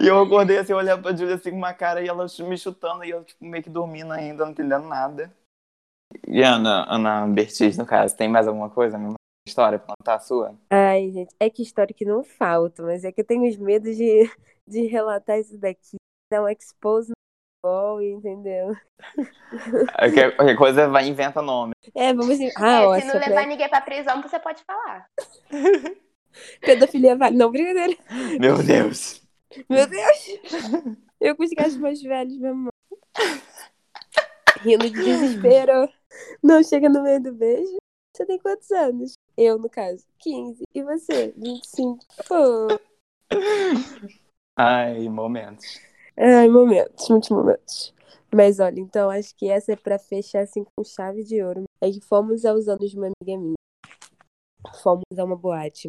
E 0.00 0.06
eu 0.06 0.20
acordei 0.20 0.58
assim, 0.58 0.72
olhando 0.72 1.02
pra 1.02 1.16
Julie 1.16 1.34
assim 1.34 1.50
com 1.50 1.56
uma 1.56 1.74
cara 1.74 2.02
e 2.02 2.08
ela 2.08 2.26
me 2.40 2.58
chutando, 2.58 3.04
e 3.04 3.10
eu 3.10 3.24
tipo, 3.24 3.44
meio 3.44 3.62
que 3.62 3.70
dormindo 3.70 4.12
ainda, 4.12 4.44
não 4.44 4.52
entendendo 4.52 4.86
nada. 4.86 5.32
E 6.26 6.42
Ana, 6.42 6.86
Ana 6.88 7.26
Bertis, 7.26 7.76
no 7.76 7.86
caso, 7.86 8.16
tem 8.16 8.28
mais 8.28 8.48
alguma 8.48 8.68
coisa? 8.68 8.98
história 9.46 9.78
pra 9.78 9.94
contar 9.96 10.14
a 10.14 10.20
sua? 10.20 10.54
Ai, 10.70 11.10
gente, 11.10 11.34
é 11.38 11.50
que 11.50 11.62
história 11.62 11.94
que 11.94 12.04
não 12.04 12.22
falta, 12.22 12.82
mas 12.82 13.04
é 13.04 13.12
que 13.12 13.20
eu 13.20 13.26
tenho 13.26 13.48
os 13.48 13.56
medos 13.56 13.96
de, 13.96 14.30
de 14.66 14.86
relatar 14.86 15.38
isso 15.38 15.58
daqui. 15.58 15.96
Dar 16.32 16.42
um 16.42 16.48
expose 16.48 17.10
no 17.10 17.14
futebol, 17.60 18.02
entendeu? 18.02 18.76
Qualquer, 19.98 20.36
qualquer 20.36 20.56
coisa 20.56 20.88
vai 20.88 21.08
inventa 21.08 21.42
nome. 21.42 21.72
É, 21.94 22.14
vamos 22.14 22.30
assim. 22.30 22.50
Ah, 22.56 22.82
é, 22.82 22.86
ó, 22.86 23.00
se 23.00 23.06
não 23.06 23.14
levar 23.14 23.32
pra... 23.32 23.46
ninguém 23.46 23.68
pra 23.68 23.80
prisão, 23.80 24.22
você 24.22 24.38
pode 24.38 24.62
falar. 24.64 25.06
Pedofilia 26.60 27.16
vale. 27.16 27.36
Não, 27.36 27.50
brincadeira. 27.50 27.96
Meu 28.38 28.62
Deus. 28.62 29.20
Meu 29.68 29.86
Deus. 29.86 30.26
Eu 31.20 31.36
com 31.36 31.44
os 31.44 31.50
gajos 31.50 31.76
mais 31.76 32.02
velhos, 32.02 32.38
mesmo. 32.38 32.68
Rindo 34.62 34.90
de 34.90 35.04
desespero. 35.04 35.88
Não 36.42 36.62
chega 36.62 36.88
no 36.88 37.02
meio 37.02 37.22
do 37.22 37.32
beijo. 37.32 37.76
Você 38.14 38.26
tem 38.26 38.38
quantos 38.38 38.70
anos? 38.70 39.14
Eu, 39.36 39.58
no 39.58 39.68
caso, 39.68 40.04
15. 40.18 40.62
E 40.74 40.82
você? 40.82 41.32
25. 41.36 42.04
Pô. 42.28 42.68
Ai, 44.58 45.08
momentos. 45.08 45.80
Ai, 46.16 46.48
momentos, 46.48 47.08
muitos 47.08 47.30
momentos. 47.30 47.94
Mas 48.32 48.60
olha, 48.60 48.78
então 48.78 49.10
acho 49.10 49.34
que 49.34 49.48
essa 49.48 49.72
é 49.72 49.76
pra 49.76 49.98
fechar 49.98 50.40
assim 50.40 50.64
com 50.64 50.84
chave 50.84 51.24
de 51.24 51.42
ouro. 51.42 51.64
É 51.80 51.90
que 51.90 52.00
fomos 52.00 52.44
aos 52.44 52.68
anos 52.68 52.90
de 52.90 52.96
uma 52.96 53.06
amiga 53.06 53.40
minha. 53.40 53.54
Fomos 54.82 55.04
a 55.18 55.24
uma 55.24 55.36
boate. 55.36 55.88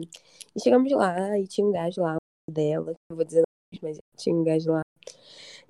E 0.55 0.61
chegamos 0.61 0.91
lá 0.91 1.37
e 1.37 1.47
tinha 1.47 1.67
um 1.67 1.71
gajo 1.71 2.01
lá 2.01 2.17
dela. 2.51 2.93
Não 3.09 3.15
vou 3.15 3.25
dizer 3.25 3.43
nomes, 3.73 3.81
mas 3.81 3.97
tinha 4.17 4.35
um 4.35 4.43
gajo 4.43 4.71
lá. 4.71 4.81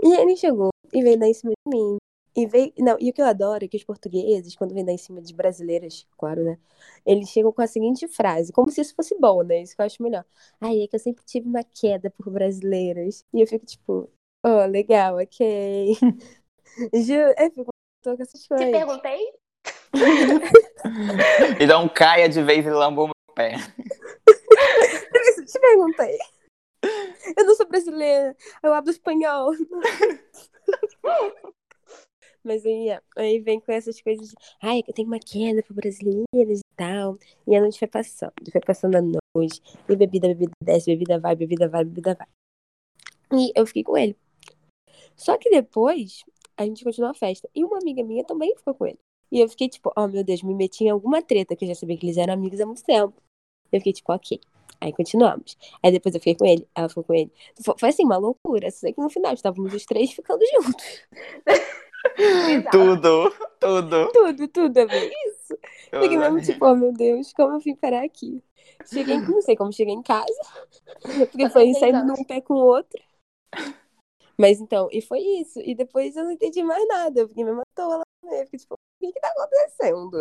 E 0.01 0.13
ele 0.19 0.35
chegou 0.35 0.69
e 0.93 1.01
veio 1.01 1.19
dar 1.19 1.27
em 1.27 1.33
cima 1.33 1.51
de 1.51 1.77
mim. 1.77 1.97
E 2.35 2.45
veio, 2.47 2.71
não, 2.77 2.95
e 2.99 3.09
o 3.09 3.13
que 3.13 3.21
eu 3.21 3.25
adoro 3.25 3.65
é 3.65 3.67
que 3.67 3.75
os 3.75 3.83
portugueses, 3.83 4.55
quando 4.55 4.73
vêm 4.73 4.85
dar 4.85 4.93
em 4.93 4.97
cima 4.97 5.21
de 5.21 5.33
brasileiras, 5.33 6.07
claro, 6.17 6.43
né? 6.43 6.57
Eles 7.05 7.29
chegam 7.29 7.51
com 7.51 7.61
a 7.61 7.67
seguinte 7.67 8.07
frase, 8.07 8.53
como 8.53 8.71
se 8.71 8.79
isso 8.79 8.95
fosse 8.95 9.17
bom, 9.19 9.43
né? 9.43 9.61
Isso 9.61 9.75
que 9.75 9.81
eu 9.81 9.85
acho 9.85 10.01
melhor. 10.01 10.25
Ai, 10.59 10.81
é 10.81 10.87
que 10.87 10.95
eu 10.95 10.99
sempre 10.99 11.25
tive 11.25 11.47
uma 11.47 11.63
queda 11.63 12.09
por 12.09 12.31
brasileiras. 12.31 13.25
E 13.33 13.41
eu 13.41 13.47
fico 13.47 13.65
tipo, 13.65 14.09
oh, 14.45 14.65
legal, 14.65 15.17
ok. 15.17 15.97
Ju, 16.93 17.13
eu 17.13 17.51
fico 17.51 17.71
tô 18.01 18.15
com 18.15 18.23
essas 18.23 18.47
coisas. 18.47 18.65
Te 18.67 18.71
perguntei? 18.71 19.33
então 21.59 21.87
caia 21.89 22.29
de 22.29 22.41
vez 22.41 22.65
e 22.65 22.69
lamba 22.69 23.03
o 23.03 23.05
meu 23.07 23.35
pé. 23.35 23.55
Te 25.45 25.59
perguntei. 25.59 26.17
Eu 27.37 27.45
não 27.45 27.55
sou 27.55 27.67
brasileira, 27.67 28.35
eu 28.63 28.73
hablo 28.73 28.91
espanhol. 28.91 29.51
Mas 32.43 32.65
aí, 32.65 32.87
aí 33.15 33.39
vem 33.39 33.59
com 33.59 33.71
essas 33.71 34.01
coisas 34.01 34.29
de, 34.29 34.35
ai, 34.61 34.81
eu 34.87 34.93
tenho 34.93 35.07
uma 35.07 35.19
queda 35.19 35.61
para 35.61 35.75
brasileiros 35.75 36.59
e 36.59 36.75
tal. 36.75 37.17
E 37.45 37.55
a 37.55 37.61
noite 37.61 37.77
foi 37.77 37.87
passando, 37.87 38.33
foi 38.51 38.61
passando 38.61 38.95
a 38.95 39.01
noite. 39.01 39.61
E 39.87 39.95
bebida, 39.95 40.27
bebida 40.27 40.51
desce, 40.63 40.87
bebida 40.87 41.19
vai, 41.19 41.35
bebida 41.35 41.69
vai, 41.69 41.85
bebida 41.85 42.15
vai. 42.15 42.27
E 43.33 43.51
eu 43.55 43.65
fiquei 43.67 43.83
com 43.83 43.97
ele. 43.97 44.17
Só 45.15 45.37
que 45.37 45.49
depois, 45.49 46.23
a 46.57 46.65
gente 46.65 46.83
continuou 46.83 47.11
a 47.11 47.15
festa. 47.15 47.47
E 47.53 47.63
uma 47.63 47.77
amiga 47.77 48.03
minha 48.03 48.23
também 48.23 48.55
ficou 48.57 48.73
com 48.73 48.87
ele. 48.87 48.99
E 49.31 49.39
eu 49.39 49.47
fiquei 49.47 49.69
tipo, 49.69 49.91
oh 49.95 50.07
meu 50.07 50.23
Deus, 50.23 50.43
me 50.43 50.53
meti 50.53 50.83
em 50.83 50.89
alguma 50.89 51.21
treta, 51.21 51.55
que 51.55 51.63
eu 51.63 51.69
já 51.69 51.75
sabia 51.75 51.97
que 51.97 52.05
eles 52.05 52.17
eram 52.17 52.33
amigos 52.33 52.59
há 52.59 52.65
muito 52.65 52.83
tempo. 52.83 53.13
Eu 53.71 53.79
fiquei 53.79 53.93
tipo, 53.93 54.11
ok. 54.11 54.41
Aí 54.81 54.91
continuamos. 54.91 55.55
Aí 55.83 55.91
depois 55.91 56.15
eu 56.15 56.19
fiquei 56.19 56.35
com 56.35 56.45
ele, 56.45 56.67
ela 56.75 56.89
ficou 56.89 57.03
com 57.03 57.13
ele. 57.13 57.31
Foi 57.77 57.89
assim, 57.89 58.03
uma 58.03 58.17
loucura. 58.17 58.71
Só 58.71 58.91
que 58.91 58.99
no 58.99 59.09
final 59.09 59.33
estávamos 59.33 59.73
os 59.73 59.85
três 59.85 60.11
ficando 60.11 60.43
juntos. 60.55 61.03
tudo, 62.71 63.31
tudo. 63.59 64.11
Tudo, 64.11 64.47
tudo 64.47 64.77
a 64.79 64.85
ver. 64.85 65.11
Isso. 65.27 65.57
Fiquei 65.83 66.17
mesmo 66.17 66.41
tipo, 66.41 66.65
oh 66.65 66.75
meu 66.75 66.91
Deus, 66.91 67.31
como 67.33 67.53
eu 67.53 67.59
vim 67.59 67.75
parar 67.75 68.03
aqui? 68.03 68.43
Cheguei, 68.87 69.19
não 69.19 69.41
sei 69.41 69.55
como 69.55 69.71
cheguei 69.71 69.93
em 69.93 70.01
casa. 70.01 70.41
Porque 71.29 71.49
foi 71.49 71.73
saindo 71.75 72.03
num 72.03 72.23
pé 72.23 72.41
com 72.41 72.55
o 72.55 72.65
outro. 72.65 72.99
Mas 74.35 74.59
então, 74.59 74.89
e 74.91 75.01
foi 75.01 75.19
isso. 75.19 75.59
E 75.59 75.75
depois 75.75 76.15
eu 76.15 76.23
não 76.23 76.31
entendi 76.31 76.63
mais 76.63 76.87
nada. 76.87 77.19
Eu 77.19 77.27
fiquei 77.27 77.43
mesmo 77.43 77.61
à 77.61 77.63
toa 77.75 77.97
lá. 77.97 78.03
Eu 78.23 78.45
fiquei 78.45 78.59
tipo, 78.59 78.73
o 78.73 78.77
que 78.99 79.11
que 79.11 79.19
tá 79.19 79.27
acontecendo? 79.27 80.11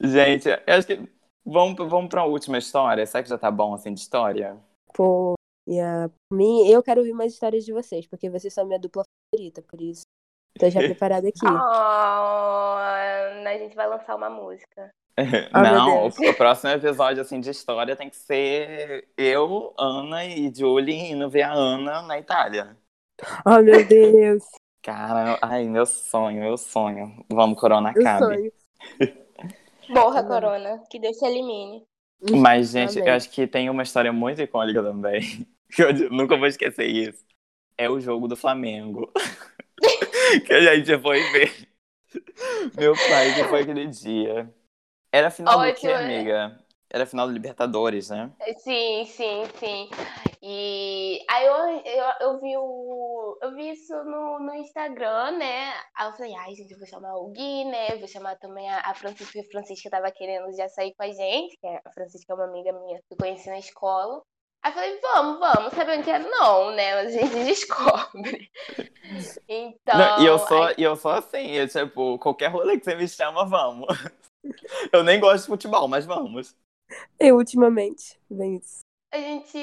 Gente, 0.00 0.48
eu 0.48 0.74
acho 0.74 0.86
que 0.86 1.17
vamos, 1.50 1.76
vamos 1.88 2.08
pra 2.08 2.24
última 2.24 2.58
história. 2.58 3.06
Será 3.06 3.22
que 3.22 3.28
já 3.28 3.38
tá 3.38 3.50
bom 3.50 3.74
assim 3.74 3.92
de 3.92 4.00
história? 4.00 4.56
Pô, 4.94 5.34
e 5.66 5.80
a 5.80 6.10
mim, 6.32 6.66
eu 6.68 6.82
quero 6.82 7.00
ouvir 7.00 7.12
mais 7.12 7.32
histórias 7.32 7.64
de 7.64 7.72
vocês, 7.72 8.06
porque 8.06 8.30
vocês 8.30 8.52
são 8.52 8.66
minha 8.66 8.78
dupla 8.78 9.02
favorita, 9.30 9.62
por 9.62 9.80
isso. 9.80 10.02
Tô 10.58 10.70
já 10.70 10.80
preparada 10.80 11.28
aqui. 11.28 11.44
Oh, 11.44 12.78
a 12.78 13.58
gente 13.58 13.76
vai 13.76 13.86
lançar 13.86 14.16
uma 14.16 14.30
música. 14.30 14.90
Oh, 15.52 15.58
Não, 15.60 16.06
o 16.06 16.34
próximo 16.36 16.70
episódio 16.70 17.22
assim, 17.22 17.40
de 17.40 17.50
história 17.50 17.96
tem 17.96 18.08
que 18.08 18.14
ser 18.14 19.08
eu, 19.16 19.74
Ana 19.76 20.24
e 20.24 20.54
Julie 20.54 21.10
indo 21.10 21.28
ver 21.28 21.42
a 21.42 21.52
Ana 21.52 22.02
na 22.02 22.20
Itália. 22.20 22.76
Oh, 23.44 23.60
meu 23.60 23.84
Deus. 23.84 24.44
Cara, 24.80 25.36
ai, 25.42 25.64
meu 25.64 25.84
sonho, 25.84 26.40
meu 26.40 26.56
sonho. 26.56 27.24
Vamos, 27.28 27.58
Corona, 27.58 27.92
acabe. 29.92 30.06
Morra, 30.06 30.24
Corona. 30.24 30.82
Que 30.90 30.98
Deus 30.98 31.18
se 31.18 31.26
elimine. 31.26 31.86
Mas, 32.36 32.70
gente, 32.70 32.98
Amém. 32.98 33.08
eu 33.08 33.14
acho 33.14 33.30
que 33.30 33.46
tem 33.46 33.70
uma 33.70 33.82
história 33.82 34.12
muito 34.12 34.42
icônica 34.42 34.82
também. 34.82 35.46
Eu 35.78 36.10
nunca 36.10 36.36
vou 36.36 36.46
esquecer 36.46 36.86
isso. 36.86 37.24
É 37.76 37.88
o 37.88 38.00
jogo 38.00 38.26
do 38.26 38.36
Flamengo. 38.36 39.12
que 40.46 40.52
a 40.52 40.74
gente 40.74 40.98
foi 40.98 41.20
ver. 41.30 41.68
Meu 42.76 42.94
pai, 42.94 43.34
que 43.34 43.44
foi 43.44 43.60
aquele 43.60 43.86
dia. 43.86 44.52
Era 45.12 45.30
final 45.30 45.58
do 45.58 45.64
quê, 45.74 45.88
Ótimo, 45.88 45.92
né? 45.92 46.18
amiga? 46.18 46.64
Era 46.90 47.06
final 47.06 47.26
do 47.26 47.32
Libertadores, 47.32 48.10
né? 48.10 48.30
Sim, 48.62 49.04
sim, 49.06 49.44
sim. 49.58 49.90
E 50.42 51.20
aí 51.28 51.44
eu, 51.46 51.54
eu, 51.84 52.04
eu 52.20 52.40
vi 52.40 52.56
o. 52.56 53.38
Eu 53.42 53.54
vi 53.54 53.70
isso 53.72 53.92
no, 54.04 54.38
no 54.40 54.54
Instagram, 54.54 55.32
né? 55.38 55.72
Aí 55.96 56.08
eu 56.08 56.12
falei, 56.12 56.34
ai, 56.34 56.54
gente, 56.54 56.72
eu 56.72 56.78
vou 56.78 56.86
chamar 56.86 57.14
o 57.16 57.28
Gui, 57.30 57.64
né? 57.64 57.96
Vou 57.96 58.06
chamar 58.08 58.36
também 58.38 58.68
a, 58.70 58.80
a 58.90 58.94
Francisca, 58.94 59.40
a 59.40 59.44
Francisca 59.50 59.90
tava 59.90 60.10
querendo 60.12 60.50
já 60.56 60.68
sair 60.68 60.94
com 60.94 61.02
a 61.02 61.10
gente, 61.10 61.56
que 61.60 61.66
é- 61.66 61.80
a 61.84 61.92
Francisca 61.92 62.32
é 62.32 62.36
uma 62.36 62.44
amiga 62.44 62.72
minha 62.72 62.98
que 62.98 63.04
eu 63.14 63.16
conheci 63.18 63.48
na 63.50 63.58
escola. 63.58 64.22
Aí 64.62 64.70
eu 64.72 64.74
falei, 64.74 65.00
vamos, 65.00 65.38
vamos, 65.40 65.74
sabendo 65.74 66.04
que 66.04 66.10
é 66.10 66.18
não, 66.18 66.70
né? 66.72 66.94
Mas 66.94 67.14
a 67.16 67.18
gente 67.20 67.34
descobre. 67.44 68.50
Então. 69.48 69.96
Não, 69.96 70.12
e 70.16 70.24
eu 70.24 70.38
sou, 70.38 70.58
aí- 70.58 70.74
e 70.76 70.82
eu 70.82 70.96
sou 70.96 71.10
assim, 71.10 71.50
eu, 71.52 71.66
tipo, 71.68 72.18
qualquer 72.18 72.48
rolê 72.50 72.78
que 72.78 72.84
você 72.84 72.94
me 72.94 73.08
chama, 73.08 73.44
vamos. 73.46 73.86
Eu 74.92 75.02
nem 75.04 75.20
gosto 75.20 75.42
de 75.44 75.48
futebol, 75.48 75.88
mas 75.88 76.06
vamos. 76.06 76.54
Eu, 77.18 77.36
ultimamente, 77.36 78.18
vem 78.30 78.56
isso. 78.56 78.80
A 79.10 79.18
gente. 79.18 79.58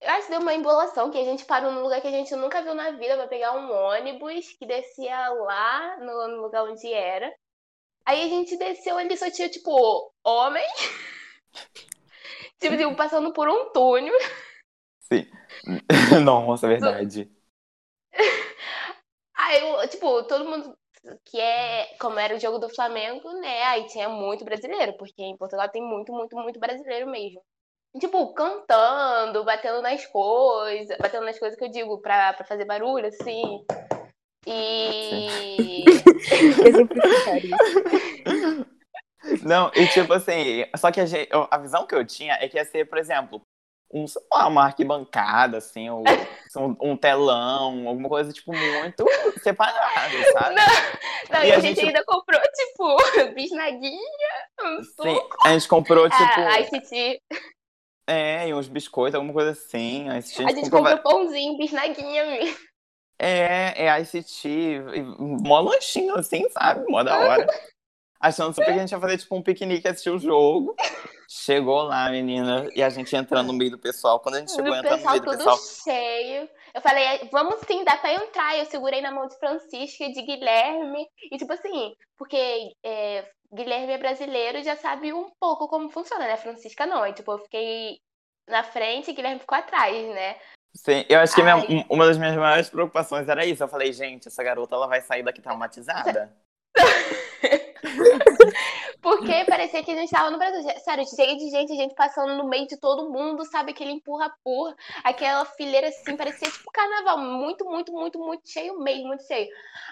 Eu 0.00 0.10
acho 0.10 0.26
que 0.26 0.32
deu 0.32 0.40
uma 0.40 0.54
embolação, 0.54 1.10
que 1.10 1.18
a 1.18 1.24
gente 1.24 1.44
parou 1.44 1.72
num 1.72 1.82
lugar 1.82 2.00
que 2.00 2.08
a 2.08 2.12
gente 2.12 2.34
nunca 2.36 2.62
viu 2.62 2.74
na 2.74 2.90
vida 2.92 3.16
pra 3.16 3.26
pegar 3.26 3.52
um 3.52 3.70
ônibus 3.70 4.52
que 4.58 4.66
descia 4.66 5.28
lá 5.30 5.96
no, 5.98 6.28
no 6.28 6.42
lugar 6.42 6.64
onde 6.64 6.92
era. 6.92 7.32
Aí 8.04 8.22
a 8.22 8.28
gente 8.28 8.56
desceu 8.56 8.98
ali, 8.98 9.16
só 9.16 9.30
tinha, 9.30 9.48
tipo, 9.48 10.12
homem. 10.24 10.66
tipo, 12.60 12.76
tipo, 12.76 12.96
passando 12.96 13.32
por 13.32 13.48
um 13.48 13.70
túnel. 13.72 14.14
Nossa, 16.24 16.66
é 16.66 16.70
verdade. 16.70 17.30
Aí, 19.34 19.60
eu, 19.60 19.88
tipo, 19.88 20.22
todo 20.24 20.44
mundo 20.44 20.76
que 21.24 21.40
é. 21.40 21.94
Como 21.98 22.18
era 22.18 22.34
o 22.36 22.40
jogo 22.40 22.58
do 22.58 22.68
Flamengo, 22.68 23.30
né? 23.40 23.62
Aí 23.64 23.86
tinha 23.86 24.08
muito 24.08 24.44
brasileiro, 24.44 24.96
porque 24.96 25.22
em 25.22 25.36
Portugal 25.36 25.68
tem 25.68 25.82
muito, 25.82 26.12
muito, 26.12 26.36
muito 26.36 26.58
brasileiro 26.60 27.08
mesmo. 27.10 27.40
E, 27.94 27.98
Tipo, 27.98 28.32
cantando, 28.34 29.44
batendo 29.44 29.82
nas 29.82 30.06
coisas, 30.06 30.96
batendo 30.98 31.24
nas 31.24 31.38
coisas 31.38 31.58
que 31.58 31.64
eu 31.64 31.70
digo 31.70 31.98
pra, 32.00 32.32
pra 32.34 32.44
fazer 32.44 32.64
barulho, 32.64 33.06
assim. 33.06 33.64
E. 34.46 35.84
Exemplificar 36.64 37.36
isso. 37.44 38.66
Não, 39.44 39.70
e 39.74 39.86
tipo 39.88 40.12
assim, 40.14 40.64
só 40.76 40.90
que 40.90 41.00
a, 41.00 41.04
gente- 41.06 41.28
a 41.50 41.58
visão 41.58 41.86
que 41.86 41.94
eu 41.94 42.04
tinha 42.06 42.34
é 42.34 42.48
que 42.48 42.56
ia 42.56 42.64
ser, 42.64 42.88
por 42.88 42.96
exemplo, 42.98 43.42
um, 43.92 44.04
lá, 44.32 44.46
uma 44.46 44.64
arquibancada, 44.64 45.58
assim, 45.58 45.88
ou 45.90 46.02
um, 46.56 46.76
um 46.92 46.96
telão, 46.96 47.88
alguma 47.88 48.08
coisa, 48.08 48.32
tipo, 48.32 48.52
muito 48.52 49.04
separada, 49.42 50.10
sabe? 50.32 50.54
Não, 51.30 51.42
E 51.44 51.48
e 51.48 51.52
a 51.52 51.58
gente 51.60 51.76
gente- 51.76 51.86
ainda 51.86 52.04
comprou, 52.04 52.40
tipo, 52.40 52.96
bisnaguinha, 53.34 53.98
um 54.62 54.82
Sim, 54.82 54.92
suco, 55.14 55.36
a 55.44 55.52
gente 55.52 55.68
comprou, 55.68 56.08
tipo, 56.08 56.22
ah, 56.22 56.60
Ice 56.60 56.80
tea. 56.88 57.18
é, 58.06 58.48
e 58.48 58.54
uns 58.54 58.68
biscoitos, 58.68 59.14
alguma 59.14 59.32
coisa 59.32 59.50
assim. 59.52 60.08
A 60.08 60.20
gente, 60.20 60.42
A 60.42 60.48
gente 60.48 60.70
comprou 60.70 60.96
comprou 60.96 60.98
pãozinho, 61.18 61.56
bisnaguinha 61.58 62.26
mesmo. 62.26 62.56
É, 63.22 63.84
é 63.86 64.00
ICT, 64.00 64.80
mó 65.18 65.60
lanchinho 65.60 66.14
assim, 66.16 66.48
sabe? 66.50 66.86
Mó 66.88 67.02
da 67.02 67.18
hora. 67.18 67.46
Achando 68.20 68.52
super 68.54 68.66
que 68.66 68.72
a 68.72 68.78
gente 68.78 68.92
ia 68.92 69.00
fazer 69.00 69.16
tipo 69.18 69.34
um 69.34 69.42
piquenique, 69.42 69.88
assistir 69.88 70.10
o 70.10 70.18
jogo. 70.18 70.76
Chegou 71.28 71.82
lá, 71.82 72.10
menina, 72.10 72.68
e 72.74 72.82
a 72.82 72.90
gente 72.90 73.14
entrando 73.16 73.46
no 73.46 73.52
meio 73.54 73.70
do 73.70 73.78
pessoal. 73.78 74.18
Quando 74.20 74.34
a 74.34 74.38
gente 74.40 74.52
chegou 74.52 74.74
entrando 74.74 75.00
no 75.00 75.08
meio 75.10 75.20
do 75.22 75.30
tudo 75.30 75.36
pessoal, 75.38 75.58
cheio. 75.58 76.48
Eu 76.74 76.80
falei, 76.80 77.04
"É, 77.04 77.24
vamos 77.30 77.60
sim, 77.66 77.82
dá 77.84 77.96
pra 77.96 78.12
entrar. 78.12 78.58
Eu 78.58 78.66
segurei 78.66 79.00
na 79.00 79.10
mão 79.12 79.26
de 79.26 79.38
Francisca 79.38 80.04
e 80.04 80.12
de 80.12 80.22
Guilherme. 80.22 81.06
E 81.30 81.38
tipo 81.38 81.52
assim, 81.52 81.94
porque 82.18 82.72
é, 82.84 83.24
Guilherme 83.52 83.92
é 83.92 83.98
brasileiro 83.98 84.58
e 84.58 84.64
já 84.64 84.76
sabe 84.76 85.12
um 85.12 85.30
pouco 85.40 85.68
como 85.68 85.88
funciona, 85.88 86.26
né? 86.26 86.36
Francisca 86.36 86.84
não. 86.84 87.06
E, 87.06 87.12
tipo, 87.12 87.30
eu 87.32 87.38
fiquei 87.38 88.00
na 88.48 88.62
frente 88.64 89.10
e 89.10 89.14
Guilherme 89.14 89.40
ficou 89.40 89.56
atrás, 89.56 89.96
né? 90.14 90.36
sim, 90.74 91.04
eu 91.08 91.18
acho 91.20 91.34
que 91.34 91.42
minha- 91.42 91.56
um- 91.56 91.84
uma 91.90 92.06
das 92.06 92.16
minhas 92.18 92.36
maiores 92.36 92.68
preocupações 92.70 93.28
era 93.28 93.44
isso. 93.46 93.62
Eu 93.62 93.68
falei, 93.68 93.92
gente, 93.92 94.28
essa 94.28 94.42
garota 94.42 94.74
ela 94.76 94.86
vai 94.86 95.00
sair 95.00 95.22
daqui 95.22 95.40
traumatizada. 95.40 96.32
Porque 99.02 99.44
parecia 99.46 99.82
que 99.82 99.90
a 99.90 99.94
gente 99.96 100.10
tava 100.10 100.30
no 100.30 100.38
Brasil. 100.38 100.62
Sério, 100.80 101.04
cheio 101.06 101.36
de 101.36 101.50
gente, 101.50 101.74
gente 101.74 101.94
passando 101.94 102.34
no 102.36 102.48
meio 102.48 102.66
de 102.66 102.78
todo 102.78 103.10
mundo, 103.10 103.44
sabe? 103.46 103.72
Aquele 103.72 103.92
empurra-empurra, 103.92 104.74
aquela 105.04 105.44
fileira 105.44 105.88
assim, 105.88 106.16
parecia 106.16 106.50
tipo 106.50 106.70
carnaval. 106.72 107.18
Muito, 107.18 107.64
muito, 107.64 107.92
muito, 107.92 108.18
muito 108.18 108.48
cheio 108.48 108.78
mesmo, 108.80 109.08
muito 109.08 109.24
cheio. 109.26 109.48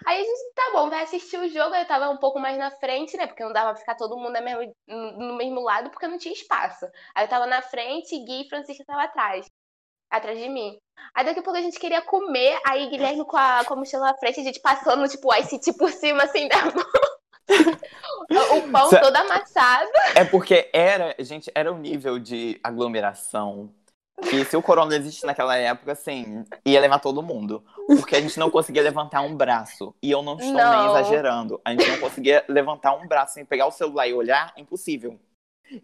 Aí 0.07 0.20
a 0.20 0.24
gente, 0.24 0.53
tá 0.55 0.70
bom, 0.72 0.91
vai 0.91 1.03
assistir 1.05 1.39
o 1.39 1.49
jogo. 1.49 1.74
Eu 1.74 1.86
tava 1.86 2.11
um 2.11 2.18
pouco 2.18 2.39
mais 2.39 2.59
na 2.59 2.70
frente, 2.70 3.16
né? 3.16 3.26
Porque 3.26 3.45
não 3.45 3.53
dava 3.53 3.70
pra 3.70 3.80
ficar 3.80 3.95
todo 3.97 4.16
mundo 4.16 4.32
na 4.32 4.41
mesma- 4.41 4.72
no 4.89 5.36
mesmo 5.36 5.61
lado, 5.61 5.91
porque 5.91 6.07
não 6.09 6.18
tinha 6.18 6.34
espaço. 6.34 6.86
Aí 7.14 7.24
eu 7.24 7.28
tava 7.28 7.47
na 7.47 7.62
frente, 7.62 8.18
Gui 8.24 8.43
e 8.47 8.49
Francisca 8.49 8.84
tava 8.86 9.03
atrás. 9.05 9.47
Atrás 10.11 10.39
de 10.39 10.49
mim. 10.49 10.78
Aí 11.14 11.24
daqui 11.24 11.41
a 11.41 11.43
pouco 11.43 11.59
a 11.59 11.62
gente 11.62 11.78
queria 11.80 12.03
comer, 12.03 12.59
aí 12.66 12.89
Guilherme 12.89 13.24
com 13.26 13.36
a, 13.36 13.64
com 13.64 13.74
a 13.74 13.76
mochila 13.78 14.07
na 14.07 14.16
frente, 14.18 14.41
a 14.41 14.45
gente 14.45 14.61
passando, 14.61 15.09
tipo, 15.09 15.34
ice 15.36 15.61
tea 15.61 15.74
por 15.78 15.91
cima, 15.91 16.24
assim, 16.24 16.49
da 16.51 16.64
mão. 16.66 16.84
O 18.57 18.70
pão 18.70 18.88
Cê- 18.90 19.01
todo 19.01 19.16
amassado. 19.16 19.90
É 20.14 20.24
porque 20.24 20.68
era, 20.72 21.14
gente, 21.18 21.51
era 21.55 21.72
o 21.72 21.78
nível 21.78 22.18
de 22.18 22.59
aglomeração 22.62 23.70
que 24.28 24.44
se 24.44 24.57
o 24.57 24.62
corona 24.62 24.96
existisse 24.96 25.24
naquela 25.24 25.57
época, 25.57 25.92
assim, 25.92 26.44
ia 26.66 26.80
levar 26.80 26.99
todo 26.99 27.22
mundo. 27.22 27.62
Porque 27.86 28.16
a 28.16 28.20
gente 28.20 28.38
não 28.38 28.51
conseguia 28.51 28.82
levantar 28.82 29.20
um 29.20 29.34
braço. 29.34 29.94
E 30.03 30.11
eu 30.11 30.22
não 30.22 30.34
estou 30.34 30.53
nem 30.53 30.62
Não. 30.62 30.90
exagerando. 30.90 31.61
A 31.64 31.70
gente 31.70 31.88
não 31.88 31.99
conseguia 31.99 32.44
levantar 32.49 32.96
um 32.96 33.07
braço 33.07 33.34
sem 33.34 33.44
pegar 33.44 33.66
o 33.66 33.70
celular 33.70 34.09
e 34.09 34.14
olhar, 34.14 34.53
impossível. 34.57 35.18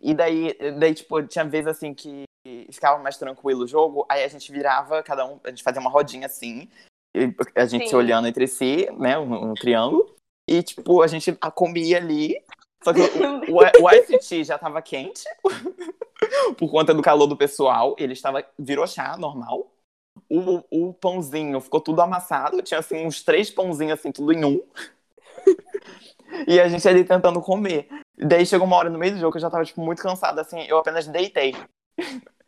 E 0.02 0.12
daí, 0.12 0.56
daí, 0.78 0.94
tipo, 0.94 1.22
tinha 1.22 1.44
vezes 1.44 1.68
assim 1.68 1.94
que 1.94 2.24
ficava 2.70 3.02
mais 3.02 3.16
tranquilo 3.16 3.64
o 3.64 3.66
jogo, 3.66 4.04
aí 4.08 4.22
a 4.24 4.28
gente 4.28 4.50
virava, 4.52 5.02
cada 5.02 5.24
um, 5.24 5.38
a 5.44 5.50
gente 5.50 5.62
fazia 5.62 5.80
uma 5.80 5.90
rodinha 5.90 6.26
assim, 6.26 6.68
e 7.16 7.32
a 7.54 7.64
gente 7.64 7.84
se 7.84 7.90
Sim. 7.90 7.96
olhando 7.96 8.28
entre 8.28 8.46
si, 8.46 8.86
né, 8.98 9.18
um, 9.18 9.50
um 9.50 9.54
triângulo, 9.54 10.13
e 10.49 10.62
tipo, 10.62 11.03
a 11.03 11.07
gente 11.07 11.32
comia 11.55 11.99
ali. 11.99 12.42
Só 12.82 12.92
que 12.92 13.01
o, 13.01 13.05
o, 13.57 13.84
o 13.84 13.90
ICT 13.90 14.45
já 14.45 14.59
tava 14.59 14.82
quente 14.82 15.24
por 16.59 16.70
conta 16.70 16.92
do 16.92 17.03
calor 17.03 17.26
do 17.26 17.36
pessoal, 17.36 17.97
ele 17.99 18.12
estava 18.12 18.45
virou 18.59 18.86
chá 18.86 19.16
normal. 19.16 19.70
O, 20.30 20.62
o 20.70 20.95
pãozinho 20.95 21.61
ficou 21.61 21.80
tudo 21.80 22.01
amassado, 22.01 22.62
tinha 22.62 22.80
assim 22.80 23.05
uns 23.05 23.22
três 23.22 23.51
pãozinhos 23.51 23.99
assim, 23.99 24.12
tudo 24.12 24.32
em 24.32 24.45
um. 24.45 24.61
E 26.49 26.59
a 26.59 26.66
gente 26.68 26.86
ali 26.88 27.05
tentando 27.05 27.40
comer. 27.40 27.86
Daí 28.16 28.45
chegou 28.45 28.66
uma 28.66 28.76
hora 28.76 28.90
no 28.90 28.99
meio 28.99 29.12
do 29.12 29.20
jogo 29.20 29.32
que 29.32 29.36
eu 29.36 29.42
já 29.42 29.51
tava, 29.51 29.64
tipo, 29.64 29.80
muito 29.80 30.03
cansada, 30.03 30.40
assim, 30.40 30.62
eu 30.62 30.78
apenas 30.78 31.07
deitei. 31.07 31.55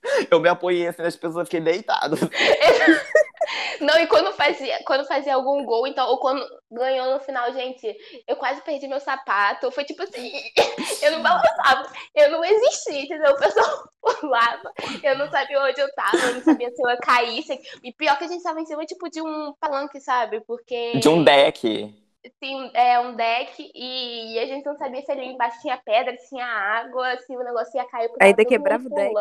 Eu 0.30 0.40
me 0.40 0.48
apoiei 0.48 0.86
assim 0.86 1.02
nas 1.02 1.16
pessoas, 1.16 1.48
fiquei 1.48 1.60
deitado. 1.60 2.16
Não, 3.80 3.98
e 3.98 4.06
quando 4.06 4.32
fazia, 4.32 4.78
quando 4.84 5.06
fazia 5.06 5.34
algum 5.34 5.64
gol, 5.64 5.86
então, 5.86 6.08
ou 6.08 6.18
quando 6.18 6.44
ganhou 6.70 7.12
no 7.12 7.20
final, 7.20 7.52
gente, 7.52 7.94
eu 8.26 8.34
quase 8.36 8.60
perdi 8.62 8.88
meu 8.88 8.98
sapato. 9.00 9.70
Foi 9.70 9.84
tipo 9.84 10.02
assim, 10.02 10.32
eu 11.02 11.12
não 11.12 11.22
balançava, 11.22 11.86
eu 12.14 12.30
não 12.30 12.44
existia, 12.44 13.02
entendeu? 13.02 13.32
O 13.32 13.38
pessoal 13.38 13.84
pulava, 14.00 14.72
eu 15.02 15.18
não 15.18 15.30
sabia 15.30 15.60
onde 15.62 15.80
eu 15.80 15.92
tava, 15.94 16.16
eu 16.16 16.34
não 16.34 16.42
sabia 16.42 16.70
se 16.70 16.82
eu 16.82 16.88
ia 16.90 16.96
cair. 16.96 17.42
se- 17.42 17.60
E 17.84 17.92
pior 17.92 18.18
que 18.18 18.24
a 18.24 18.28
gente 18.28 18.42
tava 18.42 18.60
em 18.60 18.66
cima, 18.66 18.84
tipo, 18.84 19.08
de 19.10 19.20
um 19.22 19.54
palanque, 19.60 20.00
sabe? 20.00 20.40
Porque 20.46 20.98
De 20.98 21.08
um 21.08 21.22
deck. 21.22 21.94
tem 22.40 22.70
é, 22.74 22.98
um 22.98 23.14
deck 23.14 23.70
e 23.74 24.38
a 24.38 24.46
gente 24.46 24.64
não 24.64 24.76
sabia 24.76 25.02
se 25.02 25.12
ali 25.12 25.26
embaixo 25.26 25.60
tinha 25.60 25.76
pedra, 25.84 26.16
se 26.16 26.30
tinha 26.30 26.46
água, 26.46 27.16
se 27.18 27.36
o 27.36 27.44
negócio 27.44 27.76
ia 27.76 27.86
cair. 27.88 28.08
porque 28.08 28.24
Ainda 28.24 28.36
todo 28.42 28.48
quebrava 28.48 28.84
o 28.86 28.90
deck. 28.90 29.14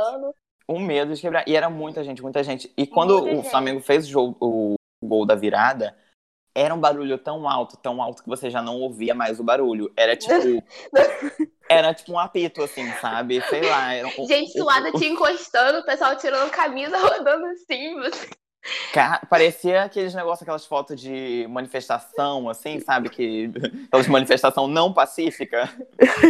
Um 0.68 0.80
medo 0.80 1.14
de 1.14 1.22
quebrar. 1.22 1.48
E 1.48 1.56
era 1.56 1.70
muita 1.70 2.04
gente, 2.04 2.22
muita 2.22 2.44
gente. 2.44 2.72
E 2.78 2.88
quando 2.88 3.22
Muita 3.22 3.32
o 3.32 3.36
gente. 3.42 3.50
Flamengo 3.50 3.80
fez 3.82 4.08
o, 4.08 4.10
jogo, 4.10 4.38
o 4.42 4.76
gol 5.04 5.26
da 5.26 5.36
virada, 5.36 5.96
era 6.56 6.74
um 6.74 6.80
barulho 6.80 7.18
tão 7.18 7.48
alto, 7.48 7.78
tão 7.78 8.02
alto 8.02 8.24
que 8.24 8.30
você 8.30 8.50
já 8.50 8.62
não 8.62 8.80
ouvia 8.80 9.14
mais 9.14 9.40
o 9.40 9.44
barulho. 9.44 9.92
Era 9.96 10.16
tipo. 10.16 10.34
era 11.70 11.94
tipo 11.94 12.14
um 12.14 12.20
apito, 12.20 12.64
assim, 12.64 12.90
sabe? 13.02 13.42
Sei 13.50 13.62
lá. 13.62 13.94
Era 13.94 14.08
um, 14.08 14.26
Gente 14.28 14.54
suada 14.54 14.90
um- 14.90 14.94
te 14.94 15.06
encostando, 15.06 15.80
o 15.80 15.86
pessoal 15.86 16.16
tirando 16.16 16.50
camisa, 16.50 16.98
rodando 16.98 17.46
assim. 17.48 17.94
Você... 17.96 18.30
Parecia 19.30 19.84
aqueles 19.84 20.14
negócios, 20.14 20.42
aquelas 20.42 20.66
fotos 20.66 21.00
de 21.00 21.46
manifestação, 21.50 22.50
assim, 22.50 22.80
sabe? 22.80 23.10
Que, 23.10 23.52
aquelas 23.88 24.08
manifestação 24.08 24.68
não 24.68 24.94
pacífica. 24.94 25.70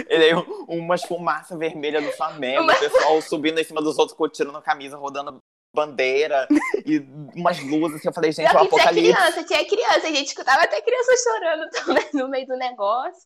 E 0.10 0.18
daí 0.18 0.36
um- 0.36 0.66
umas 0.68 1.04
fumaça 1.04 1.58
vermelha 1.58 2.02
do 2.02 2.12
Flamengo, 2.12 2.64
Uma- 2.64 2.74
o 2.74 2.80
pessoal 2.80 3.22
subindo 3.22 3.60
em 3.60 3.64
cima 3.64 3.82
dos 3.82 3.98
outros, 3.98 4.18
tirando 4.36 4.58
a 4.58 4.62
camisa, 4.62 4.98
rodando 4.98 5.38
bandeira 5.74 6.48
e 6.86 7.00
umas 7.36 7.60
luzes. 7.62 8.02
que 8.02 8.08
Eu 8.08 8.14
falei, 8.14 8.32
gente, 8.32 8.46
o 8.48 8.50
que 8.50 8.56
tinha 8.58 8.66
apocalipse. 8.68 9.14
criança, 9.14 9.44
tinha 9.44 9.66
criança, 9.68 10.08
a 10.08 10.12
gente 10.12 10.28
escutava 10.28 10.64
até 10.64 10.80
criança 10.82 11.12
chorando 11.24 11.70
também 11.86 12.06
no 12.14 12.30
meio 12.30 12.48
do 12.48 12.56
negócio. 12.58 13.22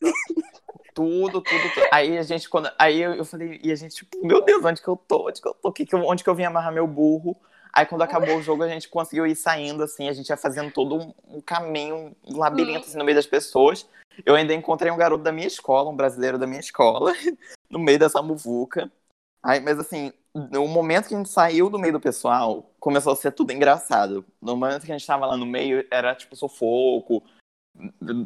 Tudo, 0.94 1.40
tudo, 1.40 1.72
tudo. 1.74 1.86
Aí 1.92 2.18
a 2.18 2.22
gente, 2.22 2.48
quando. 2.48 2.68
Aí 2.76 3.00
eu, 3.00 3.14
eu 3.14 3.24
falei, 3.24 3.60
e 3.62 3.70
a 3.70 3.74
gente, 3.76 3.94
tipo, 3.94 4.18
meu 4.26 4.40
Deus, 4.42 4.64
onde 4.64 4.82
que 4.82 4.88
eu 4.88 4.96
tô? 4.96 5.28
Onde 5.28 5.40
que 5.40 5.46
eu 5.48 5.54
tô? 5.54 5.70
Que 5.72 5.86
que 5.86 5.94
onde 5.94 6.24
que 6.24 6.28
eu 6.30 6.34
vim 6.34 6.44
amarrar 6.44 6.72
meu 6.72 6.86
burro? 6.88 7.36
Aí 7.72 7.86
quando 7.86 8.02
acabou 8.02 8.36
o 8.36 8.42
jogo, 8.42 8.62
a 8.62 8.68
gente 8.68 8.88
conseguiu 8.88 9.26
ir 9.26 9.36
saindo, 9.36 9.82
assim, 9.82 10.08
a 10.08 10.12
gente 10.12 10.28
ia 10.28 10.36
fazendo 10.36 10.72
todo 10.72 10.96
um, 10.96 11.14
um 11.28 11.40
caminho, 11.40 12.14
um 12.26 12.38
labirinto 12.38 12.86
assim, 12.86 12.98
no 12.98 13.04
meio 13.04 13.16
das 13.16 13.26
pessoas. 13.26 13.86
Eu 14.24 14.34
ainda 14.34 14.52
encontrei 14.52 14.90
um 14.90 14.96
garoto 14.96 15.22
da 15.22 15.32
minha 15.32 15.46
escola, 15.46 15.90
um 15.90 15.96
brasileiro 15.96 16.38
da 16.38 16.46
minha 16.46 16.60
escola, 16.60 17.12
no 17.70 17.78
meio 17.78 17.98
dessa 17.98 18.20
muvuca. 18.20 18.90
Aí, 19.42 19.60
mas 19.60 19.78
assim, 19.78 20.12
no 20.34 20.66
momento 20.68 21.08
que 21.08 21.14
a 21.14 21.16
gente 21.16 21.30
saiu 21.30 21.70
do 21.70 21.78
meio 21.78 21.94
do 21.94 22.00
pessoal, 22.00 22.70
começou 22.78 23.12
a 23.12 23.16
ser 23.16 23.32
tudo 23.32 23.52
engraçado. 23.52 24.24
No 24.40 24.56
momento 24.56 24.84
que 24.84 24.92
a 24.92 24.98
gente 24.98 25.06
tava 25.06 25.26
lá 25.26 25.36
no 25.36 25.46
meio, 25.46 25.86
era 25.90 26.14
tipo 26.14 26.36
sufoco, 26.36 27.22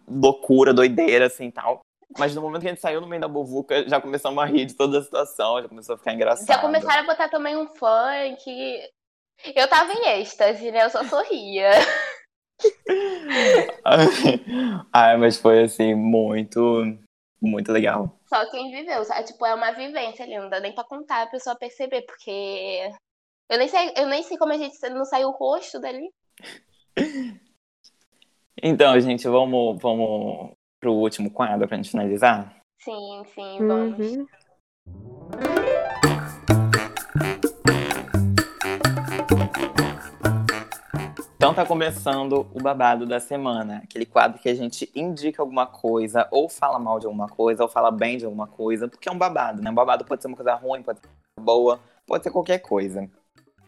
loucura, 0.09 0.75
doideira, 0.75 1.27
assim 1.27 1.51
tal. 1.51 1.81
Mas 2.19 2.35
no 2.35 2.43
momento 2.43 2.63
que 2.63 2.69
a 2.69 2.71
gente 2.71 2.81
saiu 2.81 3.01
no 3.01 3.07
meio 3.07 3.21
da 3.21 3.29
bovuca, 3.29 3.89
já 3.89 4.01
começamos 4.01 4.43
a 4.43 4.47
rir 4.47 4.67
de 4.67 4.75
toda 4.75 4.99
a 4.99 5.03
situação, 5.03 5.63
já 5.63 5.69
começou 5.69 5.95
a 5.95 5.99
ficar 5.99 6.13
engraçado. 6.13 6.47
Já 6.47 6.59
começaram 6.59 7.03
a 7.03 7.07
botar 7.07 7.29
também 7.29 7.57
um 7.57 7.67
funk. 7.67 8.83
Eu 9.55 9.69
tava 9.69 9.93
em 9.93 10.21
êxtase, 10.21 10.71
né? 10.71 10.85
Eu 10.85 10.91
só 10.91 11.05
sorria. 11.05 11.71
Ai, 14.93 15.17
mas 15.17 15.37
foi 15.37 15.65
assim, 15.65 15.95
muito, 15.95 16.61
muito 17.41 17.73
legal. 17.73 18.19
Só 18.27 18.49
quem 18.51 18.71
viveu, 18.71 19.05
sabe? 19.05 19.25
Tipo, 19.25 19.47
é 19.47 19.55
uma 19.55 19.73
vivência 19.73 20.25
ali, 20.25 20.39
não 20.39 20.49
dá 20.49 20.61
nem 20.61 20.75
pra 20.75 20.85
contar 20.85 21.23
a 21.23 21.27
pessoa 21.27 21.57
perceber, 21.57 22.03
porque 22.03 22.91
eu 23.51 23.59
nem 23.59 23.69
sei, 23.69 23.93
eu 23.97 24.07
nem 24.07 24.23
sei 24.23 24.39
como 24.39 24.53
a 24.53 24.59
gente 24.59 24.79
não 24.91 25.05
saiu 25.05 25.29
o 25.29 25.33
rosto 25.33 25.81
dali. 25.81 26.09
Então, 28.67 28.99
gente, 28.99 29.29
vamos, 29.29 29.79
vamos 29.83 30.53
pro 30.81 30.93
último 30.93 31.31
quadro 31.31 31.69
pra 31.69 31.77
gente 31.77 31.91
finalizar? 31.91 32.57
Sim, 32.81 33.23
sim, 33.35 33.67
vamos. 33.67 33.99
Uhum. 33.99 34.27
Então 41.45 41.53
tá 41.53 41.67
começando 41.67 42.47
o 42.55 42.59
babado 42.59 43.05
da 43.05 43.21
semana, 43.21 43.83
aquele 43.85 44.07
quadro 44.07 44.41
que 44.41 44.49
a 44.49 44.55
gente 44.55 44.91
indica 44.95 45.43
alguma 45.43 45.67
coisa, 45.67 46.27
ou 46.31 46.49
fala 46.49 46.79
mal 46.79 46.99
de 46.99 47.05
alguma 47.05 47.29
coisa, 47.29 47.63
ou 47.63 47.69
fala 47.69 47.91
bem 47.91 48.17
de 48.17 48.25
alguma 48.25 48.47
coisa, 48.47 48.89
porque 48.89 49.11
é 49.11 49.13
um 49.13 49.19
babado, 49.19 49.61
né? 49.61 49.71
Um 49.71 49.75
babado 49.75 50.07
pode 50.07 50.23
ser 50.23 50.29
uma 50.29 50.39
coisa 50.39 50.55
ruim, 50.55 50.83
pode 50.83 51.01
ser 51.01 51.09
boa, 51.39 51.79
pode 52.07 52.25
ser 52.25 52.31
qualquer 52.31 52.61
coisa. 52.61 53.11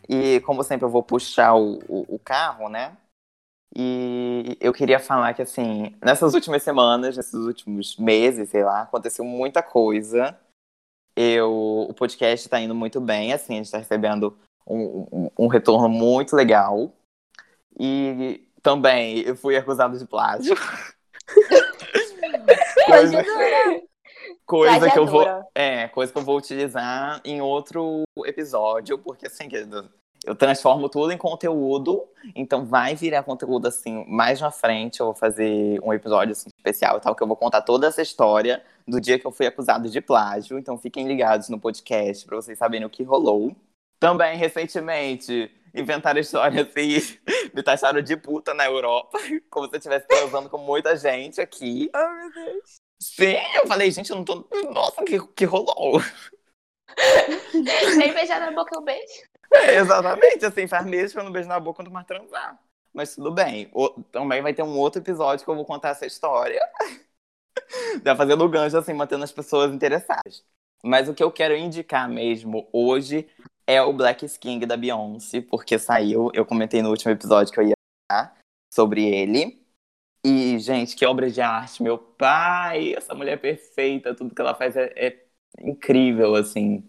E 0.08 0.40
como 0.40 0.62
sempre 0.62 0.86
eu 0.86 0.88
vou 0.88 1.02
puxar 1.02 1.54
o, 1.54 1.78
o, 1.86 2.14
o 2.14 2.18
carro, 2.18 2.70
né? 2.70 2.96
E 3.76 4.56
eu 4.58 4.72
queria 4.72 4.98
falar 4.98 5.34
que, 5.34 5.42
assim, 5.42 5.94
nessas 6.02 6.32
últimas 6.32 6.62
semanas, 6.62 7.14
nesses 7.14 7.34
últimos 7.34 7.98
meses, 7.98 8.48
sei 8.48 8.64
lá, 8.64 8.84
aconteceu 8.84 9.22
muita 9.22 9.62
coisa. 9.62 10.34
Eu, 11.14 11.52
o 11.90 11.92
podcast 11.92 12.46
está 12.46 12.58
indo 12.58 12.74
muito 12.74 13.02
bem, 13.02 13.34
assim, 13.34 13.52
a 13.52 13.56
gente 13.56 13.66
está 13.66 13.76
recebendo 13.76 14.34
um, 14.66 15.06
um, 15.12 15.30
um, 15.40 15.46
retorno 15.46 15.90
muito 15.90 16.34
legal. 16.34 16.90
E 17.78 18.48
também 18.62 19.20
eu 19.20 19.36
fui 19.36 19.56
acusado 19.56 19.98
de 19.98 20.06
plágio. 20.06 20.56
coisa, 22.86 23.24
coisa 24.46 24.90
que 24.90 24.98
eu 24.98 25.06
vou, 25.06 25.26
é, 25.54 25.88
coisa 25.88 26.12
que 26.12 26.18
eu 26.18 26.22
vou 26.22 26.38
utilizar 26.38 27.20
em 27.24 27.40
outro 27.40 28.04
episódio, 28.24 28.98
porque 28.98 29.26
assim, 29.26 29.48
eu 30.24 30.34
transformo 30.34 30.88
tudo 30.88 31.12
em 31.12 31.18
conteúdo, 31.18 32.04
então 32.34 32.64
vai 32.64 32.96
virar 32.96 33.22
conteúdo 33.22 33.68
assim 33.68 34.04
mais 34.08 34.40
na 34.40 34.50
frente. 34.50 34.98
Eu 34.98 35.06
vou 35.06 35.14
fazer 35.14 35.80
um 35.82 35.92
episódio 35.92 36.32
assim, 36.32 36.48
especial 36.56 36.96
e 36.96 37.00
tal, 37.00 37.14
que 37.14 37.22
eu 37.22 37.28
vou 37.28 37.36
contar 37.36 37.62
toda 37.62 37.86
essa 37.86 38.02
história 38.02 38.62
do 38.86 39.00
dia 39.00 39.18
que 39.18 39.26
eu 39.26 39.30
fui 39.30 39.46
acusado 39.46 39.88
de 39.88 40.00
plágio. 40.00 40.58
Então 40.58 40.76
fiquem 40.76 41.06
ligados 41.06 41.48
no 41.48 41.60
podcast 41.60 42.26
para 42.26 42.36
vocês 42.36 42.58
saberem 42.58 42.84
o 42.84 42.90
que 42.90 43.04
rolou. 43.04 43.54
Também, 44.00 44.36
recentemente, 44.36 45.50
inventaram 45.76 46.20
história 46.20 46.62
assim, 46.62 47.18
me 47.54 47.62
taxaram 47.62 48.00
de 48.00 48.16
puta 48.16 48.54
na 48.54 48.64
Europa, 48.64 49.18
como 49.50 49.66
se 49.66 49.74
eu 49.74 49.78
estivesse 49.78 50.06
transando 50.06 50.48
com 50.48 50.58
muita 50.58 50.96
gente 50.96 51.40
aqui. 51.40 51.90
Oh, 51.94 52.14
meu 52.14 52.32
Deus. 52.32 52.76
Sim, 53.00 53.36
eu 53.54 53.66
falei, 53.66 53.90
gente, 53.90 54.10
eu 54.10 54.16
não 54.16 54.24
tô. 54.24 54.46
Nossa, 54.72 55.04
que, 55.04 55.18
que 55.34 55.44
rolou? 55.44 56.00
Nem 57.94 58.14
beijar 58.14 58.40
na 58.40 58.52
boca 58.52 58.74
eu 58.74 58.82
beijo. 58.82 59.26
É, 59.52 59.76
exatamente, 59.76 60.44
assim, 60.44 60.66
faz 60.66 60.84
meses 60.84 61.12
que 61.12 61.20
eu 61.20 61.22
não 61.22 61.30
beijo 61.30 61.48
na 61.48 61.60
boca 61.60 61.76
quanto 61.76 61.90
mais 61.90 62.04
transar. 62.04 62.58
Mas 62.92 63.14
tudo 63.14 63.30
bem. 63.30 63.70
O, 63.72 63.88
também 64.10 64.42
vai 64.42 64.52
ter 64.52 64.64
um 64.64 64.76
outro 64.76 65.00
episódio 65.00 65.44
que 65.44 65.50
eu 65.50 65.54
vou 65.54 65.64
contar 65.64 65.90
essa 65.90 66.04
história. 66.04 66.60
Dá 68.02 68.16
fazendo 68.16 68.48
gancho, 68.48 68.76
assim, 68.76 68.92
mantendo 68.92 69.22
as 69.22 69.30
pessoas 69.30 69.72
interessadas. 69.72 70.44
Mas 70.82 71.08
o 71.08 71.14
que 71.14 71.22
eu 71.22 71.30
quero 71.30 71.54
indicar 71.54 72.08
mesmo 72.08 72.68
hoje 72.72 73.28
é 73.66 73.82
o 73.82 73.92
Black 73.92 74.24
Skin 74.24 74.60
da 74.60 74.76
Beyoncé, 74.76 75.40
porque 75.40 75.78
saiu, 75.78 76.30
eu 76.32 76.46
comentei 76.46 76.82
no 76.82 76.90
último 76.90 77.10
episódio 77.12 77.52
que 77.52 77.60
eu 77.60 77.68
ia 77.68 77.74
falar 78.10 78.36
sobre 78.72 79.04
ele. 79.04 79.60
E, 80.24 80.58
gente, 80.58 80.96
que 80.96 81.06
obra 81.06 81.30
de 81.30 81.40
arte, 81.40 81.82
meu 81.82 81.98
pai! 81.98 82.94
Essa 82.94 83.14
mulher 83.14 83.34
é 83.34 83.36
perfeita, 83.36 84.14
tudo 84.14 84.34
que 84.34 84.40
ela 84.40 84.54
faz 84.54 84.76
é, 84.76 84.92
é 84.96 85.26
incrível, 85.60 86.34
assim. 86.34 86.84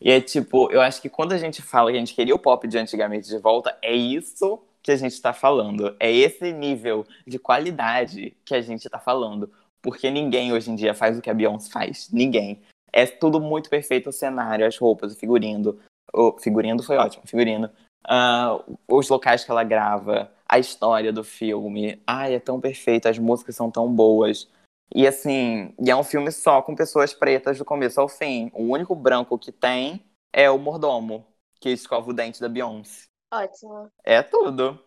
E 0.00 0.10
é 0.10 0.20
tipo, 0.20 0.70
eu 0.70 0.80
acho 0.80 1.00
que 1.00 1.08
quando 1.08 1.32
a 1.32 1.38
gente 1.38 1.62
fala 1.62 1.90
que 1.90 1.96
a 1.96 2.00
gente 2.00 2.14
queria 2.14 2.34
o 2.34 2.38
pop 2.38 2.66
de 2.66 2.76
antigamente 2.76 3.28
de 3.28 3.38
volta, 3.38 3.78
é 3.80 3.94
isso 3.94 4.62
que 4.82 4.90
a 4.90 4.96
gente 4.96 5.12
está 5.12 5.32
falando. 5.32 5.94
É 6.00 6.10
esse 6.10 6.52
nível 6.52 7.06
de 7.26 7.38
qualidade 7.38 8.36
que 8.44 8.54
a 8.54 8.60
gente 8.60 8.84
está 8.84 8.98
falando. 8.98 9.50
Porque 9.80 10.10
ninguém 10.10 10.52
hoje 10.52 10.70
em 10.70 10.74
dia 10.74 10.92
faz 10.92 11.16
o 11.16 11.22
que 11.22 11.30
a 11.30 11.34
Beyoncé 11.34 11.70
faz. 11.70 12.10
Ninguém. 12.12 12.60
É 12.92 13.06
tudo 13.06 13.40
muito 13.40 13.70
perfeito 13.70 14.10
o 14.10 14.12
cenário, 14.12 14.66
as 14.66 14.76
roupas, 14.76 15.12
o 15.12 15.18
figurino. 15.18 15.78
O 16.12 16.38
figurino 16.38 16.82
foi 16.82 16.96
ótimo, 16.96 17.26
figurino. 17.26 17.70
Uh, 18.06 18.78
os 18.88 19.08
locais 19.08 19.44
que 19.44 19.50
ela 19.50 19.64
grava, 19.64 20.30
a 20.48 20.58
história 20.58 21.12
do 21.12 21.24
filme. 21.24 22.02
Ai, 22.06 22.34
é 22.34 22.40
tão 22.40 22.60
perfeito, 22.60 23.08
as 23.08 23.18
músicas 23.18 23.56
são 23.56 23.70
tão 23.70 23.92
boas. 23.92 24.48
E 24.94 25.06
assim, 25.06 25.74
e 25.80 25.90
é 25.90 25.96
um 25.96 26.04
filme 26.04 26.30
só 26.30 26.60
com 26.60 26.74
pessoas 26.74 27.14
pretas 27.14 27.56
do 27.56 27.64
começo 27.64 28.00
ao 28.00 28.08
fim. 28.08 28.50
O 28.52 28.64
único 28.64 28.94
branco 28.94 29.38
que 29.38 29.50
tem 29.50 30.04
é 30.32 30.50
o 30.50 30.58
mordomo, 30.58 31.26
que 31.60 31.70
escova 31.70 32.10
o 32.10 32.12
dente 32.12 32.40
da 32.40 32.48
Beyoncé. 32.48 33.04
Ótimo. 33.32 33.90
É 34.04 34.22
tudo. 34.22 34.78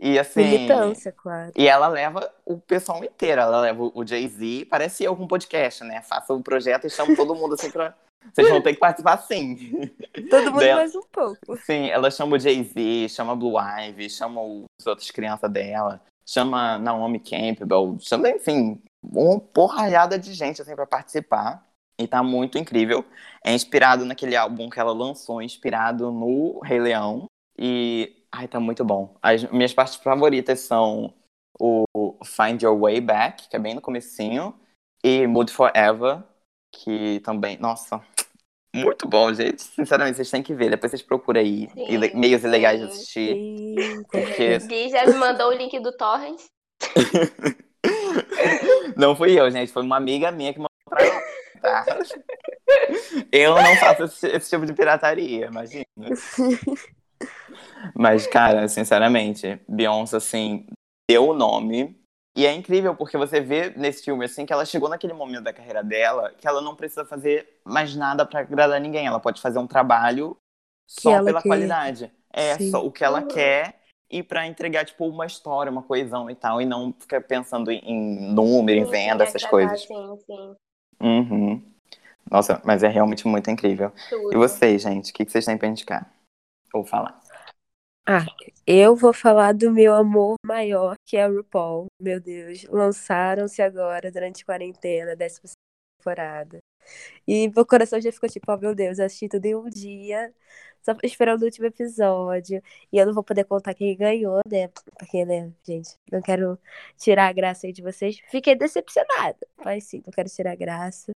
E 0.00 0.18
assim. 0.18 0.44
Militância, 0.44 1.12
claro. 1.12 1.52
E 1.56 1.66
ela 1.66 1.88
leva 1.88 2.30
o 2.44 2.58
pessoal 2.58 3.02
inteiro. 3.02 3.40
Ela 3.40 3.60
leva 3.60 3.82
o 3.82 4.06
Jay-Z. 4.06 4.66
Parece 4.66 5.06
algum 5.06 5.26
podcast, 5.26 5.82
né? 5.84 6.02
Faça 6.02 6.32
o 6.32 6.36
um 6.36 6.42
projeto 6.42 6.86
e 6.86 6.90
chama 6.90 7.16
todo 7.16 7.34
mundo 7.34 7.54
assim 7.54 7.70
pra. 7.70 7.94
Vocês 8.32 8.48
vão 8.48 8.60
ter 8.62 8.74
que 8.74 8.80
participar 8.80 9.18
sim. 9.18 9.90
Todo 10.30 10.50
mundo 10.50 10.60
dela... 10.60 10.80
mais 10.80 10.94
um 10.94 11.02
pouco. 11.12 11.56
Sim, 11.58 11.88
ela 11.88 12.10
chama 12.10 12.36
o 12.36 12.38
Jay-Z, 12.38 13.08
chama 13.08 13.36
Blue 13.36 13.58
Ivy, 13.58 14.08
chama 14.10 14.40
as 14.80 14.86
outras 14.86 15.10
crianças 15.10 15.50
dela, 15.50 16.00
chama 16.26 16.78
Naomi 16.78 17.20
Campbell, 17.20 17.96
chama, 18.00 18.30
enfim, 18.30 18.80
uma 19.02 19.40
porralhada 19.40 20.18
de 20.18 20.32
gente 20.32 20.62
assim 20.62 20.74
para 20.74 20.86
participar. 20.86 21.64
E 21.98 22.08
tá 22.08 22.22
muito 22.22 22.58
incrível. 22.58 23.04
É 23.44 23.54
inspirado 23.54 24.04
naquele 24.04 24.34
álbum 24.34 24.68
que 24.68 24.80
ela 24.80 24.92
lançou, 24.92 25.40
inspirado 25.40 26.10
no 26.10 26.58
Rei 26.60 26.80
Leão. 26.80 27.26
E. 27.56 28.24
Ai, 28.32 28.48
tá 28.48 28.58
muito 28.58 28.84
bom. 28.84 29.16
As 29.22 29.44
minhas 29.50 29.72
partes 29.72 29.94
favoritas 29.94 30.58
são 30.60 31.14
o 31.60 32.18
Find 32.24 32.62
Your 32.62 32.76
Way 32.78 33.00
Back, 33.00 33.48
que 33.48 33.54
é 33.54 33.58
bem 33.58 33.74
no 33.74 33.80
comecinho, 33.80 34.58
e 35.04 35.26
Mood 35.26 35.52
Forever, 35.52 36.22
que 36.72 37.20
também. 37.20 37.56
Nossa, 37.58 38.02
muito 38.74 39.08
bom, 39.08 39.32
gente. 39.32 39.62
Sinceramente, 39.62 40.16
vocês 40.16 40.30
têm 40.30 40.42
que 40.42 40.54
ver. 40.54 40.70
Depois 40.70 40.90
vocês 40.90 41.02
procuram 41.02 41.40
aí 41.40 41.68
sim, 41.72 41.98
meios 42.14 42.42
sim, 42.42 42.48
ilegais 42.48 42.80
de 42.80 42.86
assistir. 42.86 43.34
Sim, 43.34 44.02
porque... 44.10 44.58
Gui 44.58 44.88
já 44.90 45.06
me 45.06 45.14
mandou 45.14 45.50
o 45.50 45.54
link 45.54 45.78
do 45.80 45.96
Torrent. 45.96 46.40
Não 48.96 49.14
fui 49.16 49.38
eu, 49.38 49.50
gente. 49.50 49.72
Foi 49.72 49.82
uma 49.82 49.96
amiga 49.96 50.30
minha 50.30 50.52
que 50.52 50.58
mandou 50.58 50.70
pra 50.88 51.04
mim, 51.04 51.10
tá? 51.60 51.84
Eu 53.30 53.54
não 53.54 53.76
faço 53.76 54.04
esse, 54.04 54.26
esse 54.28 54.50
tipo 54.50 54.66
de 54.66 54.72
pirataria, 54.72 55.46
imagina. 55.46 55.84
Mas, 57.94 58.26
cara, 58.26 58.68
sinceramente, 58.68 59.60
Beyoncé, 59.68 60.16
assim, 60.16 60.66
deu 61.08 61.28
o 61.28 61.34
nome. 61.34 61.96
E 62.36 62.46
é 62.46 62.52
incrível, 62.52 62.96
porque 62.96 63.16
você 63.16 63.40
vê 63.40 63.70
nesse 63.76 64.04
filme, 64.04 64.24
assim, 64.24 64.44
que 64.44 64.52
ela 64.52 64.64
chegou 64.64 64.88
naquele 64.88 65.12
momento 65.12 65.44
da 65.44 65.52
carreira 65.52 65.84
dela 65.84 66.32
que 66.36 66.48
ela 66.48 66.60
não 66.60 66.74
precisa 66.74 67.04
fazer 67.04 67.60
mais 67.64 67.94
nada 67.94 68.26
para 68.26 68.40
agradar 68.40 68.80
ninguém. 68.80 69.06
Ela 69.06 69.20
pode 69.20 69.40
fazer 69.40 69.58
um 69.58 69.66
trabalho 69.66 70.36
só 70.86 71.22
pela 71.22 71.40
quer. 71.40 71.48
qualidade. 71.48 72.12
É, 72.32 72.58
Sim. 72.58 72.70
só 72.70 72.84
o 72.84 72.90
que 72.90 73.04
ela 73.04 73.22
quer 73.22 73.80
e 74.10 74.22
para 74.22 74.46
entregar, 74.46 74.84
tipo, 74.84 75.06
uma 75.06 75.26
história, 75.26 75.70
uma 75.70 75.82
coesão 75.82 76.28
e 76.28 76.34
tal, 76.34 76.60
e 76.60 76.64
não 76.64 76.92
ficar 76.98 77.20
pensando 77.20 77.70
em 77.70 78.32
número, 78.32 78.80
em 78.80 78.84
venda, 78.84 79.24
essas 79.24 79.44
coisas. 79.44 79.82
Sim, 79.82 80.18
sim. 80.26 80.56
Uhum. 81.00 81.62
Nossa, 82.30 82.60
mas 82.64 82.82
é 82.82 82.88
realmente 82.88 83.26
muito 83.28 83.50
incrível. 83.50 83.92
Tudo. 84.08 84.32
E 84.32 84.36
vocês, 84.36 84.82
gente, 84.82 85.10
o 85.10 85.14
que 85.14 85.24
vocês 85.24 85.44
têm 85.44 85.56
pra 85.56 85.68
indicar? 85.68 86.10
Ou 86.72 86.84
falar? 86.84 87.20
Ah, 88.06 88.26
eu 88.66 88.94
vou 88.94 89.12
falar 89.14 89.52
do 89.54 89.70
meu 89.70 89.94
amor 89.94 90.36
maior, 90.44 90.94
que 91.06 91.16
é 91.16 91.26
o 91.26 91.36
RuPaul. 91.36 91.86
Meu 91.98 92.20
Deus, 92.20 92.64
lançaram-se 92.64 93.62
agora, 93.62 94.10
durante 94.12 94.42
a 94.42 94.46
quarentena, 94.46 95.16
décima 95.16 95.50
temporada. 95.98 96.58
E 97.26 97.48
meu 97.50 97.66
coração 97.66 98.00
já 98.00 98.12
ficou 98.12 98.28
tipo, 98.28 98.52
oh 98.52 98.58
meu 98.58 98.74
Deus, 98.74 98.98
eu 98.98 99.06
assisti 99.06 99.28
tudo 99.28 99.46
em 99.46 99.54
um 99.56 99.70
dia, 99.70 100.34
só 100.82 100.94
esperando 101.02 101.42
o 101.42 101.46
último 101.46 101.66
episódio. 101.66 102.62
E 102.92 102.98
eu 102.98 103.06
não 103.06 103.14
vou 103.14 103.24
poder 103.24 103.44
contar 103.44 103.74
quem 103.74 103.96
ganhou, 103.96 104.40
né? 104.50 104.68
Porque, 104.98 105.24
né, 105.24 105.52
gente, 105.66 105.96
não 106.12 106.22
quero 106.22 106.58
tirar 106.98 107.28
a 107.28 107.32
graça 107.32 107.66
aí 107.66 107.72
de 107.72 107.82
vocês. 107.82 108.18
Fiquei 108.30 108.54
decepcionada. 108.56 109.38
Mas 109.64 109.84
sim, 109.84 110.02
não 110.06 110.12
quero 110.12 110.28
tirar 110.30 110.52
a 110.52 110.56
graça. 110.56 111.12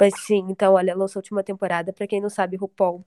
Mas 0.00 0.14
sim, 0.26 0.46
então, 0.50 0.74
olha, 0.74 0.94
lançou 0.96 1.20
a 1.20 1.22
última 1.22 1.42
temporada. 1.44 1.92
Pra 1.92 2.06
quem 2.06 2.20
não 2.20 2.30
sabe, 2.30 2.56
RuPaul 2.56 3.04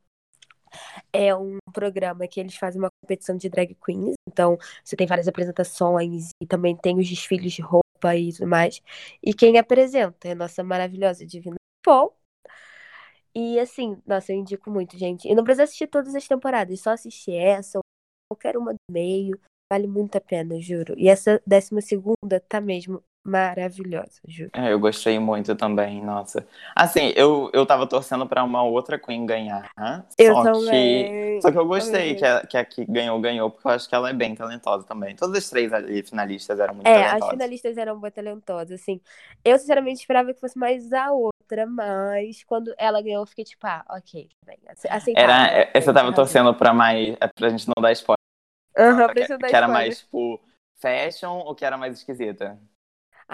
é 1.11 1.35
um 1.35 1.57
programa 1.73 2.27
que 2.27 2.39
eles 2.39 2.55
fazem 2.55 2.81
uma 2.81 2.89
competição 3.01 3.35
de 3.37 3.49
drag 3.49 3.75
queens. 3.83 4.15
Então, 4.27 4.57
você 4.83 4.95
tem 4.95 5.07
várias 5.07 5.27
apresentações 5.27 6.29
e 6.41 6.47
também 6.47 6.75
tem 6.75 6.97
os 6.99 7.09
desfiles 7.09 7.53
de 7.53 7.61
roupa 7.61 8.15
e 8.15 8.33
tudo 8.33 8.47
mais. 8.47 8.81
E 9.21 9.33
quem 9.33 9.57
apresenta 9.57 10.27
é 10.27 10.31
a 10.31 10.35
nossa 10.35 10.63
maravilhosa 10.63 11.25
Divina 11.25 11.55
Paul. 11.83 12.15
E 13.35 13.59
assim, 13.59 13.97
nossa, 14.05 14.31
eu 14.31 14.37
indico 14.37 14.69
muito, 14.69 14.97
gente. 14.97 15.27
E 15.27 15.33
não 15.35 15.43
precisa 15.43 15.63
assistir 15.63 15.87
todas 15.87 16.13
as 16.15 16.27
temporadas, 16.27 16.79
só 16.81 16.91
assistir 16.91 17.33
essa 17.33 17.79
ou 17.79 17.83
qualquer 18.29 18.57
uma 18.57 18.73
do 18.73 18.79
meio. 18.91 19.39
Vale 19.71 19.87
muito 19.87 20.15
a 20.17 20.21
pena, 20.21 20.61
juro. 20.61 20.93
E 20.97 21.09
essa 21.09 21.41
décima 21.47 21.81
segunda 21.81 22.39
tá 22.47 22.61
mesmo 22.61 23.03
maravilhosa, 23.23 24.21
juro. 24.27 24.51
É, 24.55 24.71
eu 24.71 24.79
gostei 24.79 25.17
muito 25.17 25.55
também, 25.55 26.03
nossa. 26.03 26.47
Assim, 26.75 27.11
eu, 27.15 27.49
eu 27.53 27.65
tava 27.65 27.87
torcendo 27.87 28.27
pra 28.27 28.43
uma 28.43 28.61
outra 28.63 28.99
Queen 28.99 29.25
ganhar. 29.25 29.71
Eu 30.17 30.37
só 30.37 30.41
também. 30.41 31.09
Que, 31.09 31.15
só 31.39 31.51
que 31.51 31.57
eu 31.57 31.65
gostei 31.65 32.15
que 32.15 32.23
a, 32.23 32.45
que 32.45 32.57
a 32.57 32.63
que 32.65 32.85
ganhou, 32.85 33.19
ganhou, 33.19 33.49
porque 33.49 33.67
eu 33.67 33.71
acho 33.71 33.89
que 33.89 33.95
ela 33.95 34.09
é 34.09 34.13
bem 34.13 34.35
talentosa 34.35 34.85
também. 34.85 35.15
Todas 35.15 35.37
as 35.37 35.49
três 35.49 35.73
ali 35.73 36.03
finalistas 36.03 36.59
eram 36.59 36.75
muito 36.75 36.91
É, 36.91 37.05
as 37.05 37.27
talentosas. 37.27 37.29
finalistas 37.29 37.77
eram 37.77 37.97
muito 37.99 38.13
talentosas, 38.13 38.81
assim. 38.81 39.01
Eu, 39.43 39.57
sinceramente, 39.57 40.01
esperava 40.01 40.33
que 40.33 40.39
fosse 40.39 40.57
mais 40.57 40.91
a 40.91 41.11
outra, 41.13 41.65
mas 41.65 42.43
quando 42.43 42.73
ela 42.77 43.01
ganhou, 43.01 43.21
eu 43.23 43.27
fiquei 43.27 43.45
tipo, 43.45 43.65
ah, 43.65 43.85
ok, 43.89 44.29
bem. 44.45 44.59
ace- 44.69 44.87
Aceitável. 44.91 45.37
Era, 45.37 45.47
é, 45.63 45.71
essa 45.73 45.89
eu 45.91 45.93
tava 45.93 46.13
torcendo 46.13 46.53
pra 46.55 46.73
mais. 46.73 47.15
É 47.19 47.27
pra 47.27 47.49
gente 47.49 47.67
não 47.67 47.81
dar 47.81 47.91
spoiler. 47.91 48.17
Aham, 48.77 49.09
que, 49.13 49.13
preciso 49.13 49.39
dar 49.39 49.49
que 49.49 49.55
era 49.55 49.67
spoiler. 49.67 49.69
mais, 49.69 49.99
tipo, 49.99 50.41
fashion 50.81 51.39
ou 51.39 51.55
que 51.55 51.65
era 51.65 51.77
mais 51.77 51.97
esquisita? 51.99 52.59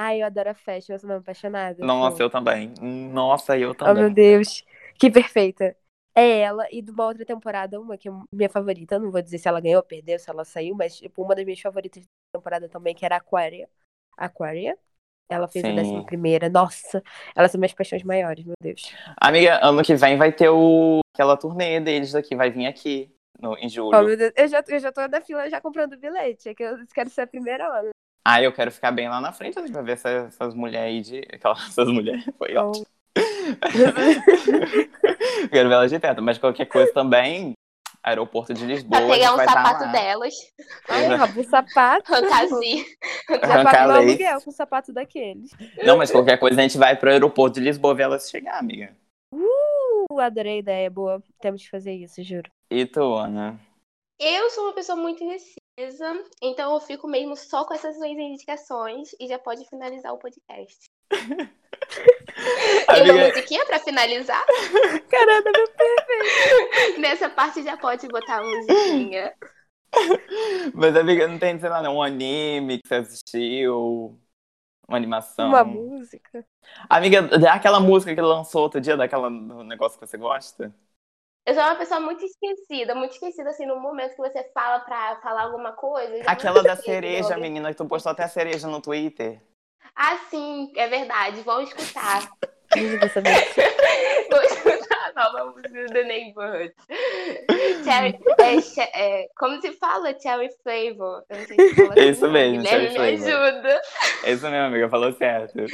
Ai, 0.02 0.22
eu 0.22 0.28
adoro 0.28 0.50
a 0.50 0.54
fashion, 0.54 0.94
eu 0.94 1.00
sou 1.00 1.10
mesmo 1.10 1.22
apaixonada. 1.22 1.86
Nossa, 1.86 2.16
pô. 2.16 2.24
eu 2.24 2.30
também. 2.30 2.74
Nossa, 3.12 3.58
eu 3.58 3.72
Oh, 3.72 3.94
meu 3.94 3.96
também. 3.96 4.14
Deus. 4.14 4.64
Que 4.98 5.12
perfeita. 5.12 5.76
É 6.16 6.40
ela 6.40 6.66
e 6.72 6.82
de 6.82 6.90
uma 6.90 7.06
outra 7.06 7.26
temporada, 7.26 7.80
uma 7.82 7.98
que 7.98 8.08
é 8.08 8.12
minha 8.32 8.50
favorita, 8.50 8.98
não 8.98 9.12
vou 9.12 9.22
dizer 9.22 9.38
se 9.38 9.50
ela 9.50 9.60
ganhou 9.60 9.78
ou 9.78 9.84
perdeu, 9.84 10.18
se 10.18 10.30
ela 10.30 10.46
saiu, 10.46 10.74
mas 10.74 10.96
tipo, 10.96 11.22
uma 11.22 11.36
das 11.36 11.44
minhas 11.44 11.60
favoritas 11.60 12.02
da 12.04 12.40
temporada 12.40 12.70
também, 12.70 12.96
que 12.96 13.04
era 13.04 13.16
a 13.16 13.18
Aquaria. 13.18 13.68
Aquaria. 14.18 14.78
Ela 15.30 15.50
fez 15.50 15.66
a 15.66 15.68
Sim. 15.68 15.76
décima 15.76 16.06
primeira. 16.06 16.48
Nossa, 16.50 17.04
elas 17.36 17.52
são 17.52 17.60
minhas 17.60 17.74
paixões 17.74 18.04
maiores, 18.04 18.46
meu 18.46 18.56
Deus. 18.62 18.94
Amiga, 19.20 19.60
ano 19.62 19.84
que 19.84 19.96
vem 19.96 20.18
vai 20.18 20.32
ter 20.32 20.48
o... 20.48 21.02
aquela 21.14 21.36
turnê 21.36 21.82
deles 21.82 22.16
aqui, 22.16 22.38
vai 22.38 22.50
vir 22.50 22.68
aqui 22.68 23.14
no, 23.38 23.58
em 23.58 23.68
julho. 23.68 23.98
Oh, 24.00 24.02
meu 24.02 24.16
Deus. 24.16 24.32
Eu 24.38 24.48
já, 24.48 24.64
eu 24.66 24.80
já 24.80 24.92
tô 24.94 25.06
na 25.10 25.20
fila 25.20 25.50
já 25.50 25.60
comprando 25.60 25.98
bilhete, 25.98 26.48
é 26.48 26.56
que 26.56 26.64
eu 26.64 26.78
quero 26.94 27.10
ser 27.10 27.22
a 27.22 27.28
primeira 27.28 27.70
hora. 27.70 27.90
Ah, 28.24 28.42
eu 28.42 28.52
quero 28.52 28.72
ficar 28.72 28.92
bem 28.92 29.08
lá 29.10 29.20
na 29.22 29.32
frente 29.32 29.58
assim, 29.58 29.72
pra 29.72 29.82
ver 29.82 29.94
essa- 29.94 30.10
essas 30.28 30.54
mulheres 30.54 30.88
aí 30.88 31.02
de. 31.02 31.20
Aquelas, 31.36 31.60
essas 31.70 31.88
mulheres. 31.88 32.24
Foi 32.38 32.56
ótimo. 32.56 32.86
quero 35.52 35.70
ver 35.70 35.76
elas 35.76 35.90
de 35.92 36.00
perto. 36.00 36.22
Mas 36.22 36.38
qualquer 36.38 36.66
coisa 36.66 36.92
também, 36.94 37.54
aeroporto 38.04 38.54
de 38.54 38.66
Lisboa. 38.66 39.02
Pra 39.02 39.10
pegar 39.16 39.34
um 39.34 39.38
tá 39.38 39.46
sapato 39.46 39.92
delas. 39.92 40.34
Ai, 40.88 41.06
Rabu, 41.08 41.44
sapato. 41.44 42.12
Rancazi. 42.12 42.86
Já 43.30 43.36
Arrancar 43.42 43.86
leite. 43.88 44.10
aluguel 44.10 44.42
com 44.42 44.50
um 44.50 44.54
sapato 44.54 44.94
daqueles. 44.94 45.52
Não, 45.84 45.98
mas 45.98 46.12
qualquer 46.12 46.38
coisa 46.38 46.60
a 46.60 46.64
gente 46.64 46.78
vai 46.78 46.96
pro 46.96 47.10
aeroporto 47.10 47.56
de 47.56 47.62
Lisboa 47.66 47.96
ver 47.96 48.04
elas 48.04 48.30
chegar, 48.30 48.60
amiga. 48.60 48.96
Uh, 49.34 50.20
adorei 50.20 50.56
a 50.56 50.60
ideia, 50.60 50.90
boa. 50.90 51.22
Temos 51.42 51.64
que 51.64 51.70
fazer 51.70 51.94
isso, 51.94 52.22
juro. 52.24 52.50
E 52.72 52.86
tu, 52.86 53.16
Ana? 53.16 53.60
Eu 54.20 54.50
sou 54.50 54.66
uma 54.66 54.74
pessoa 54.74 54.96
muito 54.98 55.24
indecisa, 55.24 55.56
então 56.42 56.74
eu 56.74 56.80
fico 56.82 57.08
mesmo 57.08 57.36
só 57.36 57.66
com 57.66 57.74
essas 57.74 57.96
duas 57.98 58.12
indicações 58.12 59.16
e 59.20 59.28
já 59.28 59.40
pode 59.40 59.66
finalizar 59.70 60.14
o 60.14 60.18
podcast. 60.20 60.90
Tem 62.90 63.02
uma 63.04 63.14
Amiga, 63.14 63.28
musiquinha 63.28 63.66
pra 63.66 63.80
finalizar? 63.80 64.46
Caramba, 65.10 65.52
meu 65.52 67.00
Nessa 67.00 67.30
parte 67.30 67.64
já 67.64 67.78
pode 67.78 68.08
botar 68.08 68.40
a 68.40 68.44
musiquinha. 68.44 69.34
mas 70.74 70.96
amiga, 70.96 71.28
não 71.28 71.40
tem, 71.40 71.60
sei 71.60 71.70
lá, 71.70 71.82
não, 71.82 71.98
um 71.98 72.04
anime 72.04 72.80
que 72.80 72.88
você 72.88 72.96
assistiu? 72.96 74.20
Uma 74.88 74.98
animação? 74.98 75.50
uma 75.50 75.64
música. 75.64 76.46
Amiga, 76.90 77.22
aquela 77.52 77.80
música 77.80 78.14
que 78.14 78.22
lançou 78.22 78.64
outro 78.64 78.82
dia, 78.82 78.98
daquela 78.98 79.30
negócio 79.30 80.00
que 80.00 80.06
você 80.06 80.18
gosta? 80.18 80.74
Eu 81.50 81.56
sou 81.56 81.64
uma 81.64 81.74
pessoa 81.74 82.00
muito 82.00 82.24
esquecida, 82.24 82.94
muito 82.94 83.14
esquecida, 83.14 83.50
assim, 83.50 83.66
no 83.66 83.80
momento 83.80 84.12
que 84.12 84.22
você 84.22 84.48
fala 84.54 84.82
pra 84.82 85.16
falar 85.16 85.46
alguma 85.46 85.72
coisa. 85.72 86.22
Aquela 86.28 86.62
da 86.62 86.76
cereja, 86.76 87.36
menina, 87.38 87.72
que 87.72 87.76
tu 87.78 87.88
postou 87.88 88.12
até 88.12 88.22
a 88.22 88.28
cereja 88.28 88.68
no 88.68 88.80
Twitter. 88.80 89.42
Ah, 89.96 90.16
sim, 90.30 90.72
é 90.76 90.88
verdade. 90.88 91.42
Vamos 91.42 91.70
escutar. 91.70 92.22
Vamos 94.30 94.52
escutar 94.52 95.12
a 95.16 95.24
nova 95.24 95.46
música 95.46 95.86
do 95.88 96.04
Neighborhood. 96.04 96.72
Cherry, 97.84 98.20
é, 98.38 99.24
é, 99.24 99.28
como 99.36 99.60
se 99.60 99.72
fala 99.72 100.16
Cherry 100.20 100.50
Flavor? 100.62 101.24
Eu 101.32 101.38
não 101.40 101.46
sei 101.48 101.58
se 101.58 101.76
fala 101.76 101.94
assim 101.94 102.10
Isso 102.10 102.30
mesmo, 102.30 102.62
né? 102.62 102.70
Cherry 102.70 102.90
Me 102.90 102.94
Flavor. 102.94 103.44
ajuda. 103.48 103.82
É 104.24 104.32
isso 104.34 104.44
mesmo, 104.44 104.68
amiga, 104.68 104.88
falou 104.88 105.12
certo. 105.14 105.56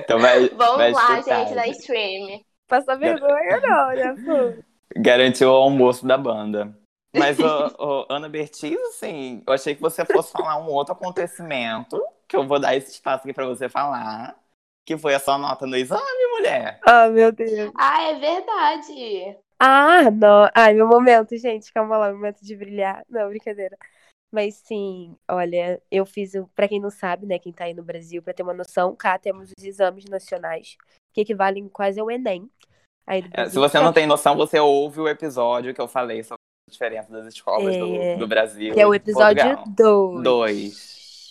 então 0.00 0.18
vai, 0.18 0.48
Vamos 0.48 0.76
vai 0.78 0.90
lá, 0.90 1.18
escutar. 1.20 1.44
gente, 1.44 1.54
da 1.54 1.68
stream. 1.68 2.44
Passar 2.66 2.96
vergonha, 2.96 3.60
não, 3.60 3.88
né? 3.88 4.14
Pô. 4.24 4.62
Garantiu 4.96 5.50
o 5.50 5.54
almoço 5.54 6.06
da 6.06 6.16
banda. 6.18 6.76
Mas, 7.14 7.38
ô, 7.40 7.74
ô, 7.78 8.06
Ana 8.10 8.28
Bertiz, 8.28 8.78
assim, 8.88 9.42
eu 9.46 9.52
achei 9.52 9.74
que 9.74 9.80
você 9.80 10.04
fosse 10.04 10.32
falar 10.32 10.58
um 10.58 10.68
outro 10.68 10.92
acontecimento, 10.92 12.02
que 12.28 12.36
eu 12.36 12.46
vou 12.46 12.58
dar 12.58 12.74
esse 12.76 12.90
espaço 12.90 13.24
aqui 13.24 13.32
pra 13.32 13.46
você 13.46 13.68
falar, 13.68 14.38
que 14.84 14.98
foi 14.98 15.14
a 15.14 15.18
sua 15.18 15.38
nota 15.38 15.66
no 15.66 15.76
exame, 15.76 16.26
mulher. 16.32 16.78
Ah, 16.82 17.08
meu 17.08 17.32
Deus. 17.32 17.72
Ah, 17.76 18.02
é 18.02 18.14
verdade. 18.18 19.38
Ah, 19.58 20.10
não. 20.10 20.50
Ai, 20.54 20.74
meu 20.74 20.86
momento, 20.86 21.36
gente. 21.38 21.72
Calma 21.72 21.96
lá, 21.96 22.08
meu 22.08 22.16
momento 22.16 22.44
de 22.44 22.54
brilhar. 22.54 23.02
Não, 23.08 23.28
brincadeira. 23.28 23.76
Mas 24.30 24.56
sim, 24.56 25.16
olha, 25.30 25.80
eu 25.90 26.04
fiz, 26.04 26.34
o- 26.34 26.48
pra 26.54 26.68
quem 26.68 26.80
não 26.80 26.90
sabe, 26.90 27.24
né, 27.26 27.38
quem 27.38 27.52
tá 27.52 27.64
aí 27.64 27.72
no 27.72 27.82
Brasil, 27.82 28.22
pra 28.22 28.34
ter 28.34 28.42
uma 28.42 28.52
noção, 28.52 28.94
cá 28.94 29.18
temos 29.18 29.50
os 29.56 29.64
exames 29.64 30.04
nacionais, 30.04 30.76
que 31.16 31.22
equivalem 31.22 31.66
quase 31.66 31.98
ao 31.98 32.10
Enem. 32.10 32.50
Aí 33.06 33.24
É. 33.32 33.48
Se 33.48 33.56
você 33.56 33.80
não 33.80 33.90
tem 33.90 34.06
noção, 34.06 34.36
você 34.36 34.60
ouve 34.60 35.00
o 35.00 35.08
episódio 35.08 35.72
que 35.72 35.80
eu 35.80 35.88
falei 35.88 36.22
sobre 36.22 36.42
a 36.68 36.70
diferença 36.70 37.10
das 37.10 37.26
escolas 37.26 37.74
É, 37.74 37.78
do, 37.78 38.18
do 38.20 38.28
Brasil. 38.28 38.74
Que 38.74 38.80
é 38.80 38.86
o 38.86 38.94
episódio 38.94 39.42
Portugal. 39.42 40.12
2. 40.12 40.22
Dois. 40.22 41.30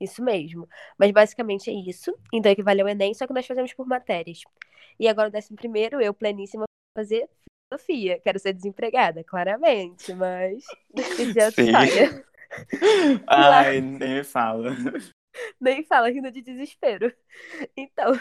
Isso 0.00 0.22
mesmo. 0.22 0.68
Mas 0.96 1.10
basicamente 1.10 1.70
é 1.70 1.72
isso. 1.72 2.16
Então 2.32 2.52
equivale 2.52 2.82
ao 2.82 2.88
Enem, 2.88 3.14
só 3.14 3.26
que 3.26 3.32
nós 3.32 3.44
fazemos 3.44 3.74
por 3.74 3.84
matérias. 3.84 4.42
E 5.00 5.08
agora, 5.08 5.28
o 5.28 5.32
décimo 5.32 5.56
primeiro, 5.56 6.00
eu, 6.00 6.14
pleníssima, 6.14 6.60
vou 6.60 7.02
fazer 7.02 7.28
filosofia. 7.68 8.20
Quero 8.20 8.38
ser 8.38 8.52
desempregada, 8.52 9.24
claramente, 9.24 10.14
mas. 10.14 10.64
É 10.96 11.50
Sim. 11.50 11.72
Ai, 13.26 13.80
nem 13.82 14.14
me 14.14 14.24
fala. 14.24 14.70
Nem 15.60 15.82
fala, 15.82 16.10
rindo 16.10 16.30
de 16.30 16.42
desespero. 16.42 17.12
Então, 17.76 18.18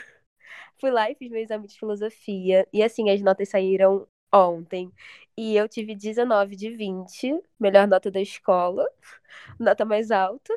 fui 0.79 0.91
lá 0.91 1.09
e 1.09 1.15
fiz 1.15 1.29
meu 1.29 1.41
exame 1.41 1.67
de 1.67 1.77
filosofia. 1.77 2.67
E 2.71 2.83
assim, 2.83 3.09
as 3.09 3.21
notas 3.21 3.49
saíram 3.49 4.07
ontem. 4.33 4.91
E 5.37 5.55
eu 5.55 5.67
tive 5.67 5.95
19 5.95 6.55
de 6.55 6.69
20, 6.71 7.41
melhor 7.59 7.87
nota 7.87 8.09
da 8.11 8.21
escola, 8.21 8.85
nota 9.59 9.85
mais 9.85 10.11
alta. 10.11 10.53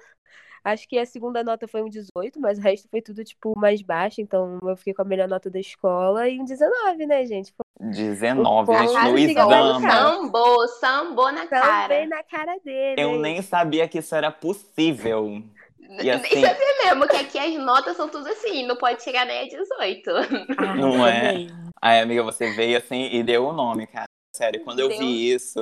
Acho 0.65 0.89
que 0.89 0.99
a 0.99 1.07
segunda 1.07 1.43
nota 1.43 1.67
foi 1.67 1.83
um 1.83 1.89
18, 1.89 2.39
mas 2.41 2.59
o 2.59 2.61
resto 2.61 2.89
foi 2.91 3.01
tudo, 3.01 3.25
tipo, 3.25 3.57
mais 3.57 3.81
baixo. 3.81 4.21
Então, 4.21 4.59
eu 4.63 4.77
fiquei 4.77 4.93
com 4.93 5.03
a 5.03 5.05
melhor 5.05 5.29
nota 5.29 5.49
da 5.49 5.59
escola 5.59 6.29
e 6.29 6.39
um 6.39 6.45
19, 6.45 7.07
né, 7.07 7.25
gente? 7.25 7.55
19, 7.81 8.71
O 8.71 8.77
gente, 8.77 9.11
no 9.11 9.19
exame. 9.19 9.91
Sambou, 9.91 10.69
sambou 10.69 11.33
na 11.33 11.47
cara. 11.47 11.83
Também 11.83 12.09
na 12.09 12.23
cara 12.23 12.59
dele. 12.59 13.01
Eu 13.01 13.19
nem 13.19 13.41
sabia 13.41 13.89
que 13.89 13.99
isso 13.99 14.15
era 14.15 14.31
possível. 14.31 15.43
E 15.89 15.97
Nem 15.97 16.11
assim, 16.11 16.41
sabia 16.41 16.85
mesmo 16.85 17.09
que 17.09 17.17
aqui 17.17 17.39
as 17.39 17.55
notas 17.55 17.97
são 17.97 18.09
tudo 18.09 18.29
assim, 18.29 18.67
não 18.67 18.77
pode 18.77 19.03
chegar 19.03 19.25
nem 19.25 19.41
a 19.41 19.49
18. 19.49 20.11
Ah, 20.59 20.77
Não 20.77 21.07
é? 21.07 21.33
também. 21.33 21.49
Ai, 21.81 22.01
amiga, 22.01 22.23
você 22.23 22.53
veio 22.55 22.77
assim 22.77 23.09
e 23.11 23.23
deu 23.23 23.47
o 23.47 23.53
nome, 23.53 23.87
cara. 23.87 24.07
Sério, 24.37 24.63
quando 24.63 24.81
eu 24.81 24.89
Deu. 24.89 24.99
vi 24.99 25.33
isso, 25.33 25.59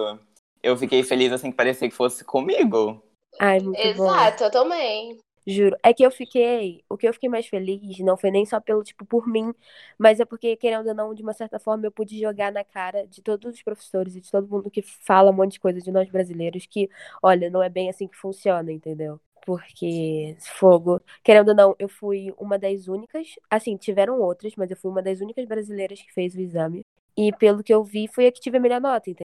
eu 0.62 0.77
fiquei 0.77 1.03
feliz 1.03 1.33
assim 1.33 1.51
que 1.51 1.57
parecia 1.57 1.89
que 1.89 1.95
fosse 1.95 2.24
comigo. 2.24 3.03
Ai, 3.39 3.61
muito 3.61 3.79
bom. 3.97 4.09
Exato, 4.09 4.45
eu 4.45 4.51
também. 4.51 5.18
Juro. 5.47 5.77
É 5.83 5.95
que 5.95 6.03
eu 6.05 6.11
fiquei. 6.11 6.83
O 6.89 6.97
que 6.97 7.07
eu 7.07 7.12
fiquei 7.14 7.29
mais 7.29 7.47
feliz 7.47 7.99
não 8.01 8.16
foi 8.16 8.33
nem 8.33 8.45
só 8.45 8.59
pelo, 8.61 8.83
tipo, 8.83 9.05
por 9.05 9.29
mim, 9.29 9.55
mas 9.97 10.18
é 10.18 10.24
porque, 10.24 10.57
querendo 10.57 10.89
ou 10.89 10.95
não, 10.95 11.14
de 11.14 11.22
uma 11.22 11.33
certa 11.33 11.61
forma, 11.61 11.87
eu 11.87 11.93
pude 11.93 12.18
jogar 12.20 12.51
na 12.51 12.64
cara 12.64 13.07
de 13.07 13.22
todos 13.22 13.55
os 13.55 13.62
professores 13.62 14.16
e 14.16 14.20
de 14.20 14.31
todo 14.31 14.49
mundo 14.49 14.68
que 14.70 14.83
fala 14.83 15.31
um 15.31 15.35
monte 15.35 15.53
de 15.53 15.61
coisa 15.61 15.81
de 15.81 15.93
nós 15.93 16.11
brasileiros 16.11 16.66
que, 16.66 16.91
olha, 17.22 17.49
não 17.49 17.62
é 17.62 17.68
bem 17.68 17.89
assim 17.89 18.09
que 18.09 18.16
funciona, 18.16 18.72
entendeu? 18.72 19.20
Porque 19.47 20.36
fogo, 20.59 21.01
querendo 21.24 21.51
ou 21.51 21.57
não, 21.57 21.76
eu 21.78 21.88
fui 21.88 22.34
uma 22.38 22.59
das 22.59 22.88
únicas, 22.88 23.28
assim, 23.51 23.76
tiveram 23.78 24.20
outras, 24.20 24.55
mas 24.57 24.70
eu 24.72 24.76
fui 24.76 24.90
uma 24.90 25.03
das 25.03 25.20
únicas 25.22 25.47
brasileiras 25.47 26.03
que 26.03 26.12
fez 26.12 26.34
o 26.34 26.40
exame. 26.40 26.82
E 27.16 27.32
pelo 27.32 27.62
que 27.62 27.72
eu 27.72 27.84
vi, 27.84 28.09
foi 28.09 28.26
a 28.26 28.32
que 28.32 28.40
tive 28.40 28.59
a 28.59 28.61
melhor 28.61 28.80
nota, 28.80 29.09
entendeu? 29.11 29.24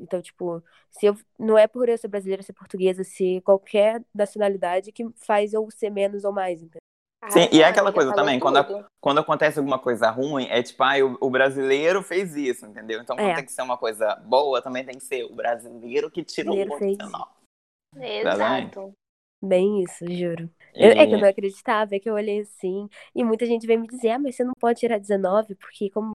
Então, 0.00 0.20
tipo, 0.20 0.62
se 0.90 1.06
eu, 1.06 1.16
não 1.38 1.56
é 1.56 1.66
por 1.68 1.88
eu 1.88 1.96
ser 1.96 2.08
brasileira, 2.08 2.42
ser 2.42 2.52
portuguesa, 2.54 3.04
ser 3.04 3.40
qualquer 3.42 4.02
nacionalidade 4.14 4.92
que 4.92 5.08
faz 5.24 5.52
eu 5.54 5.68
ser 5.70 5.90
menos 5.90 6.24
ou 6.24 6.32
mais, 6.32 6.60
entendeu? 6.60 6.80
Sim, 7.30 7.48
e 7.52 7.62
é 7.62 7.66
Ah, 7.66 7.68
aquela 7.68 7.92
coisa 7.92 8.12
também, 8.12 8.40
quando, 8.40 8.56
a- 8.58 8.88
quando 9.00 9.20
acontece 9.20 9.58
alguma 9.58 9.78
coisa 9.78 10.10
ruim, 10.10 10.46
é 10.50 10.62
tipo, 10.62 10.82
ah, 10.82 10.94
o, 11.20 11.26
o 11.28 11.30
brasileiro 11.30 12.02
fez 12.02 12.34
isso, 12.34 12.66
entendeu? 12.66 13.00
Então, 13.00 13.16
quando 13.16 13.30
É. 13.30 13.34
tem 13.36 13.44
que 13.44 13.52
ser 13.52 13.62
uma 13.62 13.78
coisa 13.78 14.16
boa, 14.16 14.60
também 14.60 14.84
tem 14.84 14.98
que 14.98 15.04
ser 15.04 15.24
o 15.24 15.34
brasileiro 15.34 16.10
que 16.10 16.24
tirou 16.24 16.60
o 16.60 16.64
Brasileiro 16.64 16.98
fez. 16.98 16.98
Exato. 17.96 18.94
Bem 19.42 19.82
isso, 19.82 20.04
juro. 20.08 20.48
Eu- 20.78 20.90
é 20.96 21.06
que 21.06 21.14
eu 21.14 21.18
não 21.18 21.28
acreditava, 21.28 21.94
é 21.96 21.98
que 21.98 22.08
eu 22.08 22.14
olhei 22.14 22.40
assim, 22.40 22.88
e 23.14 23.24
muita 23.24 23.44
gente 23.44 23.66
veio 23.66 23.80
me 23.80 23.88
dizer, 23.88 24.10
ah, 24.10 24.18
mas 24.18 24.36
você 24.36 24.44
não 24.44 24.52
pode 24.58 24.78
tirar 24.78 24.98
19, 24.98 25.54
porque 25.56 25.90
como 25.90 26.12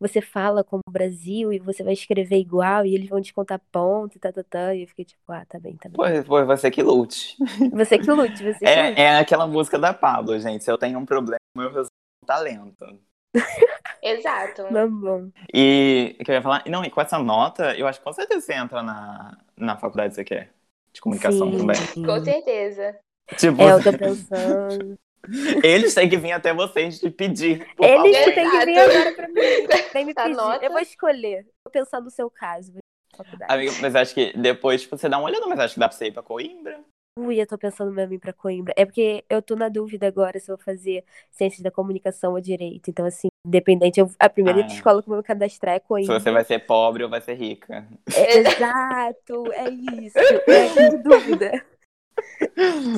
você 0.00 0.20
fala 0.20 0.64
como 0.64 0.82
Brasil 0.88 1.52
e 1.52 1.58
você 1.58 1.84
vai 1.84 1.92
escrever 1.92 2.36
igual, 2.38 2.84
e 2.84 2.94
eles 2.94 3.08
vão 3.08 3.20
descontar 3.20 3.60
ponto 3.70 4.16
e 4.16 4.18
tá, 4.18 4.32
tá, 4.32 4.42
tá. 4.42 4.74
E 4.74 4.82
eu 4.82 4.88
fiquei 4.88 5.04
tipo, 5.04 5.20
ah, 5.28 5.44
tá 5.46 5.58
bem, 5.60 5.76
tá 5.76 5.88
bem. 5.88 5.96
Pois, 5.96 6.24
pois 6.24 6.46
você 6.46 6.70
que 6.70 6.82
lute. 6.82 7.36
Você 7.72 7.98
que 7.98 8.10
lute, 8.10 8.42
você 8.42 8.58
que 8.58 8.82
lute. 8.82 9.00
É, 9.00 9.02
é 9.02 9.18
aquela 9.18 9.46
música 9.46 9.78
da 9.78 9.92
Pablo, 9.92 10.38
gente. 10.38 10.64
Se 10.64 10.70
eu 10.72 10.78
tenho 10.78 10.98
um 10.98 11.06
problema, 11.06 11.38
eu 11.56 11.68
resolvo 11.68 11.90
com 12.20 12.26
talento. 12.26 12.98
Exato. 14.02 14.64
Mas 14.70 14.90
bom. 14.90 15.30
E 15.54 16.16
que 16.24 16.30
eu 16.30 16.34
ia 16.34 16.42
falar? 16.42 16.64
Não, 16.66 16.84
e 16.84 16.90
com 16.90 17.00
essa 17.00 17.18
nota, 17.18 17.76
eu 17.76 17.86
acho 17.86 17.98
que 17.98 18.04
com 18.04 18.12
certeza 18.12 18.40
você 18.40 18.54
entra 18.54 18.82
na, 18.82 19.36
na 19.56 19.76
faculdade 19.76 20.10
que 20.10 20.14
você 20.16 20.24
quer. 20.24 20.61
De 20.92 21.00
comunicação 21.00 21.50
Sim. 21.50 21.58
também. 21.58 21.76
Com 22.06 22.24
certeza. 22.24 22.98
Tipo, 23.36 23.62
É, 23.62 23.72
eu 23.72 23.82
tô 23.82 23.92
pensando. 23.98 24.98
eles 25.64 25.94
têm 25.94 26.08
que 26.08 26.16
vir 26.16 26.32
até 26.32 26.52
vocês 26.52 26.98
te 26.98 27.08
pedir. 27.10 27.66
Por 27.76 27.86
Eles 27.86 28.16
favor. 28.16 28.24
que 28.24 28.32
têm 28.32 28.50
que 28.50 28.66
vir 28.66 28.78
agora 28.78 29.12
pra 29.14 29.28
mim. 29.28 29.34
Vem 29.92 30.04
me 30.04 30.14
Tá 30.14 30.24
pedir. 30.24 30.36
nota. 30.36 30.64
Eu 30.64 30.70
vou 30.72 30.80
escolher. 30.80 31.46
Vou 31.64 31.72
pensar 31.72 32.00
no 32.00 32.10
seu 32.10 32.28
caso. 32.28 32.72
Amiga, 33.48 33.72
mas 33.80 33.94
acho 33.94 34.14
que 34.14 34.36
depois 34.36 34.82
tipo, 34.82 34.96
você 34.96 35.08
dá 35.08 35.18
uma 35.18 35.28
olhada, 35.28 35.46
mas 35.46 35.60
acho 35.60 35.74
que 35.74 35.80
dá 35.80 35.88
pra 35.88 35.96
você 35.96 36.06
ir 36.06 36.12
pra 36.12 36.22
Coimbra. 36.22 36.80
Ui, 37.18 37.38
eu 37.40 37.46
tô 37.46 37.58
pensando 37.58 37.92
mesmo 37.92 38.14
em 38.14 38.16
ir 38.16 38.18
pra 38.20 38.32
Coimbra. 38.32 38.72
É 38.76 38.84
porque 38.86 39.22
eu 39.28 39.42
tô 39.42 39.54
na 39.54 39.68
dúvida 39.68 40.06
agora 40.08 40.40
se 40.40 40.50
eu 40.50 40.56
vou 40.56 40.64
fazer 40.64 41.04
ciências 41.30 41.60
da 41.62 41.70
comunicação 41.70 42.32
ou 42.32 42.40
direito. 42.40 42.88
Então, 42.88 43.04
assim, 43.04 43.28
independente, 43.46 43.98
eu- 44.00 44.10
a 44.18 44.28
primeira 44.28 44.62
Ah. 44.62 44.66
escola 44.66 45.02
que 45.02 45.08
eu 45.08 45.12
vou 45.12 45.18
me 45.18 45.22
cadastrar 45.24 45.74
é 45.74 45.78
Se 45.80 45.84
Coimbra. 45.86 46.20
você 46.20 46.30
vai 46.30 46.44
ser 46.44 46.60
pobre 46.60 47.02
ou 47.04 47.10
vai 47.10 47.20
ser 47.20 47.34
rica. 47.34 47.86
É, 48.14 48.38
exato, 48.38 49.52
é 49.52 49.68
isso. 49.70 50.18
É 50.18 50.70
a 50.70 50.74
grande 50.74 51.02
dúvida. 51.02 51.64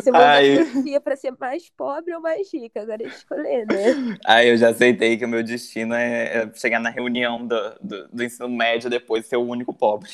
Se 0.03 0.09
eu 0.11 0.12
vou 0.12 0.20
Ai. 0.22 0.57
na 0.57 0.64
filosofia 0.64 1.01
pra 1.01 1.16
ser 1.16 1.30
mais 1.38 1.70
pobre 1.70 2.14
ou 2.14 2.20
mais 2.20 2.53
rica, 2.53 2.82
agora 2.82 3.03
é 3.03 3.07
escolher, 3.07 3.64
né? 3.66 4.18
Aí 4.26 4.49
eu 4.49 4.57
já 4.57 4.68
aceitei 4.70 5.16
que 5.16 5.24
o 5.24 5.28
meu 5.28 5.42
destino 5.42 5.95
é 5.95 6.42
é 6.42 6.55
chegar 6.55 6.80
na 6.80 6.90
reunião 6.90 7.47
do, 7.47 7.74
do, 7.80 8.09
do 8.09 8.24
ensino 8.24 8.49
médio 8.49 8.90
depois 8.90 9.26
ser 9.26 9.36
o 9.36 9.47
único 9.47 9.72
pobre. 9.72 10.11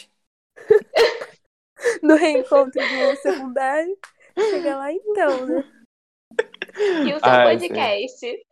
No 2.03 2.15
reencontro 2.15 2.73
do 2.81 3.17
secundário, 3.23 3.97
chega 4.39 4.77
lá 4.77 4.93
então, 4.93 5.47
né? 5.47 5.65
E 7.07 7.13
o 7.15 7.19
seu 7.19 7.21
Ai, 7.23 7.59
podcast? 7.59 8.47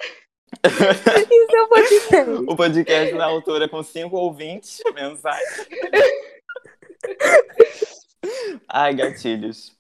Isso 1.31 1.57
é 1.57 1.63
um 1.63 1.69
podcast. 1.69 2.31
O 2.47 2.57
podcast 2.57 3.15
na 3.15 3.25
altura 3.27 3.69
com 3.69 3.83
cinco 3.83 4.17
ouvintes 4.17 4.81
mensais. 4.95 5.67
Ai, 8.69 8.95
gatilhos. 8.95 9.77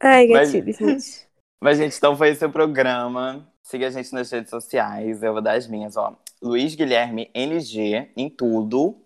Ai, 0.00 0.26
Mas- 0.28 0.52
gatilho, 0.52 0.72
gente. 0.72 1.26
Mas, 1.62 1.78
gente, 1.78 1.96
então 1.96 2.16
foi 2.16 2.30
esse 2.30 2.44
o 2.44 2.50
programa. 2.50 3.48
Siga 3.62 3.86
a 3.86 3.90
gente 3.90 4.12
nas 4.12 4.30
redes 4.30 4.50
sociais. 4.50 5.22
Eu 5.22 5.32
vou 5.32 5.40
dar 5.40 5.52
as 5.52 5.68
minhas, 5.68 5.96
ó. 5.96 6.16
Luiz 6.42 6.74
Guilherme 6.74 7.30
NG 7.34 8.10
em 8.16 8.28
tudo. 8.28 8.96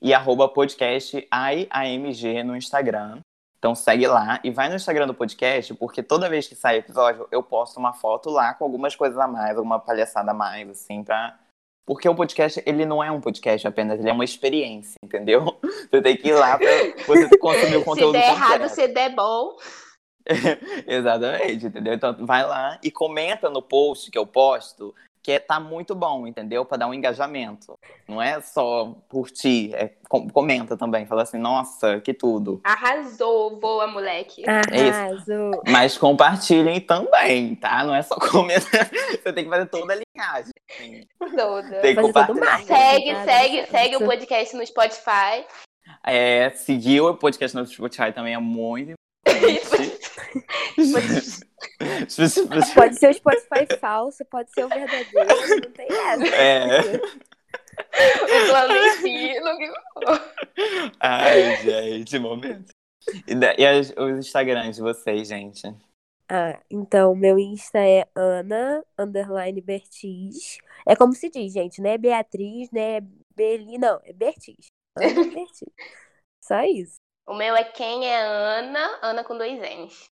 E 0.00 0.14
arroba 0.14 0.48
podcast 0.48 1.16
IAMG 1.32 2.42
no 2.42 2.56
Instagram. 2.56 3.20
Então 3.66 3.74
segue 3.74 4.06
lá 4.06 4.38
e 4.44 4.50
vai 4.52 4.68
no 4.68 4.76
Instagram 4.76 5.08
do 5.08 5.14
podcast, 5.14 5.74
porque 5.74 6.00
toda 6.00 6.28
vez 6.28 6.46
que 6.46 6.54
sai 6.54 6.76
episódio, 6.76 7.26
eu 7.32 7.42
posto 7.42 7.78
uma 7.80 7.92
foto 7.92 8.30
lá 8.30 8.54
com 8.54 8.62
algumas 8.62 8.94
coisas 8.94 9.18
a 9.18 9.26
mais, 9.26 9.56
alguma 9.56 9.80
palhaçada 9.80 10.30
a 10.30 10.34
mais, 10.34 10.70
assim, 10.70 11.02
pra. 11.02 11.36
Porque 11.84 12.08
o 12.08 12.14
podcast, 12.14 12.62
ele 12.64 12.86
não 12.86 13.02
é 13.02 13.10
um 13.10 13.20
podcast 13.20 13.66
apenas, 13.66 13.98
ele 13.98 14.08
é 14.08 14.12
uma 14.12 14.24
experiência, 14.24 14.94
entendeu? 15.02 15.58
Você 15.90 16.00
tem 16.00 16.16
que 16.16 16.28
ir 16.28 16.34
lá 16.34 16.56
pra 16.56 16.68
você 17.08 17.36
consumir 17.38 17.76
o 17.76 17.78
Se 17.80 17.84
conteúdo 17.84 18.12
der 18.12 18.28
errado, 18.28 18.50
completo. 18.52 18.74
se 18.76 18.86
der 18.86 19.10
bom. 19.16 19.56
Exatamente, 20.86 21.66
entendeu? 21.66 21.94
Então 21.94 22.24
vai 22.24 22.46
lá 22.46 22.78
e 22.84 22.88
comenta 22.88 23.50
no 23.50 23.60
post 23.60 24.12
que 24.12 24.18
eu 24.18 24.26
posto 24.28 24.94
que 25.26 25.32
é- 25.32 25.40
tá 25.40 25.58
muito 25.58 25.92
bom, 25.92 26.24
entendeu? 26.24 26.64
Pra 26.64 26.76
dar 26.78 26.86
um 26.86 26.94
engajamento. 26.94 27.76
Não 28.06 28.22
é 28.22 28.40
só 28.40 28.94
curtir, 29.08 29.74
é 29.74 29.90
com- 30.08 30.28
comenta 30.30 30.76
também, 30.76 31.04
fala 31.04 31.22
assim, 31.24 31.36
nossa, 31.36 32.00
que 32.00 32.14
tudo. 32.14 32.60
Arrasou, 32.62 33.58
voa, 33.58 33.88
moleque. 33.88 34.44
É 34.48 34.60
isso. 34.88 34.96
Arrasou. 34.96 35.62
Mas 35.66 35.98
compartilhem 35.98 36.80
também, 36.80 37.56
tá? 37.56 37.82
Não 37.82 37.92
é 37.92 38.02
só 38.02 38.14
comentar, 38.30 38.88
você 39.20 39.32
tem 39.32 39.42
que 39.42 39.50
fazer 39.50 39.66
toda 39.66 39.94
a 39.94 39.96
linkagem. 39.96 40.52
assim. 40.70 41.00
Toda. 41.36 41.80
Tem 41.80 41.96
que 41.96 42.00
compartilhar. 42.02 42.62
Segue, 42.62 43.14
segue, 43.24 43.66
segue 43.66 43.96
o 43.96 44.04
podcast 44.04 44.56
no 44.56 44.64
Spotify. 44.64 45.44
É, 46.04 46.50
seguir 46.50 47.00
o 47.00 47.14
podcast 47.16 47.56
no 47.56 47.66
Spotify 47.66 48.12
também 48.12 48.34
é 48.34 48.38
muito 48.38 48.92
importante. 49.26 50.05
Pode 52.74 52.98
ser 52.98 53.10
o 53.10 53.14
Spotify 53.14 53.66
falso, 53.80 54.24
pode 54.26 54.50
ser 54.52 54.64
o 54.64 54.68
verdadeiro, 54.68 55.60
não 55.62 55.70
tem 55.72 55.86
essa. 55.88 56.26
É. 56.36 56.80
O 58.24 58.46
clandestino. 58.48 59.56
que- 59.58 59.72
Ai, 61.00 61.56
gente, 61.56 62.18
momento. 62.18 62.72
E, 63.26 63.34
da- 63.34 63.54
e 63.58 63.66
as- 63.66 63.90
os 63.96 64.18
Instagrams 64.18 64.76
de 64.76 64.82
vocês, 64.82 65.28
gente? 65.28 65.62
Ah, 66.28 66.60
então, 66.70 67.14
meu 67.14 67.38
Insta 67.38 67.78
é 67.78 68.04
Ana, 68.14 68.84
underline 68.98 69.60
Bertiz. 69.60 70.58
É 70.86 70.96
como 70.96 71.12
se 71.12 71.30
diz, 71.30 71.52
gente, 71.52 71.80
não 71.80 71.90
é 71.90 71.96
Beatriz, 71.98 72.68
né? 72.72 73.00
Beli, 73.36 73.78
não, 73.78 74.00
é 74.04 74.12
Bertiz. 74.12 74.66
Ana 74.96 75.06
Bertiz. 75.32 75.68
Só 76.42 76.62
isso. 76.64 76.96
O 77.28 77.34
meu 77.34 77.54
é 77.56 77.64
quem 77.64 78.06
é 78.08 78.20
Ana, 78.22 78.98
Ana 79.02 79.22
com 79.24 79.36
dois 79.36 79.58
N's. 79.60 80.06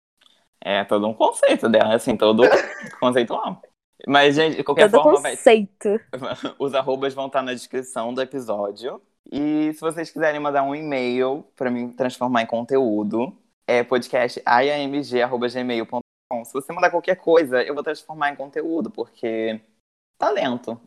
É 0.62 0.84
todo 0.84 1.06
um 1.08 1.14
conceito 1.14 1.68
dela, 1.68 1.94
assim, 1.94 2.16
todo 2.16 2.42
conceitual. 3.00 3.62
Mas, 4.06 4.34
gente, 4.34 4.56
de 4.56 4.64
qualquer 4.64 4.90
Todo 4.90 5.02
forma, 5.02 5.20
vai- 5.20 5.36
conceito. 5.36 6.00
os 6.58 6.74
arrobas 6.74 7.12
vão 7.14 7.26
estar 7.26 7.42
na 7.42 7.52
descrição 7.52 8.14
do 8.14 8.22
episódio. 8.22 9.00
E 9.30 9.72
se 9.74 9.80
vocês 9.80 10.10
quiserem 10.10 10.40
mandar 10.40 10.62
um 10.62 10.74
e-mail 10.74 11.44
para 11.54 11.70
me 11.70 11.92
transformar 11.92 12.42
em 12.42 12.46
conteúdo, 12.46 13.36
é 13.66 13.82
podcastaiamg.gmail.com. 13.84 16.44
Se 16.44 16.52
você 16.52 16.72
mandar 16.72 16.90
qualquer 16.90 17.16
coisa, 17.16 17.62
eu 17.62 17.74
vou 17.74 17.82
transformar 17.82 18.30
em 18.32 18.36
conteúdo, 18.36 18.90
porque 18.90 19.60
talento. 20.18 20.80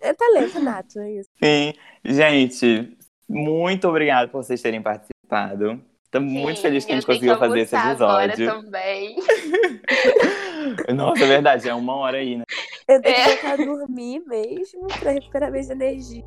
É 0.00 0.12
talento 0.14 0.60
nato, 0.60 0.98
é 1.00 1.10
isso. 1.12 1.28
Sim. 1.42 1.74
Gente, 2.04 2.96
muito 3.28 3.86
obrigado 3.88 4.30
por 4.30 4.42
vocês 4.42 4.60
terem 4.62 4.80
participado. 4.82 5.80
Tô 6.12 6.20
muito 6.20 6.56
Sim, 6.56 6.62
feliz 6.62 6.84
que 6.84 6.92
a 6.92 6.94
gente 6.94 7.06
conseguiu 7.06 7.38
fazer 7.38 7.60
esse 7.60 7.74
agora 7.74 8.26
episódio. 8.34 8.62
também. 8.62 9.16
Nossa, 10.94 11.24
é 11.24 11.26
verdade, 11.26 11.68
é 11.68 11.74
uma 11.74 11.96
hora 11.96 12.18
aí, 12.18 12.36
né? 12.36 12.44
Eu 12.86 13.00
tenho 13.00 13.14
que 13.14 13.20
É. 13.20 13.28
voltar 13.28 13.52
a 13.52 13.56
dormir 13.56 14.22
mesmo 14.26 14.86
pra 15.00 15.12
recuperar 15.12 15.50
minhas 15.50 15.70
energias. 15.70 16.24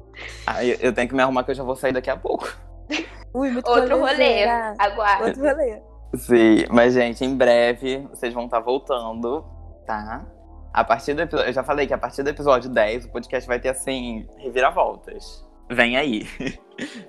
Ah, 0.47 0.65
eu, 0.65 0.75
eu 0.81 0.91
tenho 0.93 1.07
que 1.07 1.13
me 1.15 1.21
arrumar 1.21 1.43
que 1.43 1.51
eu 1.51 1.55
já 1.55 1.63
vou 1.63 1.75
sair 1.75 1.93
daqui 1.93 2.09
a 2.09 2.17
pouco. 2.17 2.51
Ui, 3.33 3.51
muito 3.51 3.69
Outro 3.69 3.97
rolê. 3.99 4.11
rolezeira. 4.13 4.73
Aguarde. 4.79 5.23
Outro 5.25 5.41
rolê. 5.43 5.81
Sim, 6.15 6.65
mas, 6.71 6.93
gente, 6.93 7.23
em 7.23 7.35
breve 7.35 8.07
vocês 8.09 8.33
vão 8.33 8.45
estar 8.45 8.61
voltando, 8.61 9.45
tá? 9.85 10.25
A 10.73 10.83
partir 10.83 11.13
do 11.13 11.21
episódio. 11.21 11.47
Eu 11.49 11.53
já 11.53 11.63
falei 11.63 11.85
que 11.85 11.93
a 11.93 11.97
partir 11.97 12.23
do 12.23 12.29
episódio 12.29 12.69
10 12.71 13.05
o 13.05 13.11
podcast 13.11 13.47
vai 13.47 13.59
ter, 13.59 13.69
assim, 13.69 14.27
reviravoltas. 14.39 15.44
Vem 15.69 15.97
aí. 15.97 16.27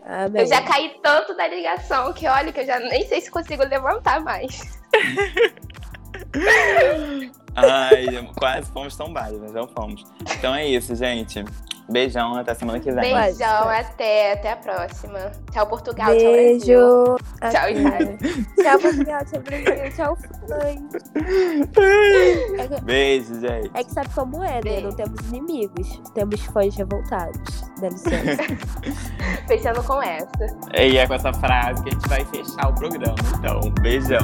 Amém. 0.04 0.42
Eu 0.42 0.48
já 0.48 0.62
caí 0.62 0.96
tanto 1.02 1.36
da 1.36 1.46
ligação 1.46 2.12
que 2.12 2.26
olha 2.26 2.52
que 2.52 2.60
eu 2.60 2.66
já 2.66 2.78
nem 2.78 3.06
sei 3.06 3.20
se 3.20 3.30
consigo 3.30 3.64
levantar 3.64 4.20
mais. 4.20 4.60
Ai, 7.54 8.06
quase 8.36 8.70
fomos 8.70 8.96
tombados, 8.96 9.40
mas 9.40 9.52
não 9.52 9.66
fomos. 9.66 10.04
Então 10.38 10.54
é 10.54 10.66
isso, 10.66 10.94
gente. 10.94 11.42
Beijão, 11.88 12.34
até 12.34 12.52
semana 12.54 12.80
que 12.80 12.90
vem. 12.90 13.14
Beijo. 13.14 13.38
Beijão, 13.38 13.68
até, 13.68 14.32
até 14.32 14.52
a 14.52 14.56
próxima. 14.56 15.30
Tchau, 15.52 15.66
Portugal. 15.66 16.08
Tchau, 16.08 16.32
Brasil. 16.32 16.36
Beijo. 16.36 17.16
Tchau. 17.52 17.70
Itália. 17.70 18.18
Tchau, 18.56 18.78
Portugal. 18.80 19.24
Tchau, 19.24 19.40
Brasil. 19.40 19.92
Tchau, 19.94 20.18
fãs. 21.72 22.80
Beijo, 22.82 23.40
gente. 23.40 23.70
É 23.74 23.84
que 23.84 23.92
sabe 23.92 24.08
como 24.14 24.42
é, 24.42 24.54
né? 24.54 24.60
Beijo. 24.62 24.88
Não 24.88 24.96
temos 24.96 25.20
inimigos. 25.28 26.00
Temos 26.12 26.40
fãs 26.46 26.74
revoltados. 26.74 27.70
Dá 27.80 27.88
licença. 27.88 28.42
Fechando 29.46 29.82
com 29.84 30.02
essa. 30.02 30.28
E 30.76 30.96
é 30.96 31.06
com 31.06 31.14
essa 31.14 31.32
frase 31.32 31.82
que 31.84 31.90
a 31.90 31.92
gente 31.92 32.08
vai 32.08 32.24
fechar 32.24 32.68
o 32.68 32.74
programa. 32.74 33.14
Então, 33.38 33.60
beijão. 33.80 34.18